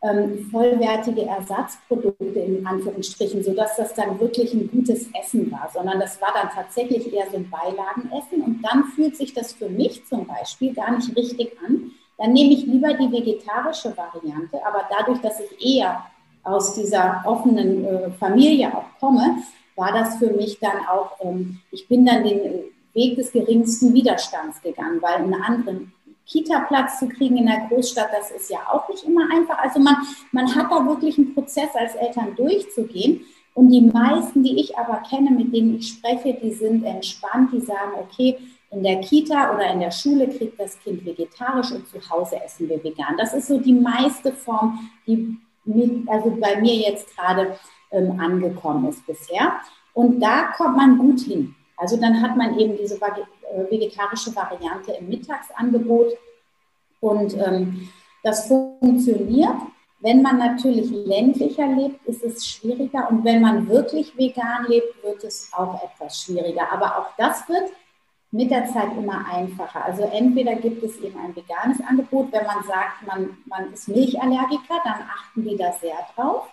ähm, 0.01 0.49
vollwertige 0.49 1.25
Ersatzprodukte 1.25 2.39
in 2.39 2.65
Anführungsstrichen, 2.65 3.43
sodass 3.43 3.75
das 3.75 3.93
dann 3.93 4.19
wirklich 4.19 4.53
ein 4.53 4.69
gutes 4.71 5.07
Essen 5.13 5.51
war, 5.51 5.69
sondern 5.71 5.99
das 5.99 6.19
war 6.21 6.33
dann 6.33 6.49
tatsächlich 6.49 7.13
eher 7.13 7.29
so 7.29 7.37
ein 7.37 7.49
Beilagenessen. 7.49 8.41
Und 8.41 8.61
dann 8.63 8.85
fühlt 8.95 9.15
sich 9.15 9.33
das 9.33 9.53
für 9.53 9.69
mich 9.69 10.05
zum 10.05 10.25
Beispiel 10.25 10.73
gar 10.73 10.91
nicht 10.95 11.15
richtig 11.15 11.55
an. 11.65 11.91
Dann 12.17 12.33
nehme 12.33 12.53
ich 12.53 12.65
lieber 12.65 12.93
die 12.93 13.11
vegetarische 13.11 13.95
Variante, 13.95 14.63
aber 14.65 14.87
dadurch, 14.89 15.19
dass 15.21 15.39
ich 15.39 15.77
eher 15.77 16.05
aus 16.43 16.73
dieser 16.73 17.23
offenen 17.25 17.85
äh, 17.85 18.11
Familie 18.11 18.75
auch 18.75 18.85
komme, 18.99 19.37
war 19.75 19.91
das 19.91 20.17
für 20.17 20.31
mich 20.31 20.59
dann 20.59 20.85
auch, 20.87 21.17
ähm, 21.21 21.59
ich 21.71 21.87
bin 21.87 22.05
dann 22.05 22.23
den 22.23 22.41
Weg 22.93 23.15
des 23.15 23.31
geringsten 23.31 23.93
Widerstands 23.93 24.61
gegangen, 24.61 25.01
weil 25.01 25.15
einen 25.15 25.33
anderen 25.33 25.93
Kita-Platz 26.25 26.99
zu 26.99 27.07
kriegen 27.07 27.37
in 27.37 27.45
der 27.45 27.67
Großstadt, 27.67 28.09
das 28.13 28.31
ist 28.31 28.49
ja 28.49 28.59
auch 28.71 28.87
nicht 28.89 29.03
immer 29.03 29.29
einfach. 29.31 29.57
Also 29.59 29.79
man, 29.79 29.95
man 30.31 30.53
hat 30.53 30.71
da 30.71 30.85
wirklich 30.85 31.17
einen 31.17 31.33
Prozess 31.33 31.69
als 31.75 31.95
Eltern 31.95 32.35
durchzugehen. 32.35 33.21
Und 33.53 33.69
die 33.69 33.81
meisten, 33.81 34.43
die 34.43 34.61
ich 34.61 34.77
aber 34.77 35.03
kenne, 35.09 35.31
mit 35.31 35.53
denen 35.53 35.75
ich 35.75 35.89
spreche, 35.89 36.33
die 36.41 36.53
sind 36.53 36.85
entspannt, 36.85 37.51
die 37.51 37.59
sagen, 37.59 37.91
okay, 37.99 38.37
in 38.69 38.83
der 38.83 39.01
Kita 39.01 39.53
oder 39.53 39.69
in 39.73 39.81
der 39.81 39.91
Schule 39.91 40.29
kriegt 40.29 40.57
das 40.57 40.79
Kind 40.79 41.05
vegetarisch 41.05 41.71
und 41.71 41.85
zu 41.89 41.97
Hause 42.09 42.41
essen 42.41 42.69
wir 42.69 42.81
vegan. 42.81 43.17
Das 43.17 43.33
ist 43.33 43.47
so 43.47 43.57
die 43.57 43.73
meiste 43.73 44.31
Form, 44.31 44.89
die 45.05 45.37
mit, 45.63 46.07
also 46.09 46.35
bei 46.39 46.59
mir 46.59 46.75
jetzt 46.75 47.15
gerade 47.15 47.57
ähm, 47.91 48.19
angekommen 48.19 48.87
ist 48.89 49.05
bisher. 49.05 49.53
Und 49.93 50.19
da 50.19 50.51
kommt 50.55 50.77
man 50.77 50.97
gut 50.97 51.19
hin. 51.21 51.55
Also 51.77 51.97
dann 51.97 52.21
hat 52.21 52.37
man 52.37 52.57
eben 52.59 52.77
diese 52.77 52.95
äh, 52.95 53.71
vegetarische 53.71 54.35
Variante 54.35 54.91
im 54.93 55.09
Mittagsangebot 55.09 56.13
und 56.99 57.35
ähm, 57.37 57.89
das 58.23 58.47
funktioniert. 58.47 59.55
Wenn 59.99 60.21
man 60.21 60.37
natürlich 60.37 60.89
ländlicher 60.89 61.67
lebt, 61.67 62.05
ist 62.07 62.23
es 62.23 62.45
schwieriger 62.45 63.09
und 63.09 63.23
wenn 63.23 63.41
man 63.41 63.67
wirklich 63.67 64.15
vegan 64.17 64.65
lebt, 64.67 65.03
wird 65.03 65.23
es 65.23 65.51
auch 65.53 65.79
etwas 65.83 66.21
schwieriger. 66.21 66.71
Aber 66.71 66.97
auch 66.97 67.07
das 67.17 67.47
wird 67.49 67.71
mit 68.31 68.49
der 68.49 68.65
Zeit 68.65 68.95
immer 68.97 69.25
einfacher. 69.27 69.85
Also 69.85 70.03
entweder 70.03 70.55
gibt 70.55 70.81
es 70.83 70.97
eben 70.99 71.19
ein 71.19 71.35
veganes 71.35 71.81
Angebot, 71.81 72.31
wenn 72.31 72.45
man 72.45 72.63
sagt, 72.63 73.05
man, 73.05 73.37
man 73.45 73.73
ist 73.73 73.89
Milchallergiker, 73.89 74.79
dann 74.83 75.01
achten 75.13 75.43
die 75.43 75.57
da 75.57 75.71
sehr 75.73 75.97
drauf. 76.15 76.47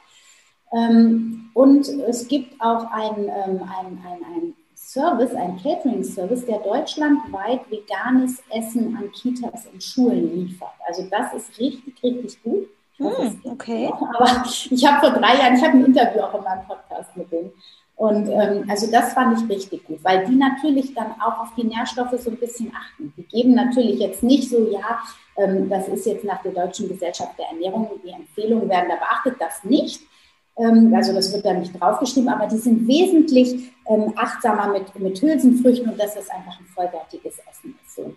Ähm, 0.72 1.50
und 1.54 1.88
es 1.88 2.26
gibt 2.28 2.60
auch 2.60 2.90
ein, 2.90 3.24
ähm, 3.24 3.62
ein, 3.62 3.98
ein, 4.04 4.54
Service, 4.74 5.34
ein 5.34 5.60
Catering-Service, 5.60 6.46
der 6.46 6.60
deutschlandweit 6.60 7.68
veganes 7.68 8.42
Essen 8.48 8.96
an 8.96 9.10
Kitas 9.10 9.66
und 9.66 9.82
Schulen 9.82 10.34
liefert. 10.34 10.70
Also 10.86 11.02
das 11.10 11.34
ist 11.34 11.58
richtig, 11.58 12.00
richtig 12.02 12.42
gut. 12.42 12.68
Hm, 12.96 13.40
okay. 13.44 13.92
Aber 13.92 14.44
ich 14.70 14.86
habe 14.86 15.00
vor 15.00 15.18
drei 15.18 15.36
Jahren, 15.36 15.56
ich 15.56 15.62
habe 15.62 15.78
ein 15.78 15.84
Interview 15.84 16.20
auch 16.20 16.34
in 16.34 16.44
meinem 16.44 16.64
Podcast. 16.64 16.77
Und 17.98 18.28
ähm, 18.28 18.64
also 18.68 18.88
das 18.92 19.12
fand 19.12 19.36
ich 19.36 19.50
richtig 19.50 19.84
gut, 19.84 19.98
weil 20.04 20.24
die 20.24 20.36
natürlich 20.36 20.94
dann 20.94 21.20
auch 21.20 21.40
auf 21.40 21.48
die 21.56 21.64
Nährstoffe 21.64 22.14
so 22.20 22.30
ein 22.30 22.36
bisschen 22.36 22.72
achten. 22.72 23.12
Die 23.16 23.24
geben 23.24 23.56
natürlich 23.56 23.98
jetzt 23.98 24.22
nicht 24.22 24.48
so, 24.48 24.70
ja, 24.70 25.00
ähm, 25.36 25.68
das 25.68 25.88
ist 25.88 26.06
jetzt 26.06 26.22
nach 26.22 26.40
der 26.42 26.52
Deutschen 26.52 26.88
Gesellschaft 26.88 27.36
der 27.36 27.46
Ernährung, 27.46 27.90
die 28.04 28.10
Empfehlungen 28.10 28.68
werden 28.68 28.88
da 28.88 28.94
beachtet, 28.94 29.34
das 29.40 29.64
nicht. 29.64 30.00
Ähm, 30.56 30.94
also 30.94 31.12
das 31.12 31.32
wird 31.32 31.44
da 31.44 31.52
nicht 31.52 31.72
draufgeschrieben, 31.80 32.28
aber 32.28 32.46
die 32.46 32.58
sind 32.58 32.86
wesentlich 32.86 33.72
ähm, 33.88 34.12
achtsamer 34.14 34.72
mit, 34.72 34.96
mit 34.96 35.20
Hülsenfrüchten 35.20 35.90
und 35.90 35.98
dass 35.98 36.14
das 36.14 36.30
einfach 36.30 36.56
ein 36.60 36.66
vollwertiges 36.66 37.40
Essen 37.50 37.76
ist. 37.84 37.96
So. 37.96 38.14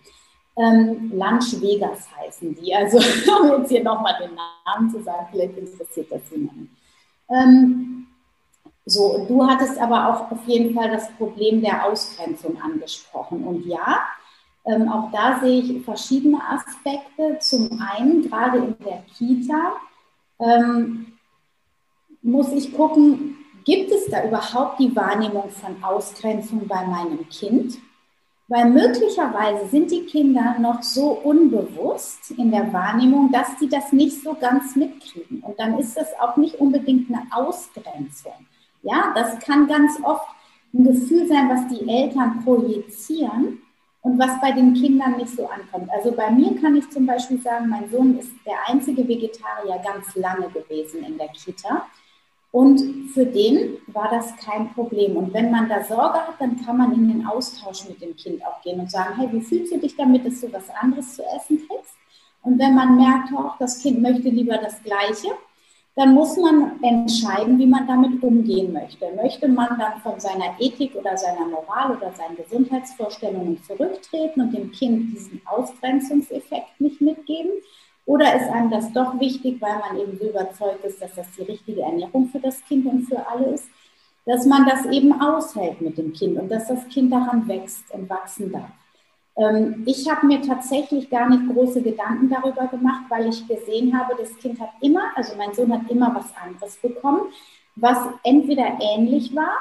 Ähm, 0.57 1.11
Lunch 1.11 1.59
Vegas 1.59 2.07
heißen 2.19 2.53
die. 2.53 2.71
Also 2.71 2.97
um 3.41 3.61
jetzt 3.61 3.69
hier 3.71 3.83
nochmal 3.83 4.13
den 4.21 4.35
Namen 4.35 4.91
zu 4.91 5.01
sagen, 5.01 5.25
vielleicht 5.31 5.57
interessiert 5.57 6.11
das 6.11 6.21
jemanden. 6.29 6.69
Ähm, 7.31 8.05
so, 8.91 9.25
du 9.27 9.45
hattest 9.47 9.79
aber 9.79 10.09
auch 10.09 10.31
auf 10.31 10.45
jeden 10.45 10.73
Fall 10.73 10.91
das 10.91 11.11
Problem 11.17 11.61
der 11.61 11.85
Ausgrenzung 11.85 12.61
angesprochen. 12.61 13.43
Und 13.43 13.65
ja, 13.65 14.05
ähm, 14.65 14.89
auch 14.89 15.11
da 15.11 15.39
sehe 15.41 15.61
ich 15.61 15.85
verschiedene 15.85 16.39
Aspekte. 16.49 17.37
Zum 17.39 17.69
einen, 17.79 18.21
gerade 18.23 18.59
in 18.59 18.75
der 18.85 19.03
Kita, 19.17 19.73
ähm, 20.39 21.13
muss 22.21 22.51
ich 22.51 22.75
gucken, 22.75 23.37
gibt 23.65 23.91
es 23.91 24.07
da 24.07 24.23
überhaupt 24.25 24.79
die 24.79 24.95
Wahrnehmung 24.95 25.49
von 25.49 25.83
Ausgrenzung 25.83 26.67
bei 26.67 26.85
meinem 26.85 27.27
Kind? 27.29 27.77
Weil 28.47 28.69
möglicherweise 28.69 29.67
sind 29.69 29.91
die 29.91 30.05
Kinder 30.05 30.57
noch 30.59 30.83
so 30.83 31.11
unbewusst 31.11 32.31
in 32.31 32.51
der 32.51 32.71
Wahrnehmung, 32.73 33.31
dass 33.31 33.57
sie 33.59 33.69
das 33.69 33.93
nicht 33.93 34.21
so 34.21 34.33
ganz 34.33 34.75
mitkriegen. 34.75 35.39
Und 35.39 35.57
dann 35.57 35.79
ist 35.79 35.95
das 35.95 36.07
auch 36.19 36.35
nicht 36.35 36.55
unbedingt 36.55 37.09
eine 37.09 37.23
Ausgrenzung. 37.31 38.33
Ja, 38.83 39.11
das 39.15 39.39
kann 39.39 39.67
ganz 39.67 39.99
oft 40.03 40.27
ein 40.73 40.83
Gefühl 40.85 41.27
sein, 41.27 41.49
was 41.49 41.67
die 41.67 41.87
Eltern 41.87 42.43
projizieren 42.43 43.61
und 44.01 44.17
was 44.17 44.39
bei 44.41 44.51
den 44.51 44.73
Kindern 44.73 45.17
nicht 45.17 45.29
so 45.29 45.47
ankommt. 45.47 45.89
Also 45.91 46.11
bei 46.11 46.31
mir 46.31 46.59
kann 46.59 46.75
ich 46.75 46.89
zum 46.89 47.05
Beispiel 47.05 47.39
sagen, 47.41 47.69
mein 47.69 47.89
Sohn 47.89 48.17
ist 48.17 48.31
der 48.45 48.57
einzige 48.67 49.07
Vegetarier 49.07 49.79
ganz 49.83 50.15
lange 50.15 50.49
gewesen 50.49 51.03
in 51.03 51.17
der 51.17 51.27
Kita. 51.29 51.85
Und 52.51 53.09
für 53.13 53.25
den 53.25 53.77
war 53.87 54.09
das 54.09 54.35
kein 54.37 54.73
Problem. 54.73 55.15
Und 55.15 55.33
wenn 55.33 55.51
man 55.51 55.69
da 55.69 55.83
Sorge 55.83 56.19
hat, 56.19 56.39
dann 56.39 56.63
kann 56.65 56.77
man 56.77 56.93
in 56.93 57.07
den 57.07 57.25
Austausch 57.25 57.87
mit 57.87 58.01
dem 58.01 58.15
Kind 58.15 58.45
auch 58.45 58.61
gehen 58.61 58.79
und 58.79 58.91
sagen, 58.91 59.15
hey, 59.17 59.29
wie 59.31 59.41
fühlst 59.41 59.71
du 59.71 59.77
dich 59.77 59.95
damit, 59.95 60.25
dass 60.25 60.41
du 60.41 60.51
was 60.51 60.69
anderes 60.81 61.15
zu 61.15 61.23
essen 61.35 61.59
kriegst? 61.59 61.95
Und 62.43 62.59
wenn 62.59 62.75
man 62.75 62.97
merkt, 62.97 63.31
auch 63.33 63.57
das 63.57 63.79
Kind 63.79 64.01
möchte 64.01 64.29
lieber 64.29 64.57
das 64.57 64.81
Gleiche, 64.83 65.29
dann 65.95 66.13
muss 66.13 66.37
man 66.37 66.81
entscheiden, 66.81 67.59
wie 67.59 67.65
man 67.65 67.85
damit 67.85 68.23
umgehen 68.23 68.71
möchte. 68.71 69.11
Möchte 69.13 69.47
man 69.47 69.77
dann 69.77 69.99
von 70.01 70.19
seiner 70.19 70.55
Ethik 70.59 70.95
oder 70.95 71.17
seiner 71.17 71.45
Moral 71.45 71.97
oder 71.97 72.13
seinen 72.13 72.37
Gesundheitsvorstellungen 72.37 73.61
zurücktreten 73.63 74.41
und 74.41 74.53
dem 74.53 74.71
Kind 74.71 75.11
diesen 75.11 75.41
Ausgrenzungseffekt 75.45 76.79
nicht 76.79 77.01
mitgeben? 77.01 77.51
Oder 78.05 78.35
ist 78.35 78.49
einem 78.49 78.69
das 78.69 78.91
doch 78.93 79.19
wichtig, 79.19 79.61
weil 79.61 79.79
man 79.79 79.99
eben 79.99 80.17
so 80.17 80.29
überzeugt 80.29 80.83
ist, 80.85 81.01
dass 81.01 81.13
das 81.15 81.27
die 81.37 81.43
richtige 81.43 81.81
Ernährung 81.81 82.29
für 82.29 82.39
das 82.39 82.63
Kind 82.65 82.85
und 82.85 83.03
für 83.03 83.27
alle 83.27 83.47
ist, 83.47 83.69
dass 84.25 84.45
man 84.45 84.65
das 84.65 84.85
eben 84.85 85.19
aushält 85.21 85.81
mit 85.81 85.97
dem 85.97 86.13
Kind 86.13 86.37
und 86.37 86.49
dass 86.49 86.67
das 86.67 86.87
Kind 86.87 87.11
daran 87.11 87.47
wächst 87.47 87.91
und 87.91 88.09
wachsen 88.09 88.51
darf. 88.51 88.71
Ähm, 89.37 89.83
ich 89.85 90.09
habe 90.09 90.27
mir 90.27 90.41
tatsächlich 90.41 91.09
gar 91.09 91.29
nicht 91.29 91.53
große 91.53 91.81
Gedanken 91.81 92.29
darüber 92.29 92.67
gemacht, 92.67 93.03
weil 93.09 93.27
ich 93.29 93.47
gesehen 93.47 93.97
habe, 93.97 94.15
das 94.17 94.35
Kind 94.37 94.59
hat 94.59 94.71
immer, 94.81 95.11
also 95.15 95.35
mein 95.37 95.53
Sohn 95.53 95.71
hat 95.71 95.89
immer 95.89 96.13
was 96.13 96.33
anderes 96.35 96.75
bekommen, 96.77 97.31
was 97.75 97.97
entweder 98.23 98.77
ähnlich 98.79 99.35
war 99.35 99.57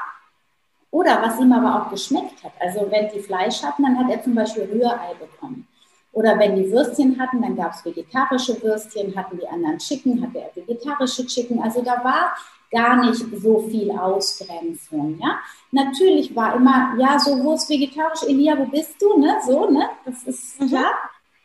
oder 0.91 1.21
was 1.21 1.39
ihm 1.39 1.53
aber 1.53 1.81
auch 1.81 1.89
geschmeckt 1.89 2.43
hat. 2.43 2.51
Also 2.59 2.91
wenn 2.91 3.09
die 3.13 3.21
Fleisch 3.21 3.63
hatten, 3.63 3.83
dann 3.83 3.97
hat 3.97 4.11
er 4.11 4.21
zum 4.21 4.35
Beispiel 4.35 4.63
Rührei 4.63 5.13
bekommen. 5.19 5.67
Oder 6.13 6.37
wenn 6.37 6.57
die 6.57 6.69
Würstchen 6.69 7.17
hatten, 7.17 7.41
dann 7.41 7.55
gab 7.55 7.73
es 7.73 7.85
vegetarische 7.85 8.61
Würstchen, 8.61 9.15
hatten 9.15 9.37
die 9.37 9.47
anderen 9.47 9.77
Chicken, 9.77 10.21
hatte 10.21 10.39
er 10.39 10.55
vegetarische 10.55 11.25
Chicken. 11.25 11.61
Also 11.61 11.81
da 11.81 12.03
war 12.03 12.35
gar 12.71 13.05
nicht 13.05 13.23
so 13.41 13.59
viel 13.69 13.91
Ausgrenzung. 13.91 15.19
Ja? 15.21 15.39
Natürlich 15.71 16.35
war 16.35 16.55
immer, 16.55 16.95
ja, 16.97 17.19
so, 17.19 17.43
wo 17.43 17.53
ist 17.53 17.69
vegetarisch? 17.69 18.23
Elia, 18.27 18.57
wo 18.57 18.65
bist 18.65 18.95
du? 19.01 19.19
Ne? 19.19 19.37
So, 19.45 19.69
ne? 19.69 19.89
Das 20.05 20.23
ist 20.23 20.59
mhm. 20.59 20.67
klar. 20.69 20.91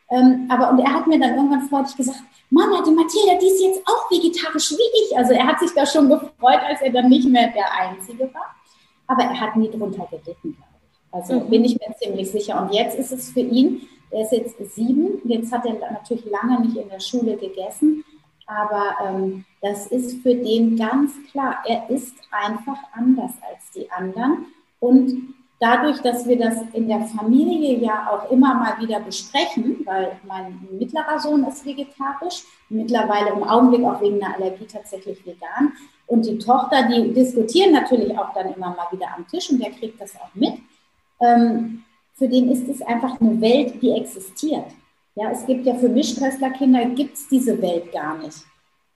Ähm, 0.09 0.47
aber 0.49 0.71
und 0.71 0.79
er 0.79 0.95
hat 0.95 1.07
mir 1.09 1.19
dann 1.19 1.35
irgendwann 1.35 1.69
freudig 1.69 1.97
gesagt, 1.97 2.23
Mama, 2.51 2.81
die 2.87 2.93
Mathilda, 2.93 3.35
die 3.41 3.49
ist 3.49 3.61
jetzt 3.61 3.83
auch 3.87 4.09
vegetarisch 4.09 4.71
wie 4.71 5.05
ich. 5.05 5.17
Also 5.19 5.33
er 5.33 5.47
hat 5.47 5.59
sich 5.59 5.73
da 5.75 5.85
schon 5.85 6.09
gefreut, 6.09 6.61
als 6.65 6.81
er 6.81 6.93
dann 6.93 7.09
nicht 7.09 7.29
mehr 7.29 7.49
der 7.49 7.73
Einzige 7.73 8.33
war. 8.33 8.55
Aber 9.09 9.25
er 9.25 9.41
hat 9.41 9.57
nie 9.57 9.69
drunter 9.69 10.07
gelitten, 10.09 10.55
glaube 10.55 10.77
ich. 10.81 11.13
Also 11.13 11.41
mhm. 11.41 11.51
bin 11.51 11.65
ich 11.65 11.75
mir 11.75 11.95
ziemlich 11.99 12.31
sicher. 12.31 12.61
Und 12.63 12.73
jetzt 12.73 12.97
ist 12.97 13.11
es 13.11 13.31
für 13.31 13.41
ihn, 13.41 13.89
der 14.13 14.23
ist 14.23 14.33
jetzt 14.33 14.75
sieben, 14.77 15.21
jetzt 15.25 15.51
hat 15.51 15.67
er 15.67 15.75
natürlich 15.75 16.25
lange 16.27 16.61
nicht 16.61 16.77
in 16.77 16.89
der 16.89 17.01
Schule 17.01 17.37
gegessen, 17.37 18.05
aber 18.47 18.97
ähm, 19.05 19.45
das 19.61 19.89
ist 19.89 20.23
für 20.23 20.35
den 20.35 20.77
ganz 20.77 21.13
klar, 21.31 21.59
er 21.67 21.91
ist 21.91 22.15
einfach 22.31 22.79
anders 22.93 23.33
als 23.51 23.71
die 23.75 23.91
anderen. 23.91 24.47
Und 24.79 25.35
dadurch, 25.59 26.01
dass 26.03 26.27
wir 26.27 26.39
das 26.39 26.59
in 26.73 26.89
der 26.89 27.01
Familie 27.07 27.79
ja 27.79 28.09
auch 28.11 28.31
immer 28.31 28.55
mal 28.55 28.79
wieder 28.81 29.01
besprechen, 29.01 29.83
weil 29.85 30.13
mein 30.27 30.61
mittlerer 30.71 31.19
Sohn 31.19 31.45
ist 31.45 31.65
vegetarisch, 31.65 32.45
mittlerweile 32.69 33.31
im 33.31 33.43
Augenblick 33.43 33.85
auch 33.85 34.01
wegen 34.01 34.23
einer 34.23 34.35
Allergie 34.35 34.67
tatsächlich 34.67 35.25
vegan. 35.27 35.73
Und 36.07 36.25
die 36.27 36.39
Tochter, 36.39 36.89
die 36.89 37.13
diskutieren 37.13 37.73
natürlich 37.73 38.17
auch 38.17 38.33
dann 38.33 38.55
immer 38.55 38.71
mal 38.71 38.87
wieder 38.93 39.09
am 39.17 39.27
Tisch 39.27 39.51
und 39.51 39.61
der 39.61 39.71
kriegt 39.71 40.01
das 40.01 40.15
auch 40.17 40.35
mit. 40.35 40.55
Ähm, 41.21 41.83
für 42.15 42.29
den 42.29 42.51
ist 42.51 42.69
es 42.69 42.81
einfach 42.83 43.21
eine 43.21 43.41
Welt, 43.41 43.83
die 43.83 43.91
existiert. 43.91 44.67
Ja, 45.17 45.31
es 45.31 45.47
gibt 45.47 45.65
ja 45.65 45.75
für 45.75 45.89
Mischköstlerkinder 45.89 46.85
gibt 46.91 47.17
es 47.17 47.27
diese 47.27 47.61
Welt 47.61 47.91
gar 47.91 48.19
nicht. 48.19 48.37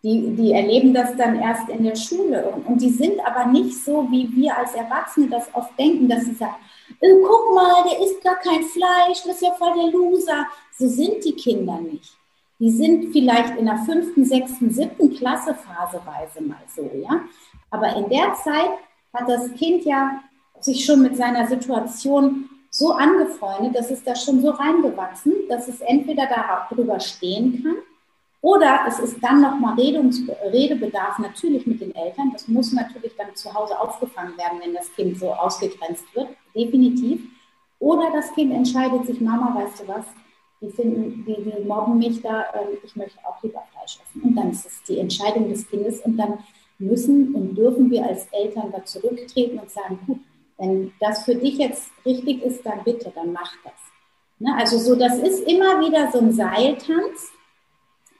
Die, 0.02 0.34
die 0.36 0.52
erleben 0.52 0.92
das 0.92 1.16
dann 1.16 1.40
erst 1.40 1.68
in 1.70 1.82
der 1.82 1.96
Schule. 1.96 2.44
Und, 2.50 2.66
und, 2.66 2.80
die 2.80 2.90
sind 2.90 3.18
aber 3.24 3.46
nicht 3.46 3.82
so, 3.82 4.06
wie 4.10 4.30
wir 4.36 4.56
als 4.56 4.74
Erwachsene 4.74 5.28
das 5.28 5.48
oft 5.54 5.78
denken, 5.78 6.08
dass 6.08 6.24
sie 6.24 6.34
sagen, 6.34 6.56
äh, 7.00 7.14
guck 7.26 7.54
mal, 7.54 7.84
der 7.88 8.00
isst 8.04 8.22
gar 8.22 8.36
kein 8.36 8.62
Fleisch, 8.64 9.22
das 9.24 9.36
ist 9.36 9.42
ja 9.42 9.52
voll 9.52 9.72
der 9.74 9.90
Loser. 9.90 10.46
So 10.78 10.86
sind 10.88 11.24
die 11.24 11.32
Kinder 11.32 11.80
nicht. 11.80 12.12
Die 12.58 12.70
sind 12.70 13.12
vielleicht 13.12 13.56
in 13.56 13.64
der 13.64 13.78
fünften, 13.78 14.24
sechsten, 14.24 14.70
siebten 14.70 15.14
Klasse 15.14 15.54
phaseweise 15.54 16.42
mal 16.42 16.62
so, 16.74 16.90
ja. 16.94 17.22
Aber 17.70 17.96
in 17.96 18.10
der 18.10 18.34
Zeit 18.34 18.70
hat 19.14 19.26
das 19.26 19.52
Kind 19.54 19.84
ja 19.84 20.20
sich 20.60 20.84
schon 20.84 21.00
mit 21.00 21.16
seiner 21.16 21.46
Situation 21.46 22.49
so 22.80 22.92
angefreundet, 22.92 23.76
dass 23.76 23.90
es 23.90 24.02
da 24.02 24.16
schon 24.16 24.40
so 24.40 24.50
reingewachsen, 24.50 25.34
dass 25.48 25.68
es 25.68 25.80
entweder 25.82 26.26
darüber 26.26 26.98
stehen 26.98 27.62
kann 27.62 27.76
oder 28.42 28.80
es 28.88 28.98
ist 28.98 29.22
dann 29.22 29.42
nochmal 29.42 29.74
Redebedarf 29.74 31.18
natürlich 31.18 31.66
mit 31.66 31.80
den 31.80 31.94
Eltern. 31.94 32.30
Das 32.32 32.48
muss 32.48 32.72
natürlich 32.72 33.14
dann 33.16 33.34
zu 33.34 33.52
Hause 33.52 33.78
aufgefangen 33.78 34.36
werden, 34.38 34.60
wenn 34.62 34.74
das 34.74 34.90
Kind 34.94 35.18
so 35.18 35.32
ausgegrenzt 35.32 36.06
wird, 36.14 36.28
definitiv. 36.54 37.20
Oder 37.78 38.10
das 38.12 38.32
Kind 38.32 38.52
entscheidet 38.52 39.06
sich, 39.06 39.20
Mama, 39.20 39.54
weißt 39.54 39.80
du 39.80 39.88
was, 39.88 40.06
die 40.62 40.70
finden, 40.70 41.24
die, 41.26 41.36
die 41.42 41.64
mobben 41.66 41.98
mich 41.98 42.20
da, 42.22 42.46
ähm, 42.54 42.78
ich 42.82 42.94
möchte 42.96 43.18
auch 43.24 43.42
lieber 43.42 43.62
Fleisch 43.72 43.98
essen. 44.02 44.22
Und 44.22 44.34
dann 44.34 44.50
ist 44.50 44.66
es 44.66 44.82
die 44.84 44.98
Entscheidung 44.98 45.48
des 45.48 45.68
Kindes 45.68 46.00
und 46.00 46.16
dann 46.16 46.38
müssen 46.78 47.34
und 47.34 47.54
dürfen 47.54 47.90
wir 47.90 48.06
als 48.06 48.26
Eltern 48.32 48.70
da 48.72 48.84
zurücktreten 48.84 49.58
und 49.58 49.70
sagen, 49.70 49.98
gut, 50.06 50.18
wenn 50.61 50.92
das 51.00 51.24
für 51.24 51.34
dich 51.34 51.56
jetzt 51.56 51.90
richtig 52.04 52.42
ist, 52.42 52.64
dann 52.64 52.84
bitte, 52.84 53.11
dann 53.14 53.32
mach 53.32 53.52
das. 53.64 53.72
Ne? 54.38 54.54
Also 54.56 54.78
so, 54.78 54.94
das 54.94 55.18
ist 55.18 55.48
immer 55.48 55.80
wieder 55.80 56.11
so 56.12 56.18
ein 56.18 56.32
Seiltanz, 56.32 57.32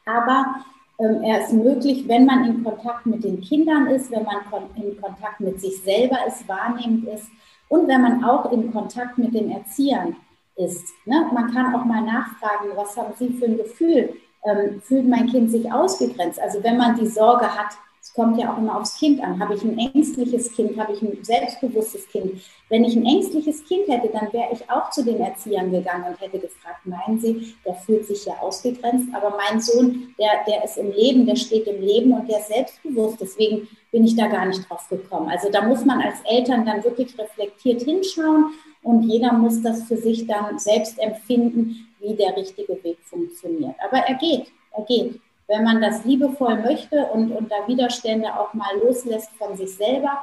aber 0.07 0.65
ähm, 0.99 1.23
er 1.23 1.43
ist 1.43 1.53
möglich, 1.53 2.09
wenn 2.09 2.25
man 2.25 2.45
in 2.47 2.65
Kontakt 2.65 3.05
mit 3.05 3.25
den 3.25 3.43
Kindern 3.43 3.87
ist, 3.89 4.11
wenn 4.11 4.25
man 4.25 4.39
in 4.75 5.01
Kontakt 5.01 5.41
mit 5.41 5.61
sich 5.61 5.83
selber 5.83 6.19
ist, 6.27 6.49
wahrnehmend 6.49 7.07
ist 7.09 7.27
und 7.69 7.87
wenn 7.89 8.01
man 8.01 8.25
auch 8.25 8.51
in 8.53 8.73
Kontakt 8.73 9.19
mit 9.19 9.35
den 9.35 9.51
Erziehern 9.51 10.17
ist. 10.57 10.89
Ne? 11.05 11.29
Man 11.33 11.53
kann 11.53 11.75
auch 11.75 11.85
mal 11.85 12.03
nachfragen, 12.03 12.71
was 12.75 12.97
haben 12.97 13.13
Sie 13.19 13.35
für 13.35 13.45
ein 13.45 13.59
Gefühl? 13.59 14.15
Ähm, 14.45 14.81
fühlt 14.81 15.07
mein 15.07 15.27
Kind 15.27 15.51
sich 15.51 15.71
ausgegrenzt? 15.71 16.41
Also 16.41 16.63
wenn 16.65 16.79
man 16.79 16.97
die 16.97 17.07
Sorge 17.07 17.55
hat, 17.55 17.75
kommt 18.15 18.39
ja 18.39 18.53
auch 18.53 18.59
immer 18.59 18.79
aufs 18.79 18.99
Kind 18.99 19.23
an. 19.23 19.39
Habe 19.39 19.55
ich 19.55 19.63
ein 19.63 19.79
ängstliches 19.79 20.53
Kind? 20.53 20.79
Habe 20.79 20.93
ich 20.93 21.03
ein 21.03 21.19
selbstbewusstes 21.23 22.09
Kind? 22.09 22.41
Wenn 22.69 22.85
ich 22.85 22.97
ein 22.97 23.05
ängstliches 23.05 23.65
Kind 23.65 23.89
hätte, 23.89 24.09
dann 24.09 24.33
wäre 24.33 24.49
ich 24.53 24.69
auch 24.71 24.91
zu 24.91 25.05
den 25.05 25.21
Erziehern 25.21 25.71
gegangen 25.71 26.05
und 26.09 26.21
hätte 26.21 26.39
gefragt, 26.39 26.85
meinen 26.85 27.21
Sie, 27.21 27.55
der 27.65 27.75
fühlt 27.75 28.07
sich 28.07 28.25
ja 28.27 28.35
ausgegrenzt, 28.41 29.09
aber 29.13 29.37
mein 29.37 29.61
Sohn, 29.61 30.15
der, 30.19 30.45
der 30.47 30.65
ist 30.65 30.79
im 30.79 30.93
Leben, 30.93 31.27
der 31.27 31.37
steht 31.37 31.67
im 31.67 31.81
Leben 31.81 32.13
und 32.13 32.29
der 32.29 32.39
ist 32.39 32.49
selbstbewusst. 32.49 33.21
Deswegen 33.21 33.69
bin 33.91 34.05
ich 34.05 34.17
da 34.17 34.29
gar 34.29 34.47
nicht 34.47 34.69
drauf 34.69 34.89
gekommen. 34.89 35.29
Also 35.29 35.51
da 35.51 35.63
muss 35.63 35.85
man 35.85 36.01
als 36.01 36.21
Eltern 36.25 36.65
dann 36.65 36.85
wirklich 36.85 37.19
reflektiert 37.19 37.83
hinschauen 37.83 38.53
und 38.83 39.03
jeder 39.03 39.33
muss 39.33 39.63
das 39.63 39.83
für 39.85 39.97
sich 39.97 40.27
dann 40.27 40.59
selbst 40.59 40.99
empfinden, 40.99 41.89
wie 42.01 42.15
der 42.15 42.37
richtige 42.37 42.83
Weg 42.83 42.99
funktioniert. 43.03 43.75
Aber 43.85 43.99
er 43.99 44.15
geht, 44.15 44.47
er 44.73 44.85
geht 44.85 45.21
wenn 45.51 45.65
man 45.65 45.83
das 45.83 46.05
liebevoll 46.05 46.57
möchte 46.63 47.07
und, 47.07 47.33
und 47.33 47.51
da 47.51 47.67
Widerstände 47.67 48.39
auch 48.39 48.55
mal 48.55 48.79
loslässt 48.83 49.31
von 49.33 49.57
sich 49.57 49.75
selber, 49.75 50.23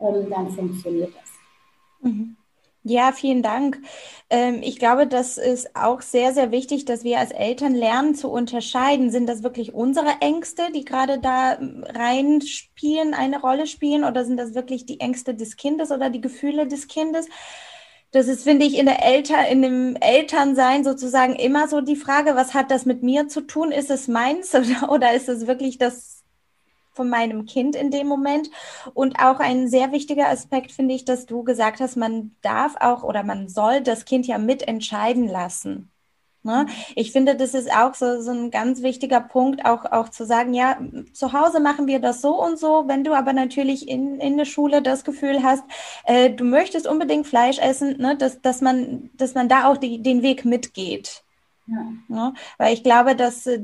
ähm, 0.00 0.28
dann 0.30 0.50
funktioniert 0.50 1.12
das. 1.14 2.10
Mhm. 2.10 2.36
Ja, 2.84 3.12
vielen 3.12 3.42
Dank. 3.42 3.78
Ähm, 4.28 4.60
ich 4.62 4.78
glaube, 4.78 5.06
das 5.06 5.38
ist 5.38 5.76
auch 5.76 6.00
sehr, 6.00 6.32
sehr 6.32 6.50
wichtig, 6.50 6.84
dass 6.84 7.04
wir 7.04 7.20
als 7.20 7.30
Eltern 7.30 7.74
lernen 7.74 8.16
zu 8.16 8.28
unterscheiden. 8.28 9.12
Sind 9.12 9.28
das 9.28 9.44
wirklich 9.44 9.72
unsere 9.72 10.20
Ängste, 10.20 10.62
die 10.74 10.84
gerade 10.84 11.20
da 11.20 11.58
ähm, 11.58 11.84
reinspielen, 11.86 13.14
eine 13.14 13.40
Rolle 13.40 13.68
spielen, 13.68 14.02
oder 14.02 14.24
sind 14.24 14.36
das 14.36 14.54
wirklich 14.54 14.84
die 14.84 14.98
Ängste 14.98 15.34
des 15.34 15.56
Kindes 15.56 15.92
oder 15.92 16.10
die 16.10 16.20
Gefühle 16.20 16.66
des 16.66 16.88
Kindes? 16.88 17.28
Das 18.12 18.28
ist, 18.28 18.44
finde 18.44 18.66
ich, 18.66 18.78
in 18.78 18.86
der 18.86 19.04
Eltern, 19.04 19.46
in 19.46 19.62
dem 19.62 19.96
Elternsein 19.96 20.84
sozusagen 20.84 21.34
immer 21.34 21.66
so 21.68 21.80
die 21.80 21.96
Frage, 21.96 22.36
was 22.36 22.54
hat 22.54 22.70
das 22.70 22.86
mit 22.86 23.02
mir 23.02 23.28
zu 23.28 23.40
tun? 23.42 23.72
Ist 23.72 23.90
es 23.90 24.06
meins 24.08 24.54
oder, 24.54 24.90
oder 24.90 25.14
ist 25.14 25.28
es 25.28 25.46
wirklich 25.46 25.78
das 25.78 26.22
von 26.92 27.08
meinem 27.08 27.46
Kind 27.46 27.74
in 27.76 27.90
dem 27.90 28.06
Moment. 28.06 28.50
Und 28.94 29.18
auch 29.18 29.40
ein 29.40 29.68
sehr 29.68 29.92
wichtiger 29.92 30.28
Aspekt 30.28 30.72
finde 30.72 30.94
ich, 30.94 31.04
dass 31.04 31.26
du 31.26 31.42
gesagt 31.42 31.80
hast, 31.80 31.96
man 31.96 32.36
darf 32.42 32.76
auch 32.80 33.02
oder 33.02 33.22
man 33.22 33.48
soll 33.48 33.80
das 33.80 34.04
Kind 34.04 34.26
ja 34.26 34.38
mitentscheiden 34.38 35.28
lassen. 35.28 35.91
Ne? 36.44 36.66
Ich 36.96 37.12
finde, 37.12 37.36
das 37.36 37.54
ist 37.54 37.72
auch 37.72 37.94
so, 37.94 38.20
so 38.20 38.32
ein 38.32 38.50
ganz 38.50 38.82
wichtiger 38.82 39.20
Punkt, 39.20 39.64
auch, 39.64 39.84
auch 39.84 40.08
zu 40.08 40.26
sagen, 40.26 40.54
ja, 40.54 40.78
zu 41.12 41.32
Hause 41.32 41.60
machen 41.60 41.86
wir 41.86 42.00
das 42.00 42.20
so 42.20 42.42
und 42.42 42.58
so. 42.58 42.84
Wenn 42.88 43.04
du 43.04 43.14
aber 43.14 43.32
natürlich 43.32 43.88
in, 43.88 44.18
in 44.20 44.36
der 44.36 44.44
Schule 44.44 44.82
das 44.82 45.04
Gefühl 45.04 45.42
hast, 45.42 45.62
äh, 46.04 46.30
du 46.30 46.44
möchtest 46.44 46.86
unbedingt 46.86 47.26
Fleisch 47.26 47.58
essen, 47.58 47.96
ne, 47.98 48.16
dass, 48.16 48.40
dass, 48.40 48.60
man, 48.60 49.10
dass 49.14 49.34
man 49.34 49.48
da 49.48 49.70
auch 49.70 49.76
die, 49.76 50.02
den 50.02 50.22
Weg 50.22 50.44
mitgeht. 50.44 51.22
Ja. 52.08 52.34
Weil 52.58 52.74
ich 52.74 52.82
glaube, 52.82 53.16
dass 53.16 53.46
äh, 53.46 53.60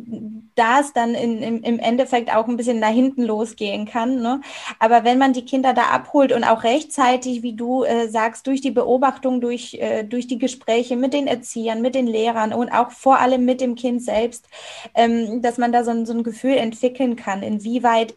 das 0.55 0.93
dann 0.93 1.15
in, 1.15 1.43
im, 1.43 1.63
im 1.63 1.79
Endeffekt 1.79 2.35
auch 2.35 2.49
ein 2.49 2.57
bisschen 2.57 2.79
nach 2.79 2.93
hinten 2.93 3.23
losgehen 3.23 3.87
kann. 3.87 4.21
Ne? 4.21 4.41
Aber 4.79 5.05
wenn 5.05 5.19
man 5.19 5.33
die 5.33 5.45
Kinder 5.45 5.75
da 5.75 5.85
abholt 5.85 6.33
und 6.33 6.45
auch 6.45 6.65
rechtzeitig, 6.65 7.43
wie 7.43 7.55
du 7.55 7.85
äh, 7.85 8.09
sagst, 8.09 8.47
durch 8.47 8.61
die 8.61 8.71
Beobachtung, 8.71 9.41
durch, 9.41 9.75
äh, 9.75 10.05
durch 10.05 10.27
die 10.27 10.39
Gespräche 10.39 10.97
mit 10.97 11.13
den 11.13 11.27
Erziehern, 11.27 11.83
mit 11.83 11.95
den 11.95 12.07
Lehrern 12.07 12.53
und 12.53 12.71
auch 12.71 12.91
vor 12.91 13.19
allem 13.19 13.45
mit 13.45 13.61
dem 13.61 13.75
Kind 13.75 14.03
selbst, 14.03 14.49
ähm, 14.95 15.43
dass 15.43 15.59
man 15.59 15.73
da 15.73 15.85
so 15.85 15.91
ein, 15.91 16.07
so 16.07 16.13
ein 16.13 16.23
Gefühl 16.23 16.57
entwickeln 16.57 17.17
kann, 17.17 17.43
inwieweit 17.43 18.15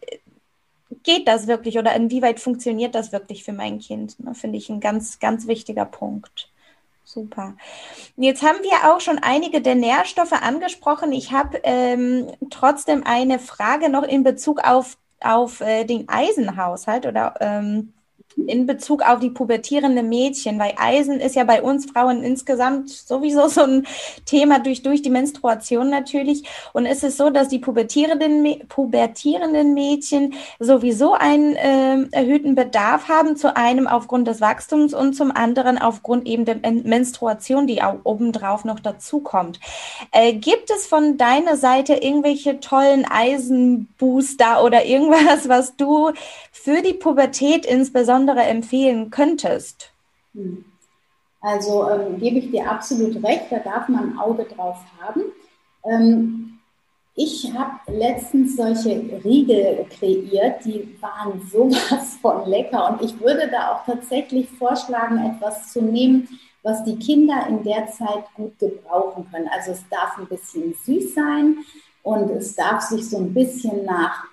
geht 1.02 1.26
das 1.26 1.46
wirklich 1.46 1.78
oder 1.78 1.94
inwieweit 1.94 2.40
funktioniert 2.40 2.94
das 2.94 3.12
wirklich 3.12 3.44
für 3.44 3.52
mein 3.52 3.78
Kind, 3.78 4.20
ne? 4.20 4.34
finde 4.34 4.58
ich 4.58 4.68
ein 4.68 4.80
ganz, 4.80 5.18
ganz 5.18 5.46
wichtiger 5.46 5.84
Punkt. 5.84 6.51
Super. 7.12 7.56
Jetzt 8.16 8.42
haben 8.42 8.62
wir 8.62 8.90
auch 8.90 9.00
schon 9.02 9.18
einige 9.18 9.60
der 9.60 9.74
Nährstoffe 9.74 10.32
angesprochen. 10.32 11.12
Ich 11.12 11.30
habe 11.30 11.60
ähm, 11.62 12.32
trotzdem 12.48 13.04
eine 13.04 13.38
Frage 13.38 13.90
noch 13.90 14.04
in 14.04 14.22
Bezug 14.22 14.60
auf, 14.66 14.96
auf 15.20 15.60
äh, 15.60 15.84
den 15.84 16.08
Eisenhaushalt 16.08 17.04
oder 17.04 17.34
ähm, 17.40 17.92
in 18.36 18.66
Bezug 18.66 19.02
auf 19.02 19.20
die 19.20 19.30
pubertierenden 19.30 20.08
Mädchen, 20.08 20.58
weil 20.58 20.74
Eisen 20.76 21.20
ist 21.20 21.36
ja 21.36 21.44
bei 21.44 21.62
uns 21.62 21.86
Frauen 21.86 22.22
insgesamt 22.22 22.90
sowieso 22.90 23.48
so 23.48 23.62
ein 23.62 23.86
Thema 24.24 24.58
durch, 24.58 24.82
durch 24.82 25.02
die 25.02 25.10
Menstruation 25.10 25.90
natürlich. 25.90 26.44
Und 26.72 26.86
es 26.86 27.02
ist 27.02 27.16
so, 27.16 27.30
dass 27.30 27.48
die 27.48 27.58
pubertierenden, 27.58 28.66
pubertierenden 28.68 29.74
Mädchen 29.74 30.34
sowieso 30.58 31.14
einen 31.14 31.56
äh, 31.56 32.06
erhöhten 32.12 32.54
Bedarf 32.54 33.08
haben, 33.08 33.36
zu 33.36 33.56
einem 33.56 33.86
aufgrund 33.86 34.28
des 34.28 34.40
Wachstums 34.40 34.94
und 34.94 35.14
zum 35.14 35.30
anderen 35.30 35.78
aufgrund 35.78 36.26
eben 36.26 36.44
der 36.44 36.56
Menstruation, 36.56 37.66
die 37.66 37.82
auch 37.82 37.98
obendrauf 38.04 38.64
noch 38.64 38.80
dazukommt. 38.80 39.60
Äh, 40.10 40.34
gibt 40.34 40.70
es 40.70 40.86
von 40.86 41.16
deiner 41.16 41.56
Seite 41.56 41.94
irgendwelche 41.94 42.60
tollen 42.60 43.04
Eisenbooster 43.04 44.64
oder 44.64 44.84
irgendwas, 44.84 45.48
was 45.48 45.76
du 45.76 46.10
für 46.50 46.82
die 46.82 46.94
Pubertät 46.94 47.66
insbesondere 47.66 48.21
empfehlen 48.28 49.10
könntest? 49.10 49.92
Hm. 50.34 50.64
Also 51.40 51.88
ähm, 51.90 52.18
gebe 52.18 52.38
ich 52.38 52.50
dir 52.50 52.70
absolut 52.70 53.22
recht, 53.22 53.46
da 53.50 53.58
darf 53.58 53.88
man 53.88 54.12
ein 54.12 54.18
Auge 54.18 54.44
drauf 54.44 54.78
haben. 55.00 55.22
Ähm, 55.84 56.58
ich 57.14 57.52
habe 57.52 57.80
letztens 57.92 58.56
solche 58.56 59.20
Riegel 59.24 59.84
kreiert, 59.90 60.64
die 60.64 60.96
waren 61.00 61.42
sowas 61.52 62.16
von 62.22 62.48
lecker 62.48 62.90
und 62.90 63.02
ich 63.02 63.20
würde 63.20 63.48
da 63.50 63.72
auch 63.72 63.84
tatsächlich 63.84 64.48
vorschlagen, 64.50 65.18
etwas 65.18 65.72
zu 65.72 65.82
nehmen, 65.82 66.28
was 66.62 66.84
die 66.84 66.96
Kinder 66.96 67.46
in 67.48 67.64
der 67.64 67.88
Zeit 67.88 68.24
gut 68.34 68.56
gebrauchen 68.58 69.28
können. 69.30 69.48
Also 69.48 69.72
es 69.72 69.82
darf 69.90 70.16
ein 70.16 70.26
bisschen 70.26 70.74
süß 70.84 71.14
sein 71.14 71.56
und 72.04 72.30
es 72.30 72.54
darf 72.54 72.82
sich 72.82 73.10
so 73.10 73.18
ein 73.18 73.34
bisschen 73.34 73.84
nach 73.84 74.24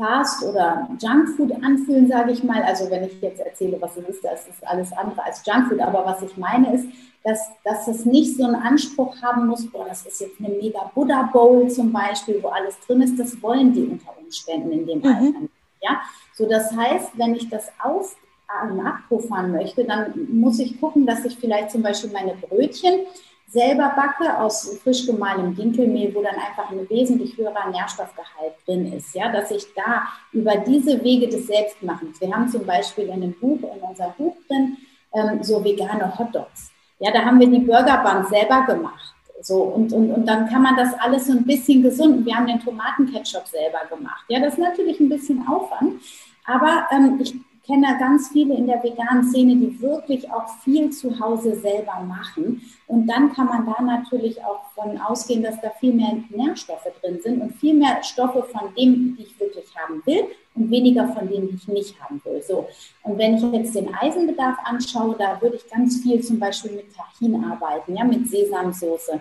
Fast- 0.00 0.42
oder 0.42 0.88
Junkfood 0.98 1.52
anfühlen, 1.62 2.08
sage 2.08 2.32
ich 2.32 2.42
mal. 2.42 2.62
Also 2.62 2.90
wenn 2.90 3.04
ich 3.04 3.20
jetzt 3.20 3.40
erzähle, 3.40 3.80
was 3.80 3.96
es 3.96 4.08
ist, 4.08 4.24
das 4.24 4.48
ist 4.48 4.66
alles 4.66 4.92
andere 4.92 5.22
als 5.24 5.42
Junkfood. 5.46 5.80
Aber 5.80 6.04
was 6.06 6.22
ich 6.22 6.36
meine 6.36 6.74
ist, 6.74 6.88
dass, 7.22 7.50
dass 7.64 7.86
es 7.86 8.06
nicht 8.06 8.36
so 8.36 8.44
einen 8.44 8.54
Anspruch 8.54 9.14
haben 9.22 9.46
muss, 9.46 9.70
boah, 9.70 9.86
das 9.86 10.06
ist 10.06 10.20
jetzt 10.20 10.40
eine 10.40 10.48
mega 10.54 10.90
Buddha 10.94 11.22
Bowl 11.32 11.68
zum 11.68 11.92
Beispiel, 11.92 12.42
wo 12.42 12.48
alles 12.48 12.78
drin 12.80 13.02
ist. 13.02 13.18
Das 13.18 13.40
wollen 13.42 13.72
die 13.72 13.84
unter 13.84 14.16
Umständen 14.18 14.72
in 14.72 14.86
dem 14.86 14.98
mhm. 15.00 15.06
Alter. 15.06 15.38
Ja? 15.82 16.00
So, 16.34 16.48
das 16.48 16.74
heißt, 16.74 17.18
wenn 17.18 17.34
ich 17.34 17.48
das 17.50 17.68
auf, 17.82 18.16
abpuffern 18.48 19.52
möchte, 19.52 19.84
dann 19.84 20.12
muss 20.32 20.58
ich 20.58 20.80
gucken, 20.80 21.06
dass 21.06 21.24
ich 21.24 21.36
vielleicht 21.38 21.70
zum 21.70 21.82
Beispiel 21.82 22.10
meine 22.10 22.34
Brötchen 22.34 23.06
selber 23.50 23.92
backe 23.96 24.38
aus 24.38 24.78
frisch 24.82 25.06
gemahlenem 25.06 25.56
Dinkelmehl, 25.56 26.14
wo 26.14 26.22
dann 26.22 26.36
einfach 26.36 26.70
ein 26.70 26.88
wesentlich 26.88 27.36
höherer 27.36 27.68
Nährstoffgehalt 27.70 28.54
drin 28.64 28.92
ist, 28.92 29.14
ja, 29.14 29.30
dass 29.32 29.50
ich 29.50 29.66
da 29.74 30.04
über 30.32 30.56
diese 30.56 31.02
Wege 31.02 31.28
des 31.28 31.48
Selbstmachens, 31.48 32.20
wir 32.20 32.32
haben 32.32 32.48
zum 32.48 32.64
Beispiel 32.64 33.04
in 33.04 33.12
einem 33.14 33.34
Buch, 33.34 33.58
in 33.74 33.80
unserem 33.80 34.12
Buch 34.16 34.36
drin, 34.48 34.76
ähm, 35.12 35.42
so 35.42 35.62
vegane 35.64 36.16
Hotdogs. 36.16 36.70
Ja, 37.00 37.10
da 37.12 37.24
haben 37.24 37.40
wir 37.40 37.48
die 37.48 37.58
Burgerband 37.58 38.28
selber 38.28 38.66
gemacht. 38.66 39.14
So, 39.42 39.62
und, 39.62 39.92
und, 39.92 40.12
und 40.12 40.26
dann 40.26 40.48
kann 40.48 40.62
man 40.62 40.76
das 40.76 40.92
alles 41.00 41.26
so 41.26 41.32
ein 41.32 41.44
bisschen 41.44 41.82
gesund. 41.82 42.26
Wir 42.26 42.36
haben 42.36 42.46
den 42.46 42.60
Tomatenketchup 42.60 43.46
selber 43.48 43.80
gemacht. 43.88 44.24
Ja, 44.28 44.38
das 44.38 44.54
ist 44.54 44.60
natürlich 44.60 45.00
ein 45.00 45.08
bisschen 45.08 45.46
Aufwand. 45.48 46.00
Aber 46.44 46.86
ähm, 46.92 47.18
ich 47.20 47.34
kenne 47.70 47.96
ganz 47.98 48.28
viele 48.28 48.54
in 48.54 48.66
der 48.66 48.82
veganen 48.82 49.24
Szene, 49.30 49.54
die 49.54 49.80
wirklich 49.80 50.30
auch 50.30 50.48
viel 50.64 50.90
zu 50.90 51.18
Hause 51.20 51.54
selber 51.54 52.00
machen. 52.00 52.62
Und 52.86 53.06
dann 53.06 53.32
kann 53.32 53.46
man 53.46 53.64
da 53.64 53.80
natürlich 53.80 54.42
auch 54.44 54.64
von 54.74 54.98
ausgehen, 54.98 55.42
dass 55.42 55.60
da 55.60 55.70
viel 55.78 55.92
mehr 55.92 56.14
Nährstoffe 56.30 56.88
drin 57.00 57.20
sind 57.22 57.40
und 57.40 57.54
viel 57.54 57.74
mehr 57.74 58.02
Stoffe 58.02 58.42
von 58.42 58.74
dem, 58.76 59.16
die 59.16 59.22
ich 59.22 59.38
wirklich 59.38 59.66
haben 59.76 60.02
will 60.04 60.24
und 60.56 60.70
weniger 60.70 61.08
von 61.14 61.28
denen, 61.28 61.48
die 61.48 61.54
ich 61.54 61.68
nicht 61.68 62.00
haben 62.02 62.20
will. 62.24 62.42
So. 62.42 62.66
Und 63.04 63.18
wenn 63.18 63.36
ich 63.36 63.42
jetzt 63.52 63.76
den 63.76 63.94
Eisenbedarf 63.94 64.56
anschaue, 64.64 65.14
da 65.16 65.40
würde 65.40 65.56
ich 65.56 65.70
ganz 65.70 66.02
viel 66.02 66.20
zum 66.20 66.40
Beispiel 66.40 66.72
mit 66.72 66.86
Tahin 66.94 67.44
arbeiten, 67.44 67.96
ja, 67.96 68.04
mit 68.04 68.28
Sesamsoße. 68.28 69.20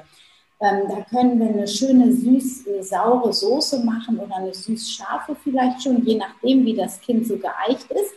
Ähm, 0.62 0.82
da 0.90 1.02
können 1.10 1.40
wir 1.40 1.48
eine 1.48 1.68
schöne 1.68 2.12
süß-saure 2.12 3.32
Soße 3.32 3.86
machen 3.86 4.20
oder 4.20 4.38
eine 4.38 4.54
süß-scharfe 4.54 5.36
vielleicht 5.42 5.84
schon, 5.84 6.04
je 6.04 6.16
nachdem, 6.18 6.66
wie 6.66 6.76
das 6.76 7.00
Kind 7.00 7.28
so 7.28 7.38
geeicht 7.38 7.90
ist. 7.92 8.14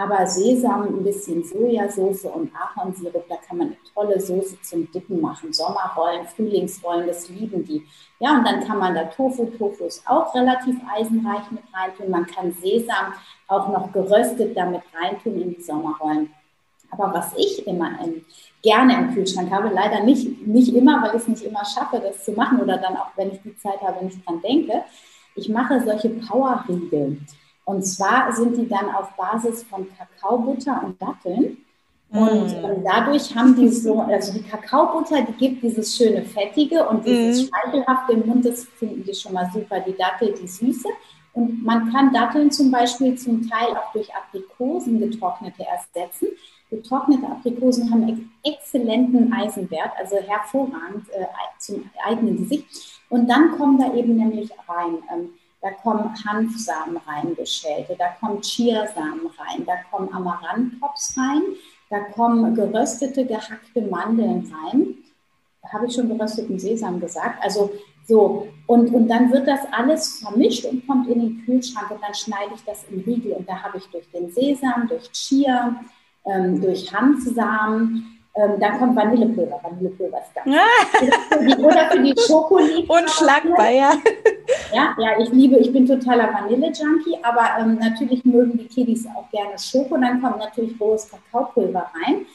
Aber 0.00 0.26
Sesam, 0.26 0.84
ein 0.84 1.04
bisschen 1.04 1.44
Sojasauce 1.44 2.24
und 2.24 2.50
Ahornsirup, 2.56 3.28
da 3.28 3.36
kann 3.46 3.58
man 3.58 3.66
eine 3.66 3.76
tolle 3.92 4.18
Soße 4.18 4.56
zum 4.62 4.90
Dippen 4.90 5.20
machen. 5.20 5.52
Sommerrollen, 5.52 6.26
Frühlingsrollen, 6.26 7.06
das 7.06 7.28
lieben 7.28 7.62
die. 7.66 7.84
Ja, 8.18 8.38
und 8.38 8.46
dann 8.46 8.64
kann 8.64 8.78
man 8.78 8.94
da 8.94 9.04
Tofu, 9.04 9.44
Tofu 9.58 9.84
ist 9.84 10.02
auch 10.06 10.34
relativ 10.34 10.76
eisenreich 10.90 11.50
mit 11.50 11.64
reintun. 11.74 12.08
Man 12.08 12.24
kann 12.24 12.50
Sesam 12.62 13.12
auch 13.46 13.68
noch 13.68 13.92
geröstet 13.92 14.56
damit 14.56 14.80
reintun 14.94 15.38
in 15.38 15.54
die 15.54 15.60
Sommerrollen. 15.60 16.32
Aber 16.90 17.12
was 17.12 17.34
ich 17.36 17.66
immer 17.66 17.90
ähm, 18.02 18.24
gerne 18.62 18.94
im 18.94 19.12
Kühlschrank 19.12 19.50
habe, 19.50 19.68
leider 19.68 20.02
nicht, 20.02 20.46
nicht 20.46 20.74
immer, 20.74 21.02
weil 21.02 21.10
ich 21.10 21.20
es 21.20 21.28
nicht 21.28 21.42
immer 21.42 21.66
schaffe, 21.66 22.00
das 22.00 22.24
zu 22.24 22.32
machen 22.32 22.58
oder 22.58 22.78
dann 22.78 22.96
auch, 22.96 23.10
wenn 23.16 23.32
ich 23.32 23.42
die 23.42 23.56
Zeit 23.58 23.82
habe, 23.82 24.02
nicht 24.02 24.26
dran 24.26 24.40
denke. 24.40 24.82
Ich 25.34 25.50
mache 25.50 25.78
solche 25.84 26.08
Powerriegel. 26.08 27.18
Und 27.70 27.84
zwar 27.84 28.32
sind 28.32 28.56
die 28.56 28.66
dann 28.68 28.92
auf 28.92 29.14
Basis 29.16 29.62
von 29.62 29.86
Kakaobutter 29.96 30.82
und 30.84 31.00
Datteln. 31.00 31.58
Und 32.10 32.46
mm. 32.48 32.64
ähm, 32.64 32.84
dadurch 32.84 33.32
haben 33.36 33.54
die 33.54 33.68
so, 33.68 34.00
also 34.00 34.32
die 34.32 34.42
Kakaobutter, 34.42 35.22
die 35.22 35.32
gibt 35.34 35.62
dieses 35.62 35.96
schöne 35.96 36.22
Fettige 36.24 36.88
und 36.88 37.06
dieses 37.06 37.44
mm. 37.44 37.46
Speichelhafte 37.46 38.14
im 38.14 38.26
Mund, 38.26 38.44
das 38.44 38.64
finden 38.64 39.04
die 39.04 39.14
schon 39.14 39.34
mal 39.34 39.48
super. 39.54 39.78
Die 39.78 39.96
Dattel, 39.96 40.34
die 40.34 40.48
Süße. 40.48 40.88
Und 41.32 41.62
man 41.62 41.92
kann 41.92 42.12
Datteln 42.12 42.50
zum 42.50 42.72
Beispiel 42.72 43.14
zum 43.16 43.48
Teil 43.48 43.68
auch 43.76 43.92
durch 43.92 44.08
Aprikosen 44.16 44.98
getrocknete 44.98 45.64
ersetzen. 45.64 46.26
Getrocknete 46.70 47.24
Aprikosen 47.24 47.88
haben 47.88 48.02
einen 48.02 48.32
exzellenten 48.42 49.32
Eisenwert, 49.32 49.92
also 49.96 50.16
hervorragend 50.16 51.08
äh, 51.10 51.24
zum 51.60 51.88
eigenen 52.04 52.38
Gesicht. 52.38 52.66
Und 53.10 53.28
dann 53.30 53.56
kommen 53.56 53.78
da 53.78 53.94
eben 53.94 54.16
nämlich 54.16 54.50
rein 54.68 54.98
ähm, 55.14 55.30
da 55.62 55.70
kommen 55.82 56.14
Hanfsamen 56.24 56.96
reingeschälte, 57.06 57.96
da 57.98 58.08
kommen 58.20 58.40
Chiasamen 58.40 59.26
rein, 59.38 59.66
da 59.66 59.74
kommen 59.90 60.12
Amaranthtops 60.12 61.16
rein, 61.18 61.42
da 61.90 62.00
kommen 62.00 62.54
geröstete, 62.54 63.26
gehackte 63.26 63.82
Mandeln 63.82 64.50
rein. 64.52 64.94
Habe 65.72 65.86
ich 65.86 65.94
schon 65.94 66.08
gerösteten 66.08 66.58
Sesam 66.58 66.98
gesagt? 67.00 67.42
Also 67.42 67.70
So, 68.08 68.48
und, 68.66 68.92
und 68.92 69.06
dann 69.06 69.30
wird 69.30 69.46
das 69.46 69.60
alles 69.70 70.18
vermischt 70.18 70.64
und 70.64 70.84
kommt 70.86 71.08
in 71.08 71.20
den 71.20 71.44
Kühlschrank 71.44 71.90
und 71.92 72.02
dann 72.02 72.14
schneide 72.14 72.54
ich 72.56 72.64
das 72.64 72.84
in 72.90 73.00
Riegel 73.00 73.32
und 73.32 73.48
da 73.48 73.62
habe 73.62 73.78
ich 73.78 73.86
durch 73.92 74.10
den 74.10 74.32
Sesam, 74.32 74.88
durch 74.88 75.12
Chia, 75.12 75.76
ähm, 76.24 76.60
durch 76.60 76.92
Hanfsamen, 76.92 78.19
ähm, 78.36 78.60
dann 78.60 78.78
kommt 78.78 78.96
Vanillepulver. 78.96 79.60
Vanillepulver 79.62 80.18
ist 80.18 80.34
ganz 80.34 80.56
ah. 80.56 81.62
Oder 81.66 81.90
für 81.90 82.00
die 82.00 82.14
Schokolade. 82.16 82.84
Unschlagbar, 82.88 83.70
ja. 83.70 83.92
Ja, 84.74 84.96
ja, 84.98 85.18
ich 85.20 85.30
liebe, 85.30 85.56
ich 85.58 85.72
bin 85.72 85.86
totaler 85.86 86.32
Vanille-Junkie, 86.32 87.18
aber 87.22 87.60
ähm, 87.60 87.78
natürlich 87.78 88.24
mögen 88.24 88.58
die 88.58 88.66
Kiddies 88.66 89.06
auch 89.06 89.28
gerne 89.30 89.56
Schoko. 89.58 89.96
Dann 89.96 90.20
kommt 90.20 90.38
natürlich 90.38 90.80
rohes 90.80 91.08
Kakaopulver 91.08 91.90
rein. 92.04 92.26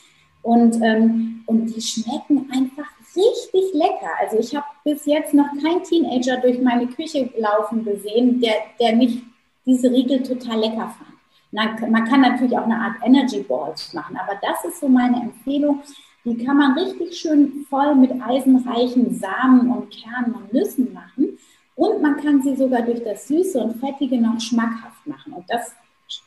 Und, 0.42 0.82
ähm, 0.82 1.44
und 1.46 1.68
die 1.68 1.82
schmecken 1.82 2.50
einfach 2.54 2.90
richtig 3.16 3.74
lecker. 3.74 4.12
Also 4.20 4.38
ich 4.38 4.56
habe 4.56 4.66
bis 4.84 5.06
jetzt 5.06 5.34
noch 5.34 5.48
keinen 5.62 5.84
Teenager 5.84 6.38
durch 6.38 6.62
meine 6.62 6.88
Küche 6.88 7.30
laufen 7.38 7.84
gesehen, 7.84 8.40
der, 8.42 8.56
der 8.80 8.96
nicht 8.96 9.24
diese 9.66 9.90
Riegel 9.90 10.22
total 10.24 10.60
lecker 10.60 10.94
fand. 10.98 11.15
Man 11.52 12.06
kann 12.06 12.22
natürlich 12.22 12.58
auch 12.58 12.66
eine 12.66 12.78
Art 12.78 12.96
Energy 13.04 13.42
Balls 13.42 13.94
machen, 13.94 14.18
aber 14.18 14.38
das 14.42 14.66
ist 14.66 14.80
so 14.80 14.90
meine 14.90 15.22
Empfehlung. 15.22 15.82
Die 16.26 16.44
kann 16.44 16.58
man 16.58 16.74
richtig 16.74 17.18
schön 17.18 17.66
voll 17.70 17.96
mit 17.96 18.12
eisenreichen 18.22 19.14
Samen 19.14 19.70
und 19.70 19.92
Kernen 19.92 20.34
und 20.34 20.52
Nüssen 20.52 20.92
machen. 20.94 21.38
Und 21.76 22.02
man 22.02 22.18
kann 22.18 22.42
sie 22.42 22.56
sogar 22.56 22.82
durch 22.82 23.04
das 23.04 23.28
Süße 23.28 23.60
und 23.60 23.80
Fettige 23.80 24.20
noch 24.20 24.40
schmackhaft 24.40 25.06
machen. 25.06 25.34
Und 25.34 25.46
das, 25.50 25.76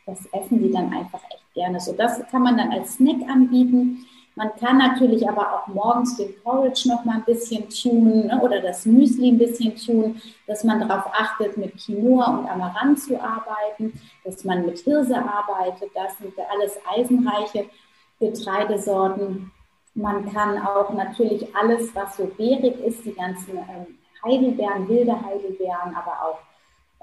das 0.06 0.26
essen 0.26 0.62
die 0.62 0.70
dann 0.70 0.92
einfach 0.92 1.20
echt 1.30 1.54
gerne. 1.54 1.80
So, 1.80 1.92
das 1.92 2.24
kann 2.30 2.42
man 2.42 2.56
dann 2.56 2.70
als 2.70 2.94
Snack 2.94 3.28
anbieten. 3.28 4.06
Man 4.38 4.54
kann 4.54 4.78
natürlich 4.78 5.28
aber 5.28 5.52
auch 5.52 5.66
morgens 5.66 6.16
den 6.16 6.32
Porridge 6.44 6.88
noch 6.88 7.04
mal 7.04 7.16
ein 7.16 7.24
bisschen 7.24 7.68
tunen 7.70 8.28
ne, 8.28 8.40
oder 8.40 8.60
das 8.60 8.86
Müsli 8.86 9.32
ein 9.32 9.38
bisschen 9.38 9.74
tunen, 9.74 10.22
dass 10.46 10.62
man 10.62 10.78
darauf 10.78 11.12
achtet, 11.12 11.56
mit 11.56 11.76
Quinoa 11.76 12.38
und 12.38 12.48
Amaranth 12.48 13.00
zu 13.00 13.20
arbeiten, 13.20 14.00
dass 14.22 14.44
man 14.44 14.64
mit 14.64 14.78
Hirse 14.78 15.16
arbeitet. 15.16 15.90
Das 15.92 16.16
sind 16.18 16.34
alles 16.52 16.78
eisenreiche 16.88 17.64
Getreidesorten. 18.20 19.50
Man 19.94 20.32
kann 20.32 20.64
auch 20.64 20.90
natürlich 20.92 21.44
alles, 21.56 21.92
was 21.96 22.16
so 22.16 22.26
beerig 22.26 22.78
ist, 22.84 23.04
die 23.04 23.14
ganzen 23.14 23.56
ähm, 23.56 23.98
Heidelbeeren, 24.24 24.88
wilde 24.88 25.20
Heidelbeeren, 25.20 25.96
aber 25.96 26.12
auch 26.22 26.38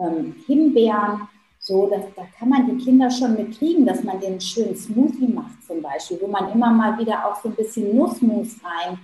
ähm, 0.06 0.36
Himbeeren, 0.48 1.28
so, 1.66 1.88
dass, 1.88 2.06
da 2.16 2.28
kann 2.38 2.50
man 2.50 2.68
die 2.68 2.86
Kinder 2.86 3.10
schon 3.10 3.34
mit 3.34 3.58
kriegen, 3.58 3.88
dass 3.88 4.04
man 4.04 4.20
den 4.20 4.40
schönen 4.40 4.76
Smoothie 4.76 5.28
macht 5.28 5.64
zum 5.66 5.82
Beispiel, 5.82 6.20
wo 6.22 6.28
man 6.28 6.52
immer 6.52 6.72
mal 6.72 6.96
wieder 7.00 7.26
auch 7.26 7.42
so 7.42 7.50
ein 7.50 7.56
bisschen 7.56 7.96
Nussmus 7.98 8.58
rein 8.64 9.00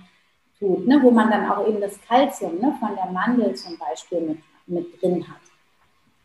tut, 0.60 0.86
ne, 0.86 1.00
wo 1.02 1.10
man 1.10 1.28
dann 1.28 1.50
auch 1.50 1.66
eben 1.66 1.80
das 1.80 2.00
Kalzium 2.02 2.60
ne, 2.60 2.72
von 2.78 2.94
der 2.94 3.10
Mandel 3.10 3.52
zum 3.56 3.76
Beispiel 3.78 4.20
mit, 4.20 4.38
mit 4.66 5.02
drin 5.02 5.26
hat. 5.26 5.40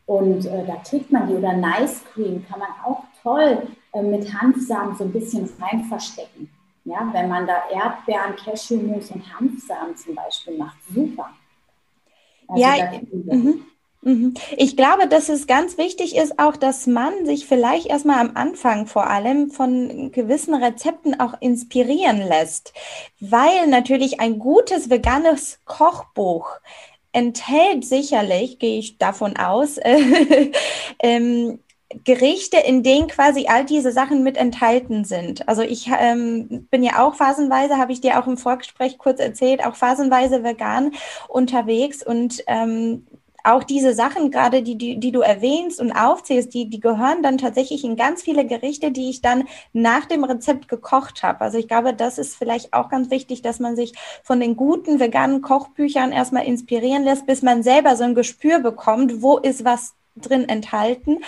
Und 0.05 0.45
äh, 0.45 0.63
da 0.67 0.75
kriegt 0.87 1.11
man 1.11 1.27
die 1.27 1.33
oder 1.33 1.53
Nice 1.53 2.03
Cream 2.13 2.45
kann 2.47 2.59
man 2.59 2.69
auch 2.85 3.03
toll 3.23 3.67
äh, 3.93 4.03
mit 4.03 4.31
Hanfsamen 4.31 4.95
so 4.95 5.05
ein 5.05 5.11
bisschen 5.11 5.49
rein 5.59 5.85
verstecken. 5.85 6.51
Ja, 6.85 7.09
wenn 7.13 7.29
man 7.29 7.47
da 7.47 7.63
Erdbeeren, 7.71 8.35
Cashewmus 8.35 9.09
und 9.09 9.23
Hanfsamen 9.33 9.95
zum 9.95 10.13
Beispiel 10.13 10.55
macht, 10.55 10.77
super. 10.93 11.31
Also 12.47 12.61
ja. 12.61 12.75
Ich 14.55 14.77
glaube, 14.77 15.07
dass 15.07 15.27
es 15.27 15.47
ganz 15.47 15.77
wichtig 15.77 16.15
ist 16.15 16.39
auch, 16.39 16.55
dass 16.55 16.87
man 16.87 17.25
sich 17.25 17.45
vielleicht 17.45 17.87
erstmal 17.87 18.19
am 18.19 18.31
Anfang 18.35 18.87
vor 18.87 19.07
allem 19.07 19.51
von 19.51 20.11
gewissen 20.13 20.53
Rezepten 20.53 21.19
auch 21.19 21.33
inspirieren 21.41 22.19
lässt, 22.19 22.73
weil 23.19 23.67
natürlich 23.67 24.21
ein 24.21 24.39
gutes 24.39 24.89
veganes 24.89 25.59
Kochbuch 25.65 26.49
enthält 27.11 27.83
sicherlich, 27.83 28.59
gehe 28.59 28.79
ich 28.79 28.97
davon 28.97 29.35
aus, 29.35 29.77
ähm, 30.99 31.59
Gerichte, 32.03 32.57
in 32.57 32.83
denen 32.83 33.07
quasi 33.07 33.47
all 33.47 33.65
diese 33.65 33.91
Sachen 33.91 34.23
mit 34.23 34.37
enthalten 34.37 35.05
sind. 35.05 35.47
Also 35.47 35.61
ich 35.61 35.89
ähm, 35.99 36.67
bin 36.69 36.83
ja 36.83 37.05
auch 37.05 37.15
phasenweise, 37.15 37.77
habe 37.77 37.93
ich 37.93 38.01
dir 38.01 38.19
auch 38.19 38.27
im 38.27 38.37
Vorgespräch 38.37 38.97
kurz 38.97 39.19
erzählt, 39.19 39.65
auch 39.65 39.75
phasenweise 39.75 40.43
vegan 40.43 40.91
unterwegs 41.29 42.03
und 42.03 42.43
ähm, 42.47 43.07
auch 43.47 43.63
diese 43.63 43.93
Sachen 43.93 44.29
gerade, 44.29 44.61
die, 44.61 44.77
die, 44.77 44.99
die 44.99 45.11
du 45.11 45.21
erwähnst 45.21 45.79
und 45.79 45.91
aufzählst, 45.91 46.53
die, 46.53 46.69
die 46.69 46.79
gehören 46.79 47.23
dann 47.23 47.37
tatsächlich 47.37 47.83
in 47.83 47.95
ganz 47.95 48.21
viele 48.21 48.45
Gerichte, 48.45 48.91
die 48.91 49.09
ich 49.09 49.21
dann 49.21 49.47
nach 49.73 50.05
dem 50.05 50.23
Rezept 50.23 50.67
gekocht 50.67 51.23
habe. 51.23 51.41
Also 51.41 51.57
ich 51.57 51.67
glaube, 51.67 51.93
das 51.93 52.17
ist 52.17 52.35
vielleicht 52.35 52.73
auch 52.73 52.89
ganz 52.89 53.09
wichtig, 53.09 53.41
dass 53.41 53.59
man 53.59 53.75
sich 53.75 53.93
von 54.23 54.39
den 54.39 54.55
guten 54.55 54.99
veganen 54.99 55.41
Kochbüchern 55.41 56.11
erstmal 56.11 56.45
inspirieren 56.45 57.03
lässt, 57.03 57.25
bis 57.25 57.41
man 57.41 57.63
selber 57.63 57.95
so 57.95 58.03
ein 58.03 58.15
Gespür 58.15 58.59
bekommt, 58.59 59.21
wo 59.21 59.37
ist 59.37 59.63
was 59.63 59.93
drin 60.21 60.47
enthalten. 60.49 61.23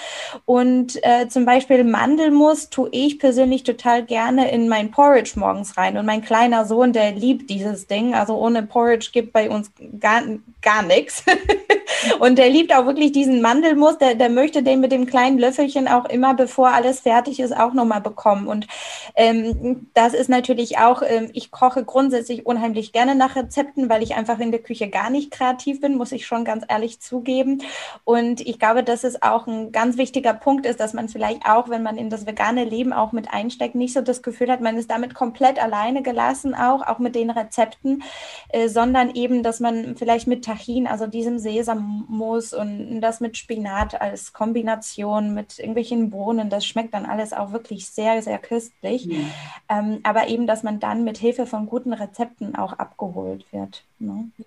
Und 0.45 1.03
äh, 1.03 1.27
zum 1.27 1.45
Beispiel 1.45 1.83
Mandelmus 1.83 2.69
tue 2.69 2.89
ich 2.91 3.19
persönlich 3.19 3.63
total 3.63 4.03
gerne 4.03 4.51
in 4.51 4.69
mein 4.69 4.91
Porridge 4.91 5.33
morgens 5.35 5.77
rein. 5.77 5.97
Und 5.97 6.05
mein 6.05 6.21
kleiner 6.21 6.65
Sohn, 6.65 6.93
der 6.93 7.11
liebt 7.11 7.49
dieses 7.49 7.87
Ding. 7.87 8.13
Also 8.13 8.35
ohne 8.37 8.63
Porridge 8.63 9.09
gibt 9.11 9.33
bei 9.33 9.49
uns 9.49 9.71
gar, 9.99 10.21
gar 10.61 10.83
nichts. 10.83 11.23
Und 12.19 12.37
der 12.37 12.49
liebt 12.49 12.73
auch 12.73 12.85
wirklich 12.85 13.11
diesen 13.11 13.41
Mandelmus. 13.41 13.97
Der, 13.97 14.15
der 14.15 14.29
möchte 14.29 14.63
den 14.63 14.79
mit 14.79 14.91
dem 14.91 15.05
kleinen 15.05 15.37
Löffelchen 15.37 15.87
auch 15.87 16.05
immer, 16.05 16.33
bevor 16.33 16.69
alles 16.69 17.01
fertig 17.01 17.39
ist, 17.39 17.55
auch 17.55 17.73
nochmal 17.73 18.01
bekommen. 18.01 18.47
Und 18.47 18.67
ähm, 19.15 19.89
das 19.93 20.13
ist 20.13 20.29
natürlich 20.29 20.77
auch, 20.77 21.01
ähm, 21.05 21.29
ich 21.33 21.51
koche 21.51 21.83
grundsätzlich 21.83 22.45
unheimlich 22.45 22.93
gerne 22.93 23.15
nach 23.15 23.35
Rezepten, 23.35 23.89
weil 23.89 24.03
ich 24.03 24.15
einfach 24.15 24.39
in 24.39 24.51
der 24.51 24.61
Küche 24.61 24.89
gar 24.89 25.09
nicht 25.09 25.31
kreativ 25.31 25.81
bin, 25.81 25.97
muss 25.97 26.11
ich 26.11 26.25
schon 26.25 26.45
ganz 26.45 26.63
ehrlich 26.67 27.01
zugeben. 27.01 27.63
Und 28.03 28.41
ich 28.41 28.59
glaube, 28.59 28.78
dass 28.84 29.03
es 29.03 29.21
auch 29.21 29.47
ein 29.47 29.71
ganz 29.71 29.97
wichtiger 29.97 30.34
Punkt 30.34 30.65
ist, 30.65 30.80
dass 30.80 30.93
man 30.93 31.09
vielleicht 31.09 31.45
auch, 31.45 31.69
wenn 31.69 31.84
man 31.84 31.97
in 31.97 32.09
das 32.09 32.25
vegane 32.25 32.63
Leben 32.63 32.93
auch 32.93 33.11
mit 33.11 33.32
einsteigt, 33.32 33.75
nicht 33.75 33.93
so 33.93 34.01
das 34.01 34.21
Gefühl 34.21 34.51
hat, 34.51 34.61
man 34.61 34.77
ist 34.77 34.89
damit 34.89 35.13
komplett 35.13 35.61
alleine 35.61 36.01
gelassen, 36.01 36.55
auch, 36.55 36.86
auch 36.86 36.99
mit 36.99 37.15
den 37.15 37.30
Rezepten, 37.30 38.03
äh, 38.49 38.67
sondern 38.67 39.15
eben, 39.15 39.43
dass 39.43 39.59
man 39.59 39.95
vielleicht 39.97 40.27
mit 40.27 40.45
Tahin, 40.45 40.88
also 40.88 41.07
diesem 41.07 41.39
Sesam, 41.39 42.05
muss 42.07 42.53
und 42.53 43.01
das 43.01 43.19
mit 43.19 43.38
Spinat 43.38 43.99
als 43.99 44.34
Kombination 44.34 45.34
mit 45.34 45.59
irgendwelchen 45.59 46.09
Bohnen, 46.09 46.49
das 46.49 46.65
schmeckt 46.65 46.93
dann 46.93 47.05
alles 47.05 47.34
auch 47.34 47.51
wirklich 47.51 47.88
sehr, 47.88 48.21
sehr 48.21 48.38
köstlich. 48.38 49.07
Mhm. 49.07 49.32
Ähm, 49.69 49.99
aber 50.03 50.27
eben, 50.27 50.47
dass 50.47 50.63
man 50.63 50.80
dann 50.80 51.03
mit 51.03 51.17
Hilfe 51.17 51.45
von 51.45 51.65
guten 51.65 51.93
Rezepten 51.93 52.55
auch 52.55 52.73
abgeholt 52.73 53.45
wird. 53.51 53.84
Ne? 53.99 54.30
Ja. 54.38 54.45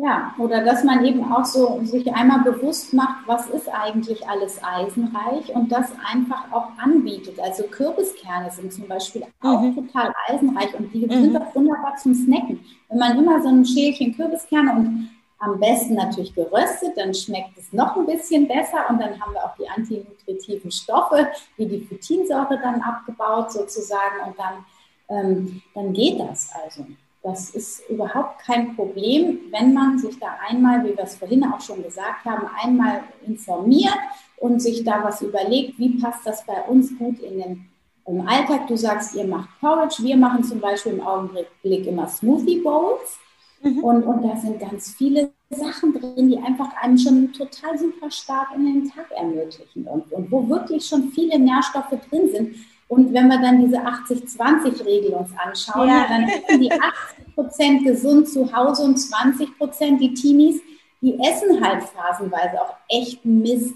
Ja, 0.00 0.32
oder 0.38 0.64
dass 0.64 0.84
man 0.84 1.04
eben 1.04 1.32
auch 1.32 1.44
so 1.44 1.80
sich 1.82 2.14
einmal 2.14 2.44
bewusst 2.44 2.94
macht, 2.94 3.26
was 3.26 3.50
ist 3.50 3.68
eigentlich 3.68 4.28
alles 4.28 4.62
eisenreich 4.62 5.52
und 5.52 5.72
das 5.72 5.90
einfach 6.08 6.52
auch 6.52 6.68
anbietet. 6.78 7.40
Also 7.40 7.64
Kürbiskerne 7.64 8.48
sind 8.48 8.72
zum 8.72 8.86
Beispiel 8.86 9.24
auch 9.40 9.60
mhm. 9.60 9.74
total 9.74 10.14
eisenreich 10.28 10.72
und 10.78 10.94
die 10.94 11.04
mhm. 11.04 11.10
sind 11.10 11.36
auch 11.36 11.52
wunderbar 11.52 11.96
zum 11.96 12.14
Snacken. 12.14 12.60
Wenn 12.88 12.98
man 12.98 13.18
immer 13.18 13.42
so 13.42 13.48
ein 13.48 13.64
Schälchen 13.64 14.14
Kürbiskerne 14.14 14.72
und 14.72 15.10
am 15.40 15.58
besten 15.58 15.94
natürlich 15.94 16.32
geröstet, 16.32 16.92
dann 16.94 17.12
schmeckt 17.12 17.58
es 17.58 17.72
noch 17.72 17.96
ein 17.96 18.06
bisschen 18.06 18.46
besser 18.46 18.88
und 18.88 19.00
dann 19.00 19.20
haben 19.20 19.32
wir 19.32 19.44
auch 19.44 19.56
die 19.56 19.68
antinutritiven 19.68 20.70
Stoffe, 20.70 21.26
wie 21.56 21.66
die 21.66 21.80
Phytinsäure 21.80 22.56
dann 22.62 22.80
abgebaut 22.82 23.50
sozusagen 23.50 24.28
und 24.28 24.38
dann, 24.38 24.64
ähm, 25.08 25.60
dann 25.74 25.92
geht 25.92 26.20
das 26.20 26.50
also. 26.64 26.86
Das 27.22 27.50
ist 27.50 27.88
überhaupt 27.90 28.38
kein 28.40 28.76
Problem, 28.76 29.40
wenn 29.50 29.74
man 29.74 29.98
sich 29.98 30.18
da 30.18 30.36
einmal, 30.48 30.84
wie 30.84 30.96
wir 30.96 31.04
es 31.04 31.16
vorhin 31.16 31.44
auch 31.44 31.60
schon 31.60 31.82
gesagt 31.82 32.24
haben, 32.24 32.46
einmal 32.62 33.00
informiert 33.26 33.98
und 34.36 34.60
sich 34.60 34.84
da 34.84 35.02
was 35.02 35.20
überlegt, 35.20 35.78
wie 35.78 35.98
passt 35.98 36.26
das 36.26 36.46
bei 36.46 36.62
uns 36.62 36.96
gut 36.96 37.18
in 37.20 37.38
den 37.38 37.68
im 38.08 38.26
Alltag. 38.26 38.66
Du 38.66 38.76
sagst, 38.76 39.14
ihr 39.14 39.26
macht 39.26 39.48
Porridge, 39.60 40.02
wir 40.02 40.16
machen 40.16 40.42
zum 40.42 40.60
Beispiel 40.60 40.92
im 40.92 41.00
Augenblick 41.00 41.86
immer 41.86 42.08
Smoothie 42.08 42.60
Bowls. 42.60 43.18
Mhm. 43.62 43.84
Und, 43.84 44.02
und 44.04 44.22
da 44.22 44.36
sind 44.36 44.60
ganz 44.60 44.94
viele 44.94 45.30
Sachen 45.50 45.92
drin, 45.92 46.30
die 46.30 46.38
einfach 46.38 46.74
einem 46.80 46.96
schon 46.96 47.32
total 47.32 47.78
super 47.78 48.10
stark 48.10 48.48
in 48.54 48.64
den 48.64 48.90
Tag 48.90 49.10
ermöglichen 49.10 49.84
und, 49.84 50.12
und 50.12 50.30
wo 50.30 50.48
wirklich 50.48 50.86
schon 50.86 51.10
viele 51.10 51.38
Nährstoffe 51.38 51.94
drin 52.08 52.28
sind. 52.32 52.54
Und 52.88 53.12
wenn 53.12 53.28
wir 53.28 53.38
dann 53.38 53.60
diese 53.60 53.78
80-20-Regel 53.78 55.12
uns 55.12 55.30
anschauen, 55.36 55.88
ja. 55.88 56.06
dann 56.08 56.26
essen 56.28 56.60
die 56.60 56.72
80 56.72 57.34
Prozent 57.34 57.84
gesund 57.84 58.28
zu 58.28 58.50
Hause 58.52 58.82
und 58.82 58.96
20 58.96 59.58
Prozent 59.58 60.00
die 60.00 60.14
Teenies, 60.14 60.60
die 61.02 61.18
essen 61.20 61.62
halt 61.64 61.84
phasenweise 61.84 62.60
auch 62.60 62.74
echt 62.88 63.24
Mist. 63.24 63.74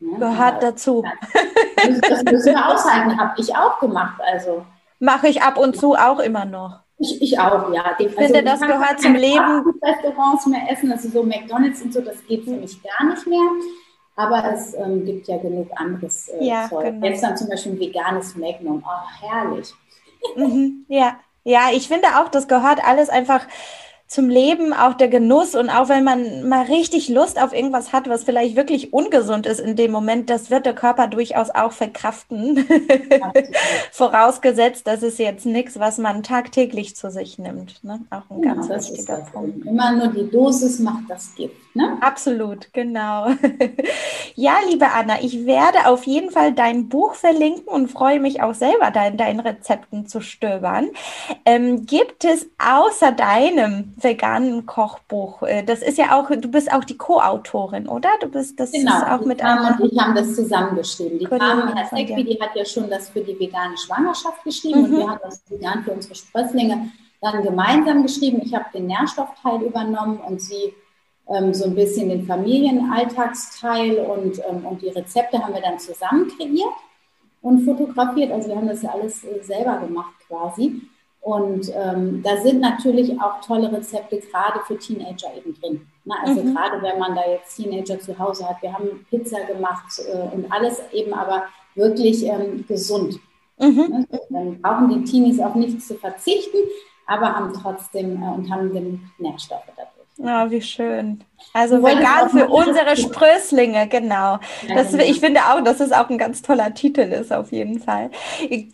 Ja, 0.00 0.18
Gehört 0.18 0.62
dazu. 0.62 1.04
Das, 1.76 2.00
das 2.00 2.24
müssen 2.24 2.54
wir 2.54 2.68
aushalten, 2.68 3.18
habe 3.18 3.34
ich 3.40 3.54
auch 3.54 3.78
gemacht. 3.78 4.20
Also. 4.32 4.64
Mache 4.98 5.28
ich 5.28 5.42
ab 5.42 5.56
und 5.58 5.76
zu 5.76 5.94
auch 5.94 6.18
immer 6.18 6.44
noch. 6.44 6.80
Ich, 6.98 7.20
ich 7.20 7.38
auch, 7.38 7.72
ja. 7.72 7.94
Ich 7.98 8.06
also, 8.16 8.34
finde, 8.34 8.42
das 8.42 8.60
gehört 8.60 9.00
zum 9.00 9.14
Leben. 9.14 9.64
Restaurants 9.82 10.46
mehr 10.46 10.70
essen, 10.70 10.90
also 10.92 11.08
so 11.08 11.22
McDonalds 11.22 11.82
und 11.82 11.92
so, 11.92 12.00
das 12.00 12.24
geht 12.26 12.44
für 12.44 12.52
mich 12.52 12.78
gar 12.82 13.08
nicht 13.08 13.26
mehr. 13.26 13.40
Aber 14.16 14.44
es 14.52 14.74
ähm, 14.74 15.04
gibt 15.04 15.26
ja 15.26 15.38
genug 15.38 15.68
anderes 15.74 16.28
äh, 16.28 16.44
ja, 16.44 16.68
Zeug. 16.68 16.84
Genau. 16.84 17.06
Jetzt 17.06 17.22
dann 17.22 17.36
zum 17.36 17.48
Beispiel 17.48 17.72
ein 17.72 17.80
veganes 17.80 18.36
Magnum. 18.36 18.84
Oh, 18.86 19.26
herrlich. 19.26 19.74
Mhm, 20.36 20.86
ja. 20.88 21.16
ja, 21.42 21.68
ich 21.72 21.88
finde 21.88 22.08
auch, 22.18 22.28
das 22.28 22.48
gehört 22.48 22.86
alles 22.86 23.08
einfach 23.08 23.46
zum 24.06 24.28
Leben 24.28 24.72
auch 24.72 24.94
der 24.94 25.08
Genuss 25.08 25.54
und 25.54 25.70
auch 25.70 25.88
wenn 25.88 26.04
man 26.04 26.48
mal 26.48 26.66
richtig 26.66 27.08
Lust 27.08 27.40
auf 27.40 27.52
irgendwas 27.52 27.92
hat, 27.92 28.08
was 28.08 28.22
vielleicht 28.22 28.54
wirklich 28.54 28.92
ungesund 28.92 29.46
ist 29.46 29.60
in 29.60 29.76
dem 29.76 29.90
Moment, 29.90 30.30
das 30.30 30.50
wird 30.50 30.66
der 30.66 30.74
Körper 30.74 31.08
durchaus 31.08 31.50
auch 31.50 31.72
verkraften. 31.72 32.64
Vorausgesetzt, 33.92 34.86
das 34.86 35.02
ist 35.02 35.18
jetzt 35.18 35.46
nichts, 35.46 35.80
was 35.80 35.98
man 35.98 36.22
tagtäglich 36.22 36.94
zu 36.94 37.10
sich 37.10 37.38
nimmt. 37.38 37.82
Ne? 37.82 38.00
Auch 38.10 38.30
ein 38.30 38.42
genau, 38.42 38.66
ganz 38.66 38.90
wichtiger 38.90 39.26
Punkt. 39.32 39.66
Immer 39.66 39.96
nur 39.96 40.08
die 40.08 40.30
Dosis 40.30 40.78
macht 40.78 41.04
das 41.08 41.34
Gift. 41.34 41.56
Ne? 41.76 41.98
Absolut, 42.00 42.72
genau. 42.72 43.26
ja, 44.36 44.54
liebe 44.70 44.86
Anna, 44.92 45.20
ich 45.20 45.44
werde 45.44 45.88
auf 45.88 46.04
jeden 46.04 46.30
Fall 46.30 46.52
dein 46.52 46.88
Buch 46.88 47.14
verlinken 47.14 47.66
und 47.66 47.88
freue 47.88 48.20
mich 48.20 48.42
auch 48.42 48.54
selber, 48.54 48.92
da 48.92 49.08
in 49.08 49.16
deinen 49.16 49.40
Rezepten 49.40 50.06
zu 50.06 50.20
stöbern. 50.20 50.90
Ähm, 51.44 51.84
gibt 51.84 52.24
es 52.24 52.48
außer 52.64 53.10
deinem 53.10 53.92
veganen 53.96 54.66
Kochbuch. 54.66 55.42
Äh, 55.42 55.64
das 55.64 55.82
ist 55.82 55.98
ja 55.98 56.16
auch, 56.16 56.30
du 56.30 56.48
bist 56.48 56.72
auch 56.72 56.84
die 56.84 56.96
Co-Autorin, 56.96 57.88
oder? 57.88 58.10
Du 58.20 58.28
bist 58.28 58.60
das 58.60 58.70
genau, 58.70 58.96
ist 58.98 59.06
auch 59.08 59.24
mit 59.24 59.38
Carmen 59.38 59.76
und 59.80 59.92
ich 59.92 59.98
haben 59.98 60.14
das 60.14 60.32
zusammengeschrieben. 60.32 61.18
Die 61.18 61.26
Carmen 61.26 61.74
Herzegwi, 61.74 62.22
die 62.22 62.40
hat 62.40 62.54
ja 62.54 62.64
schon 62.64 62.88
das 62.88 63.08
für 63.08 63.20
die 63.20 63.36
vegane 63.36 63.76
Schwangerschaft 63.76 64.44
geschrieben 64.44 64.78
mhm. 64.78 64.84
und 64.84 64.96
wir 64.98 65.10
haben 65.10 65.20
das 65.24 65.42
vegan 65.48 65.82
für 65.82 65.90
unsere 65.90 66.14
Sprösslinge 66.14 66.92
dann 67.20 67.42
gemeinsam 67.42 68.04
geschrieben. 68.04 68.42
Ich 68.44 68.54
habe 68.54 68.66
den 68.72 68.86
Nährstoffteil 68.86 69.62
übernommen 69.62 70.18
und 70.18 70.40
sie 70.40 70.72
so 71.52 71.64
ein 71.64 71.74
bisschen 71.74 72.10
den 72.10 72.26
Familienalltagsteil 72.26 73.98
und, 73.98 74.40
ähm, 74.48 74.66
und 74.66 74.82
die 74.82 74.90
Rezepte 74.90 75.38
haben 75.42 75.54
wir 75.54 75.62
dann 75.62 75.78
zusammen 75.78 76.28
kreiert 76.28 76.74
und 77.40 77.64
fotografiert. 77.64 78.30
Also 78.30 78.48
wir 78.48 78.56
haben 78.56 78.68
das 78.68 78.82
ja 78.82 78.90
alles 78.90 79.24
äh, 79.24 79.42
selber 79.42 79.78
gemacht 79.78 80.14
quasi. 80.28 80.82
Und 81.24 81.72
ähm, 81.74 82.22
da 82.22 82.36
sind 82.36 82.60
natürlich 82.60 83.18
auch 83.18 83.40
tolle 83.40 83.72
Rezepte 83.72 84.18
gerade 84.18 84.60
für 84.66 84.76
Teenager 84.76 85.34
eben 85.34 85.58
drin. 85.58 85.86
Ne? 86.04 86.14
Also 86.22 86.42
mhm. 86.42 86.54
gerade 86.54 86.82
wenn 86.82 86.98
man 86.98 87.14
da 87.14 87.22
jetzt 87.26 87.56
Teenager 87.56 87.98
zu 87.98 88.18
Hause 88.18 88.46
hat. 88.46 88.60
Wir 88.60 88.74
haben 88.74 89.06
Pizza 89.08 89.40
gemacht 89.44 90.00
äh, 90.12 90.34
und 90.34 90.52
alles 90.52 90.82
eben 90.92 91.14
aber 91.14 91.44
wirklich 91.74 92.26
ähm, 92.26 92.66
gesund. 92.68 93.18
Mhm. 93.58 93.86
Ne? 93.88 94.08
Dann 94.28 94.60
brauchen 94.60 94.90
die 94.90 95.04
Teenies 95.04 95.40
auf 95.40 95.54
nichts 95.54 95.88
zu 95.88 95.94
verzichten, 95.94 96.58
aber 97.06 97.34
haben 97.34 97.54
trotzdem 97.54 98.22
äh, 98.22 98.26
und 98.26 98.50
haben 98.50 98.70
genug 98.70 99.00
Nährstoffe 99.16 99.62
dadurch. 99.74 99.93
Oh, 100.18 100.50
wie 100.50 100.62
schön. 100.62 101.24
Also 101.52 101.82
vegan 101.82 102.30
für 102.30 102.48
unsere 102.48 102.96
Sprösslinge, 102.96 103.88
genau. 103.88 104.38
Das, 104.68 104.92
genau. 104.92 105.04
ich 105.04 105.18
finde 105.18 105.40
auch, 105.40 105.60
dass 105.62 105.80
es 105.80 105.90
auch 105.90 106.08
ein 106.08 106.18
ganz 106.18 106.40
toller 106.40 106.72
Titel 106.72 107.00
ist, 107.00 107.32
auf 107.32 107.50
jeden 107.50 107.80
Fall. 107.80 108.10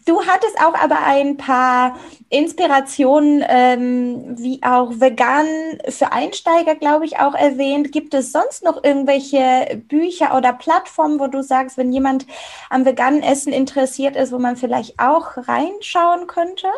Du 0.07 0.23
hattest 0.27 0.59
auch 0.61 0.75
aber 0.75 0.99
ein 1.05 1.39
paar 1.39 1.97
Inspirationen, 2.29 3.43
ähm, 3.49 4.37
wie 4.39 4.63
auch 4.63 4.93
vegan 5.01 5.47
für 5.89 6.13
Einsteiger, 6.13 6.75
glaube 6.75 7.07
ich, 7.07 7.19
auch 7.19 7.35
erwähnt. 7.35 7.91
Gibt 7.91 8.13
es 8.13 8.33
sonst 8.33 8.63
noch 8.63 8.85
irgendwelche 8.85 9.83
Bücher 9.89 10.37
oder 10.37 10.53
Plattformen, 10.53 11.21
wo 11.21 11.27
du 11.27 11.43
sagst, 11.43 11.79
wenn 11.79 11.93
jemand 11.93 12.27
am 12.69 12.85
veganen 12.85 13.23
Essen 13.23 13.53
interessiert 13.53 14.15
ist, 14.15 14.31
wo 14.33 14.39
man 14.39 14.57
vielleicht 14.57 15.01
auch 15.01 15.37
reinschauen 15.37 16.27
könnte? 16.27 16.69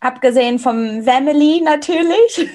Abgesehen 0.00 0.58
vom 0.58 1.02
Family 1.02 1.62
natürlich. 1.62 2.48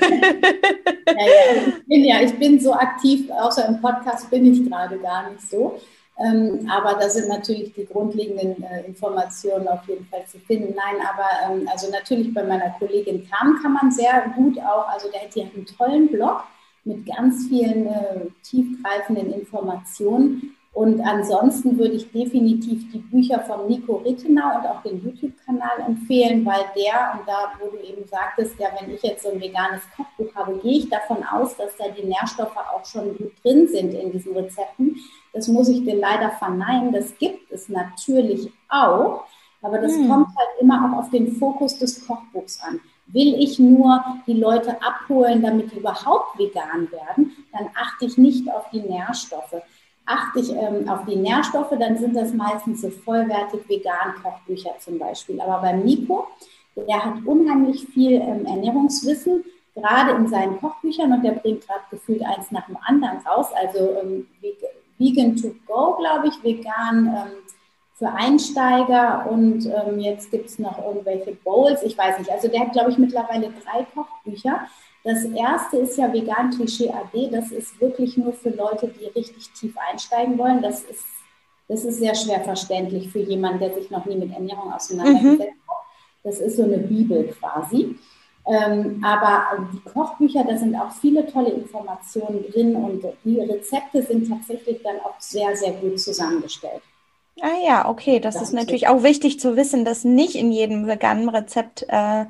Ja, 1.07 1.27
ja, 1.27 1.67
ich, 1.67 1.85
bin, 1.87 2.05
ja, 2.05 2.21
ich 2.21 2.33
bin 2.39 2.59
so 2.59 2.73
aktiv, 2.73 3.29
außer 3.31 3.67
im 3.67 3.81
Podcast 3.81 4.29
bin 4.29 4.45
ich 4.45 4.69
gerade 4.69 4.97
gar 4.99 5.29
nicht 5.29 5.41
so. 5.49 5.79
Ähm, 6.23 6.69
aber 6.69 6.99
da 6.99 7.09
sind 7.09 7.29
natürlich 7.29 7.73
die 7.73 7.85
grundlegenden 7.85 8.63
äh, 8.63 8.85
Informationen 8.85 9.67
auf 9.67 9.87
jeden 9.87 10.05
Fall 10.05 10.25
zu 10.27 10.37
finden. 10.39 10.75
Nein, 10.75 11.05
aber 11.07 11.53
ähm, 11.53 11.67
also 11.71 11.89
natürlich 11.89 12.33
bei 12.33 12.43
meiner 12.43 12.69
Kollegin 12.77 13.27
Kam 13.29 13.59
kann 13.61 13.73
man 13.73 13.91
sehr 13.91 14.31
gut 14.35 14.59
auch, 14.59 14.87
also 14.87 15.09
der, 15.11 15.21
die 15.33 15.45
hat 15.45 15.55
einen 15.55 15.65
tollen 15.65 16.07
Blog 16.09 16.43
mit 16.83 17.05
ganz 17.05 17.47
vielen 17.47 17.87
äh, 17.87 18.25
tiefgreifenden 18.43 19.33
Informationen. 19.33 20.55
Und 20.73 21.01
ansonsten 21.01 21.77
würde 21.77 21.95
ich 21.95 22.11
definitiv 22.13 22.89
die 22.93 22.99
Bücher 22.99 23.41
von 23.41 23.67
Nico 23.67 23.97
Rittenau 23.97 24.57
und 24.57 24.65
auch 24.65 24.81
den 24.83 25.03
YouTube-Kanal 25.03 25.81
empfehlen, 25.85 26.45
weil 26.45 26.63
der, 26.77 27.19
und 27.19 27.27
da, 27.27 27.51
wo 27.59 27.69
du 27.69 27.83
eben 27.83 28.07
sagtest, 28.07 28.57
ja, 28.57 28.69
wenn 28.79 28.93
ich 28.93 29.03
jetzt 29.03 29.23
so 29.23 29.31
ein 29.31 29.41
veganes 29.41 29.81
Kochbuch 29.95 30.33
habe, 30.33 30.57
gehe 30.59 30.79
ich 30.79 30.89
davon 30.89 31.25
aus, 31.25 31.57
dass 31.57 31.75
da 31.75 31.89
die 31.89 32.05
Nährstoffe 32.05 32.55
auch 32.55 32.85
schon 32.85 33.17
gut 33.17 33.33
drin 33.43 33.67
sind 33.67 33.93
in 33.93 34.13
diesen 34.13 34.33
Rezepten. 34.33 34.95
Das 35.33 35.49
muss 35.49 35.67
ich 35.67 35.83
dir 35.83 35.95
leider 35.95 36.31
verneinen. 36.31 36.93
Das 36.93 37.17
gibt 37.17 37.51
es 37.51 37.67
natürlich 37.67 38.49
auch, 38.69 39.25
aber 39.61 39.77
das 39.79 39.93
hm. 39.93 40.07
kommt 40.07 40.27
halt 40.27 40.61
immer 40.61 40.85
auch 40.85 40.99
auf 40.99 41.09
den 41.09 41.33
Fokus 41.33 41.77
des 41.79 42.07
Kochbuchs 42.07 42.61
an. 42.61 42.79
Will 43.07 43.35
ich 43.37 43.59
nur 43.59 44.01
die 44.25 44.33
Leute 44.33 44.81
abholen, 44.81 45.41
damit 45.41 45.73
die 45.73 45.79
überhaupt 45.79 46.39
vegan 46.39 46.89
werden, 46.91 47.35
dann 47.51 47.69
achte 47.75 48.05
ich 48.05 48.17
nicht 48.17 48.49
auf 48.49 48.69
die 48.69 48.79
Nährstoffe 48.79 49.61
achte 50.05 50.39
ich 50.39 50.49
ähm, 50.51 50.87
auf 50.89 51.05
die 51.05 51.15
Nährstoffe, 51.15 51.73
dann 51.79 51.97
sind 51.97 52.15
das 52.15 52.33
meistens 52.33 52.81
so 52.81 52.89
vollwertig 52.89 53.67
vegan 53.67 54.15
Kochbücher 54.21 54.71
zum 54.79 54.99
Beispiel. 54.99 55.39
Aber 55.39 55.61
beim 55.61 55.83
Nico, 55.83 56.27
der 56.75 57.03
hat 57.03 57.15
unheimlich 57.25 57.85
viel 57.87 58.13
ähm, 58.13 58.45
Ernährungswissen, 58.45 59.43
gerade 59.75 60.11
in 60.11 60.27
seinen 60.27 60.59
Kochbüchern 60.59 61.13
und 61.13 61.23
der 61.23 61.33
bringt 61.33 61.65
gerade 61.65 61.83
gefühlt 61.89 62.23
eins 62.25 62.51
nach 62.51 62.65
dem 62.65 62.77
anderen 62.85 63.19
raus. 63.19 63.47
Also 63.53 63.95
ähm, 64.01 64.27
Vegan 64.97 65.35
to 65.35 65.53
Go, 65.65 65.95
glaube 65.97 66.27
ich, 66.27 66.43
vegan 66.43 67.07
ähm, 67.07 67.31
für 67.93 68.11
Einsteiger 68.11 69.27
und 69.29 69.65
ähm, 69.65 69.99
jetzt 69.99 70.31
gibt 70.31 70.49
es 70.49 70.59
noch 70.59 70.83
irgendwelche 70.83 71.33
Bowls, 71.43 71.83
ich 71.83 71.97
weiß 71.97 72.19
nicht. 72.19 72.31
Also 72.31 72.47
der 72.47 72.61
hat, 72.61 72.71
glaube 72.71 72.91
ich, 72.91 72.97
mittlerweile 72.97 73.51
drei 73.63 73.85
Kochbücher. 73.93 74.61
Das 75.03 75.23
erste 75.25 75.77
ist 75.77 75.97
ja 75.97 76.11
Vegan 76.13 76.51
Klischee 76.51 76.91
AD. 76.91 77.29
Das 77.31 77.51
ist 77.51 77.79
wirklich 77.81 78.17
nur 78.17 78.33
für 78.33 78.49
Leute, 78.49 78.87
die 78.87 79.05
richtig 79.05 79.49
tief 79.53 79.75
einsteigen 79.89 80.37
wollen. 80.37 80.61
Das 80.61 80.83
ist, 80.83 81.05
das 81.67 81.85
ist 81.85 81.99
sehr 81.99 82.13
schwer 82.13 82.41
verständlich 82.41 83.09
für 83.09 83.19
jemanden, 83.19 83.59
der 83.59 83.73
sich 83.73 83.89
noch 83.89 84.05
nie 84.05 84.15
mit 84.15 84.31
Ernährung 84.31 84.71
auseinandergesetzt 84.71 85.39
mhm. 85.39 85.71
hat. 85.71 85.77
Das 86.23 86.39
ist 86.39 86.57
so 86.57 86.63
eine 86.63 86.77
Bibel 86.77 87.33
quasi. 87.39 87.95
Ähm, 88.45 89.03
aber 89.03 89.67
die 89.71 89.89
Kochbücher, 89.89 90.43
da 90.43 90.57
sind 90.57 90.75
auch 90.75 90.91
viele 90.91 91.25
tolle 91.27 91.51
Informationen 91.51 92.43
drin 92.51 92.75
und 92.75 93.03
die 93.23 93.39
Rezepte 93.39 94.01
sind 94.01 94.29
tatsächlich 94.29 94.81
dann 94.83 94.99
auch 94.99 95.19
sehr, 95.19 95.55
sehr 95.55 95.73
gut 95.73 95.99
zusammengestellt. 95.99 96.81
Ah 97.39 97.57
ja, 97.65 97.87
okay, 97.87 98.19
das, 98.19 98.41
ist 98.41 98.53
natürlich 98.53 98.87
auch 98.87 99.03
wichtig 99.03 99.39
zu 99.39 99.55
wissen, 99.55 99.85
dass 99.85 100.03
nicht 100.03 100.35
in 100.35 100.51
jedem 100.51 100.85
veganen 100.87 101.29
Rezept 101.29 101.83
äh, 101.87 102.25
ja. 102.25 102.27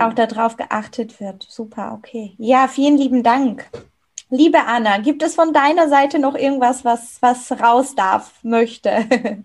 auch 0.00 0.12
darauf 0.12 0.56
geachtet 0.56 1.20
wird. 1.20 1.46
Super, 1.48 1.94
okay. 1.96 2.34
Ja, 2.38 2.68
vielen 2.68 2.98
lieben 2.98 3.22
Dank. 3.22 3.68
Liebe 4.30 4.58
Anna, 4.66 4.98
gibt 4.98 5.22
es 5.22 5.34
von 5.34 5.54
deiner 5.54 5.88
Seite 5.88 6.18
noch 6.18 6.34
irgendwas, 6.34 6.84
was, 6.84 7.22
was 7.22 7.50
raus 7.52 7.94
darf, 7.94 8.32
möchte? 8.42 9.44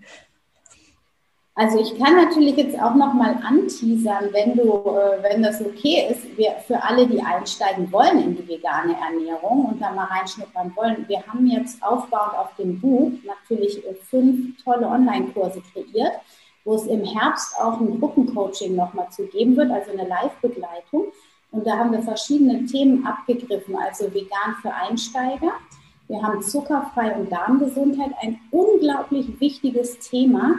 Also 1.56 1.78
ich 1.78 1.96
kann 1.98 2.16
natürlich 2.16 2.56
jetzt 2.56 2.80
auch 2.80 2.94
noch 2.96 3.14
mal 3.14 3.38
anteasern, 3.44 4.30
wenn 4.32 4.56
du, 4.56 4.72
äh, 4.72 5.22
wenn 5.22 5.42
das 5.42 5.60
okay 5.60 6.08
ist, 6.10 6.36
wir, 6.36 6.52
für 6.66 6.82
alle, 6.82 7.06
die 7.06 7.22
einsteigen 7.22 7.92
wollen 7.92 8.22
in 8.24 8.36
die 8.36 8.48
vegane 8.48 8.96
Ernährung 9.00 9.66
und 9.66 9.80
da 9.80 9.92
mal 9.92 10.06
reinschnuppern 10.06 10.72
wollen. 10.74 11.04
Wir 11.06 11.24
haben 11.26 11.46
jetzt 11.46 11.80
aufbauend 11.82 12.36
auf 12.36 12.54
dem 12.56 12.80
Buch 12.80 13.12
natürlich 13.24 13.86
äh, 13.86 13.94
fünf 13.94 14.62
tolle 14.64 14.88
Online-Kurse 14.88 15.62
kreiert 15.72 16.20
wo 16.64 16.74
es 16.74 16.86
im 16.86 17.04
Herbst 17.04 17.58
auch 17.60 17.80
ein 17.80 18.00
Gruppencoaching 18.00 18.74
nochmal 18.74 19.10
zu 19.10 19.26
geben 19.26 19.56
wird, 19.56 19.70
also 19.70 19.92
eine 19.92 20.08
Live-Begleitung. 20.08 21.12
Und 21.50 21.66
da 21.66 21.78
haben 21.78 21.92
wir 21.92 22.02
verschiedene 22.02 22.64
Themen 22.64 23.06
abgegriffen, 23.06 23.76
also 23.76 24.12
vegan 24.12 24.56
für 24.60 24.72
Einsteiger. 24.74 25.52
Wir 26.08 26.22
haben 26.22 26.42
zuckerfrei 26.42 27.14
und 27.16 27.30
Darmgesundheit, 27.30 28.12
ein 28.20 28.40
unglaublich 28.50 29.40
wichtiges 29.40 29.98
Thema. 29.98 30.58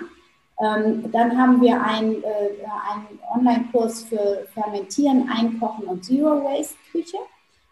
Ähm, 0.62 1.12
dann 1.12 1.38
haben 1.38 1.62
wir 1.62 1.82
einen, 1.82 2.24
äh, 2.24 2.52
einen 2.92 3.20
Online-Kurs 3.34 4.04
für 4.04 4.48
Fermentieren, 4.54 5.30
Einkochen 5.30 5.86
und 5.86 6.04
Zero 6.06 6.44
Waste 6.44 6.78
Küche 6.92 7.18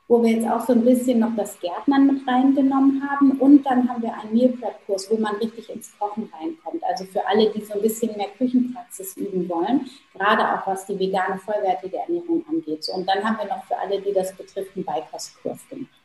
wo 0.08 0.22
wir 0.22 0.34
jetzt 0.34 0.48
auch 0.48 0.66
so 0.66 0.74
ein 0.74 0.84
bisschen 0.84 1.20
noch 1.20 1.36
das 1.36 1.60
Gärtnern 1.60 2.08
mit 2.08 2.28
reingenommen 2.28 3.02
haben. 3.10 3.32
Und 3.40 3.64
dann 3.64 3.88
haben 3.90 4.02
wir 4.02 4.14
einen 4.14 4.34
Meal 4.34 4.50
Prep 4.50 4.86
Kurs, 4.86 5.10
wo 5.10 5.18
man 5.18 5.36
richtig 5.38 5.70
ins 5.70 5.98
Kochen 5.98 6.30
reinkommt. 6.40 6.84
Also 6.84 7.06
für 7.06 7.26
alle, 7.26 7.50
die 7.52 7.62
so 7.62 7.74
ein 7.74 7.82
bisschen 7.82 8.16
mehr 8.18 8.28
Küchenpraxis 8.38 9.16
üben 9.18 9.48
wollen, 9.50 9.90
gerade 10.14 10.44
auch 10.54 10.68
was 10.68 10.86
die 10.86 11.00
vegane 11.00 11.40
vollwertige 11.40 11.98
Ernährung 11.98 12.46
angeht. 12.50 12.84
So, 12.84 12.94
und 12.94 13.08
dann 13.08 13.24
haben 13.24 13.38
wir 13.38 13.46
noch 13.46 13.64
für 13.66 13.78
alle, 13.78 14.00
die 14.02 14.14
das 14.14 14.36
betrifft, 14.36 14.76
einen 14.76 14.86
Beikostkurs 14.86 15.68
gemacht. 15.70 16.03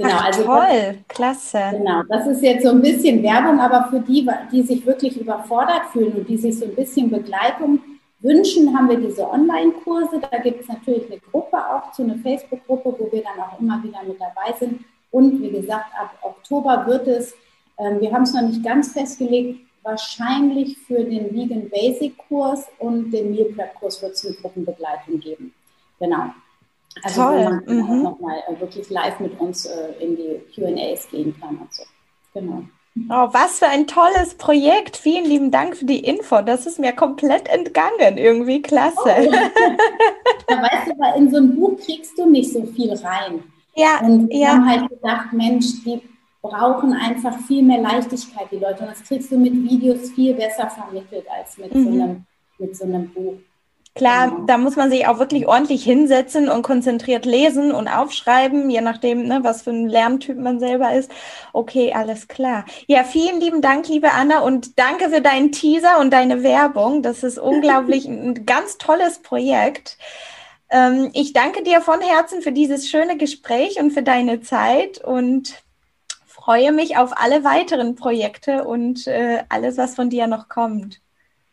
Genau, 0.00 0.14
Ach, 0.14 0.24
also 0.24 0.44
toll, 0.44 0.96
das, 1.06 1.08
klasse. 1.08 1.60
Genau, 1.72 2.02
das 2.08 2.26
ist 2.26 2.42
jetzt 2.42 2.64
so 2.64 2.70
ein 2.70 2.80
bisschen 2.80 3.22
Werbung, 3.22 3.60
aber 3.60 3.88
für 3.90 4.00
die, 4.00 4.26
die 4.50 4.62
sich 4.62 4.86
wirklich 4.86 5.20
überfordert 5.20 5.82
fühlen 5.92 6.12
und 6.14 6.26
die 6.26 6.38
sich 6.38 6.58
so 6.58 6.64
ein 6.64 6.74
bisschen 6.74 7.10
Begleitung 7.10 7.80
wünschen, 8.20 8.74
haben 8.74 8.88
wir 8.88 8.96
diese 8.96 9.28
Online-Kurse. 9.28 10.20
Da 10.30 10.38
gibt 10.38 10.62
es 10.62 10.68
natürlich 10.68 11.04
eine 11.10 11.20
Gruppe 11.20 11.58
auch, 11.58 11.92
zu 11.92 12.02
einer 12.02 12.16
Facebook-Gruppe, 12.16 12.94
wo 12.98 13.12
wir 13.12 13.22
dann 13.22 13.44
auch 13.44 13.60
immer 13.60 13.82
wieder 13.82 14.02
mit 14.06 14.18
dabei 14.18 14.56
sind. 14.58 14.80
Und 15.10 15.42
wie 15.42 15.50
gesagt, 15.50 15.92
ab 16.00 16.14
Oktober 16.22 16.86
wird 16.86 17.06
es, 17.06 17.32
äh, 17.76 18.00
wir 18.00 18.10
haben 18.10 18.22
es 18.22 18.32
noch 18.32 18.42
nicht 18.42 18.64
ganz 18.64 18.92
festgelegt, 18.92 19.60
wahrscheinlich 19.82 20.78
für 20.78 21.04
den 21.04 21.34
Vegan 21.34 21.68
Basic 21.68 22.16
Kurs 22.26 22.66
und 22.78 23.10
den 23.10 23.32
Meal 23.32 23.52
Prep 23.54 23.74
Kurs 23.74 24.00
wird 24.00 24.12
es 24.12 24.24
eine 24.24 24.34
Gruppenbegleitung 24.36 25.20
geben. 25.20 25.52
Genau. 25.98 26.30
Also 27.02 27.22
Toll. 27.22 27.38
wo 27.38 27.44
man 27.44 27.64
mhm. 27.66 28.02
nochmal 28.02 28.42
äh, 28.48 28.60
wirklich 28.60 28.90
live 28.90 29.20
mit 29.20 29.38
uns 29.40 29.66
äh, 29.66 29.92
in 30.00 30.16
die 30.16 30.40
QAs 30.54 31.08
gehen 31.10 31.34
kann 31.40 31.56
und 31.56 31.72
so. 31.72 31.84
Genau. 32.34 32.62
Oh, 33.08 33.28
was 33.32 33.60
für 33.60 33.66
ein 33.66 33.86
tolles 33.86 34.34
Projekt. 34.34 34.96
Vielen 34.96 35.24
lieben 35.24 35.50
Dank 35.50 35.76
für 35.76 35.84
die 35.84 36.00
Info. 36.00 36.42
Das 36.42 36.66
ist 36.66 36.80
mir 36.80 36.92
komplett 36.92 37.48
entgangen. 37.48 38.18
Irgendwie 38.18 38.60
klasse. 38.60 38.98
Oh. 39.04 39.30
da 40.48 40.62
weißt 40.62 40.88
du, 40.88 40.98
weil 40.98 41.16
in 41.16 41.30
so 41.30 41.36
ein 41.36 41.54
Buch 41.54 41.78
kriegst 41.78 42.18
du 42.18 42.28
nicht 42.28 42.52
so 42.52 42.64
viel 42.66 42.92
rein. 42.92 43.44
Ja. 43.76 44.00
Und 44.00 44.28
wir 44.28 44.38
ja. 44.38 44.48
haben 44.48 44.68
halt 44.68 44.88
gedacht, 44.90 45.32
Mensch, 45.32 45.66
die 45.84 46.02
brauchen 46.42 46.92
einfach 46.92 47.38
viel 47.46 47.62
mehr 47.62 47.80
Leichtigkeit, 47.80 48.48
die 48.50 48.56
Leute. 48.56 48.82
Und 48.82 48.90
das 48.90 49.04
kriegst 49.04 49.30
du 49.30 49.38
mit 49.38 49.52
Videos 49.52 50.10
viel 50.10 50.34
besser 50.34 50.68
vermittelt 50.68 51.26
als 51.30 51.58
mit, 51.58 51.72
mhm. 51.74 51.84
so, 51.84 51.90
einem, 51.90 52.26
mit 52.58 52.76
so 52.76 52.84
einem 52.84 53.08
Buch. 53.10 53.36
Klar, 53.94 54.30
genau. 54.30 54.46
da 54.46 54.56
muss 54.56 54.76
man 54.76 54.88
sich 54.90 55.08
auch 55.08 55.18
wirklich 55.18 55.48
ordentlich 55.48 55.82
hinsetzen 55.82 56.48
und 56.48 56.62
konzentriert 56.62 57.24
lesen 57.24 57.72
und 57.72 57.88
aufschreiben, 57.88 58.70
je 58.70 58.80
nachdem, 58.80 59.26
ne, 59.26 59.40
was 59.42 59.62
für 59.62 59.70
ein 59.70 59.88
Lerntyp 59.88 60.38
man 60.38 60.60
selber 60.60 60.92
ist. 60.94 61.10
Okay, 61.52 61.92
alles 61.92 62.28
klar. 62.28 62.64
Ja, 62.86 63.02
vielen 63.02 63.40
lieben 63.40 63.62
Dank, 63.62 63.88
liebe 63.88 64.12
Anna, 64.12 64.40
und 64.40 64.78
danke 64.78 65.10
für 65.10 65.20
deinen 65.20 65.50
Teaser 65.50 65.98
und 65.98 66.12
deine 66.12 66.44
Werbung. 66.44 67.02
Das 67.02 67.24
ist 67.24 67.38
unglaublich 67.40 68.06
ein 68.06 68.46
ganz 68.46 68.78
tolles 68.78 69.18
Projekt. 69.18 69.98
Ähm, 70.70 71.10
ich 71.12 71.32
danke 71.32 71.64
dir 71.64 71.80
von 71.80 72.00
Herzen 72.00 72.42
für 72.42 72.52
dieses 72.52 72.88
schöne 72.88 73.16
Gespräch 73.16 73.80
und 73.80 73.90
für 73.90 74.04
deine 74.04 74.40
Zeit 74.40 75.02
und 75.02 75.64
freue 76.26 76.70
mich 76.70 76.96
auf 76.96 77.12
alle 77.20 77.42
weiteren 77.42 77.96
Projekte 77.96 78.64
und 78.64 79.08
äh, 79.08 79.42
alles, 79.48 79.76
was 79.78 79.96
von 79.96 80.10
dir 80.10 80.28
noch 80.28 80.48
kommt. 80.48 81.00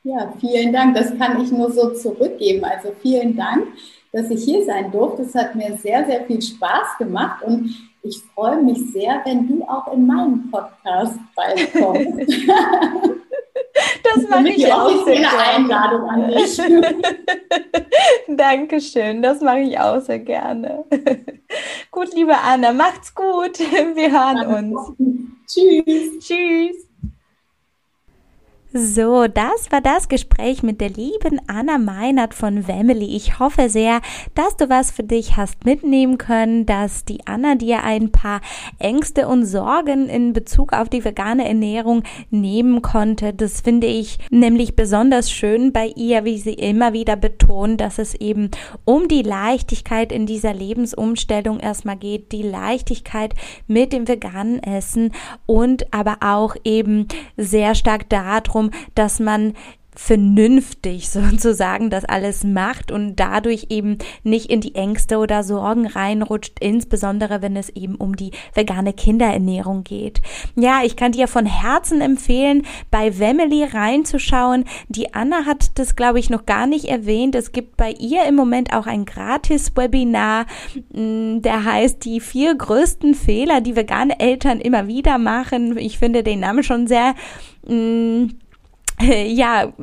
Ja, 0.08 0.34
vielen 0.40 0.72
Dank. 0.72 0.96
Das 0.96 1.18
kann 1.18 1.42
ich 1.42 1.52
nur 1.52 1.72
so 1.72 1.90
zurückgeben. 1.94 2.64
Also 2.64 2.94
vielen 3.02 3.36
Dank, 3.36 3.68
dass 4.14 4.30
ich 4.30 4.44
hier 4.44 4.64
sein 4.64 4.92
durfte. 4.92 5.24
Es 5.24 5.36
hat 5.36 5.56
mir 5.56 5.76
sehr, 5.78 6.06
sehr 6.06 6.24
viel 6.26 6.42
Spaß 6.42 6.98
gemacht 6.98 7.44
und 7.44 7.76
ich 8.04 8.22
freue 8.34 8.62
mich 8.62 8.80
sehr, 8.94 9.22
wenn 9.26 9.48
du 9.48 9.64
auch 9.64 9.92
in 9.94 10.08
meinen 10.08 10.50
Podcast 10.50 11.20
bald 11.36 11.74
kommst. 11.74 12.32
Das 14.04 14.30
mache 14.30 14.50
ich 14.56 14.72
auch 14.72 15.06
sehr 15.06 15.20
gerne. 15.20 15.38
Einladung 15.38 16.10
an 16.10 16.32
dich. 16.32 16.62
Dankeschön, 18.28 19.22
das 19.22 19.42
mache 19.42 19.60
ich 19.60 19.80
auch 19.80 20.00
sehr 20.00 20.20
gerne. 20.20 20.86
Gut, 21.92 22.14
liebe 22.14 22.36
Anna, 22.38 22.74
macht's 22.74 23.14
gut. 23.14 23.60
Wir 23.60 24.12
hören 24.12 24.74
uns. 24.74 25.22
Tschüss. 25.48 26.20
Tschüss. 26.20 26.87
So, 28.80 29.26
das 29.26 29.72
war 29.72 29.82
das 29.82 30.08
Gespräch 30.08 30.62
mit 30.62 30.82
der 30.82 30.90
lieben 30.90 31.42
Anna 31.48 31.80
Meinert 31.80 32.36
von 32.36 32.62
Family. 32.62 33.16
Ich 33.16 33.40
hoffe 33.40 33.70
sehr, 33.70 34.02
dass 34.36 34.56
du 34.56 34.70
was 34.70 34.92
für 34.92 35.02
dich 35.02 35.36
hast 35.36 35.66
mitnehmen 35.66 36.20
können, 36.20 36.68
dass 36.68 37.04
die 37.04 37.26
Anna 37.26 37.56
dir 37.56 37.84
ein 37.84 38.12
paar 38.12 38.40
Ängste 38.78 39.28
und 39.28 39.48
Sorgen 39.48 40.10
in 40.10 40.32
Bezug 40.32 40.74
auf 40.74 40.90
die 40.90 41.04
vegane 41.04 41.48
Ernährung 41.48 42.04
nehmen 42.30 42.84
konnte. 42.84 43.34
Das 43.34 43.62
finde 43.62 43.88
ich 43.88 44.20
nämlich 44.30 44.76
besonders 44.76 45.32
schön 45.32 45.74
bei 45.74 45.88
ihr, 45.96 46.24
wie 46.24 46.38
sie 46.38 46.54
immer 46.54 46.94
wieder 46.94 47.16
betont, 47.16 47.82
dass 47.82 47.98
es 47.98 48.14
eben 48.14 48.52
um 48.86 49.08
die 49.08 49.24
Leichtigkeit 49.24 50.12
in 50.12 50.28
dieser 50.28 50.54
Lebensumstellung 50.54 51.60
erstmal 51.60 51.98
geht, 51.98 52.32
die 52.32 52.44
Leichtigkeit 52.44 53.34
mit 53.66 53.92
dem 53.92 54.08
veganen 54.08 54.62
Essen 54.62 55.14
und 55.48 55.92
aber 55.92 56.18
auch 56.20 56.56
eben 56.64 57.08
sehr 57.38 57.74
stark 57.74 58.08
darum, 58.10 58.67
dass 58.96 59.20
man 59.20 59.54
vernünftig 59.98 61.10
sozusagen 61.10 61.90
das 61.90 62.06
alles 62.06 62.44
macht 62.44 62.92
und 62.92 63.16
dadurch 63.16 63.68
eben 63.70 63.98
nicht 64.24 64.50
in 64.50 64.62
die 64.62 64.76
Ängste 64.76 65.18
oder 65.18 65.44
Sorgen 65.44 65.88
reinrutscht, 65.88 66.60
insbesondere 66.60 67.42
wenn 67.42 67.56
es 67.58 67.70
eben 67.70 67.96
um 67.96 68.16
die 68.16 68.32
vegane 68.54 68.94
Kinderernährung 68.94 69.84
geht. 69.84 70.22
Ja, 70.56 70.82
ich 70.84 70.96
kann 70.96 71.12
dir 71.12 71.28
von 71.28 71.46
Herzen 71.46 72.02
empfehlen, 72.02 72.64
bei 72.92 73.12
Family 73.12 73.64
reinzuschauen. 73.64 74.66
Die 74.88 75.14
Anna 75.14 75.46
hat 75.46 75.80
das, 75.80 75.96
glaube 75.96 76.20
ich, 76.20 76.30
noch 76.30 76.46
gar 76.46 76.68
nicht 76.68 76.86
erwähnt. 76.86 77.36
Es 77.36 77.52
gibt 77.52 77.76
bei 77.78 77.92
ihr 77.92 78.26
im 78.26 78.36
Moment 78.36 78.74
auch 78.74 78.86
ein 78.86 79.06
Gratis-Webinar, 79.06 80.46
mm, 80.94 81.42
der 81.42 81.64
heißt 81.64 82.06
die 82.06 82.20
vier 82.20 82.56
größten 82.56 83.16
Fehler, 83.16 83.62
die 83.62 83.76
vegane 83.76 84.20
Eltern 84.20 84.60
immer 84.60 84.88
wieder 84.88 85.18
machen. 85.18 85.78
Ich 85.78 85.98
finde 85.98 86.24
den 86.24 86.42
Namen 86.42 86.64
schon 86.64 86.88
sehr 86.88 87.16
mh, 87.68 88.30
ja, 89.02 89.74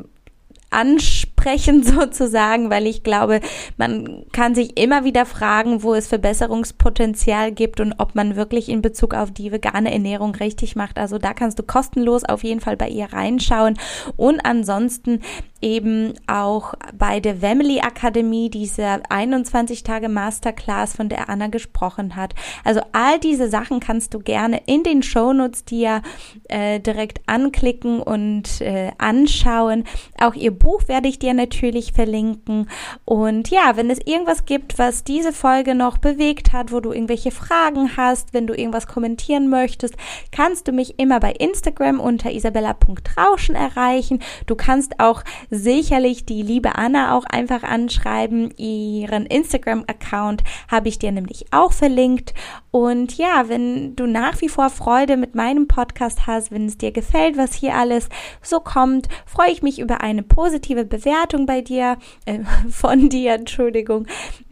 ansprechen 0.75 1.83
sozusagen, 1.83 2.69
weil 2.69 2.85
ich 2.85 3.03
glaube, 3.03 3.39
man 3.77 4.25
kann 4.31 4.55
sich 4.55 4.77
immer 4.79 5.05
wieder 5.05 5.25
fragen, 5.25 5.83
wo 5.83 5.93
es 5.93 6.07
Verbesserungspotenzial 6.07 7.51
gibt 7.51 7.79
und 7.79 7.93
ob 7.97 8.15
man 8.15 8.35
wirklich 8.35 8.69
in 8.69 8.81
Bezug 8.81 9.13
auf 9.13 9.31
die 9.31 9.51
vegane 9.51 9.91
Ernährung 9.91 10.35
richtig 10.35 10.75
macht. 10.75 10.97
Also 10.97 11.17
da 11.17 11.33
kannst 11.33 11.59
du 11.59 11.63
kostenlos 11.63 12.23
auf 12.25 12.43
jeden 12.43 12.59
Fall 12.59 12.77
bei 12.77 12.89
ihr 12.89 13.13
reinschauen 13.13 13.77
und 14.17 14.45
ansonsten 14.45 15.21
eben 15.65 16.13
auch 16.27 16.75
bei 16.95 17.19
der 17.19 17.37
Family 17.37 17.79
Akademie, 17.79 18.51
diese 18.51 19.01
21 19.09 19.81
Tage 19.81 20.09
Masterclass, 20.09 20.95
von 20.95 21.09
der 21.09 21.27
Anna 21.27 21.47
gesprochen 21.47 22.15
hat. 22.15 22.35
Also 22.63 22.81
all 22.91 23.19
diese 23.19 23.49
Sachen 23.49 23.79
kannst 23.79 24.13
du 24.13 24.19
gerne 24.19 24.61
in 24.67 24.83
den 24.83 25.01
Shownotes 25.01 25.65
dir 25.65 26.03
äh, 26.49 26.79
direkt 26.79 27.21
anklicken 27.25 27.99
und 27.99 28.61
äh, 28.61 28.91
anschauen. 28.99 29.85
Auch 30.19 30.35
ihr 30.35 30.51
Buch 30.51 30.87
werde 30.87 31.07
ich 31.07 31.17
dir 31.17 31.33
natürlich 31.33 31.93
verlinken. 31.93 32.69
Und 33.03 33.49
ja, 33.49 33.75
wenn 33.75 33.89
es 33.89 33.99
irgendwas 34.05 34.45
gibt, 34.45 34.77
was 34.77 35.03
diese 35.03 35.33
Folge 35.33 35.73
noch 35.73 35.97
bewegt 35.97 36.53
hat, 36.53 36.71
wo 36.71 36.79
du 36.79 36.91
irgendwelche 36.91 37.31
Fragen 37.31 37.97
hast, 37.97 38.35
wenn 38.35 38.45
du 38.45 38.53
irgendwas 38.53 38.85
kommentieren 38.85 39.49
möchtest, 39.49 39.95
kannst 40.31 40.67
du 40.67 40.71
mich 40.71 40.99
immer 40.99 41.19
bei 41.19 41.31
Instagram 41.31 41.99
unter 41.99 42.31
isabella.rauschen 42.31 43.55
erreichen. 43.55 44.19
Du 44.45 44.55
kannst 44.55 44.99
auch 44.99 45.23
sicherlich 45.57 46.25
die 46.25 46.41
liebe 46.41 46.75
Anna 46.75 47.15
auch 47.15 47.25
einfach 47.25 47.63
anschreiben. 47.63 48.51
Ihren 48.57 49.25
Instagram-Account 49.25 50.43
habe 50.69 50.89
ich 50.89 50.99
dir 50.99 51.11
nämlich 51.11 51.45
auch 51.51 51.71
verlinkt. 51.71 52.33
Und 52.71 53.17
ja, 53.17 53.47
wenn 53.47 53.95
du 53.95 54.05
nach 54.05 54.41
wie 54.41 54.49
vor 54.49 54.69
Freude 54.69 55.17
mit 55.17 55.35
meinem 55.35 55.67
Podcast 55.67 56.27
hast, 56.27 56.51
wenn 56.51 56.65
es 56.65 56.77
dir 56.77 56.91
gefällt, 56.91 57.37
was 57.37 57.53
hier 57.53 57.75
alles 57.75 58.09
so 58.41 58.59
kommt, 58.59 59.07
freue 59.25 59.51
ich 59.51 59.61
mich 59.61 59.79
über 59.79 60.01
eine 60.01 60.23
positive 60.23 60.85
Bewertung 60.85 61.45
bei 61.45 61.61
dir, 61.61 61.97
äh, 62.25 62.39
von 62.69 63.09
dir, 63.09 63.33
Entschuldigung 63.33 64.07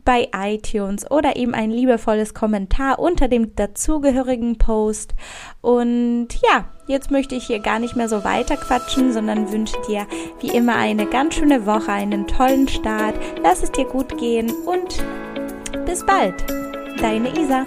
bei 0.05 0.29
iTunes 0.35 1.09
oder 1.09 1.35
eben 1.37 1.53
ein 1.53 1.71
liebevolles 1.71 2.33
Kommentar 2.33 2.99
unter 2.99 3.27
dem 3.27 3.55
dazugehörigen 3.55 4.57
Post. 4.57 5.13
Und 5.61 6.27
ja, 6.49 6.65
jetzt 6.87 7.11
möchte 7.11 7.35
ich 7.35 7.47
hier 7.47 7.59
gar 7.59 7.79
nicht 7.79 7.95
mehr 7.95 8.09
so 8.09 8.23
weiter 8.23 8.57
quatschen, 8.57 9.13
sondern 9.13 9.51
wünsche 9.51 9.75
dir 9.87 10.05
wie 10.39 10.49
immer 10.49 10.75
eine 10.75 11.05
ganz 11.05 11.35
schöne 11.35 11.65
Woche, 11.65 11.91
einen 11.91 12.27
tollen 12.27 12.67
Start. 12.67 13.15
Lass 13.41 13.63
es 13.63 13.71
dir 13.71 13.85
gut 13.85 14.17
gehen 14.17 14.51
und 14.65 15.03
bis 15.85 16.05
bald. 16.05 16.43
Deine 16.99 17.29
Isa. 17.37 17.65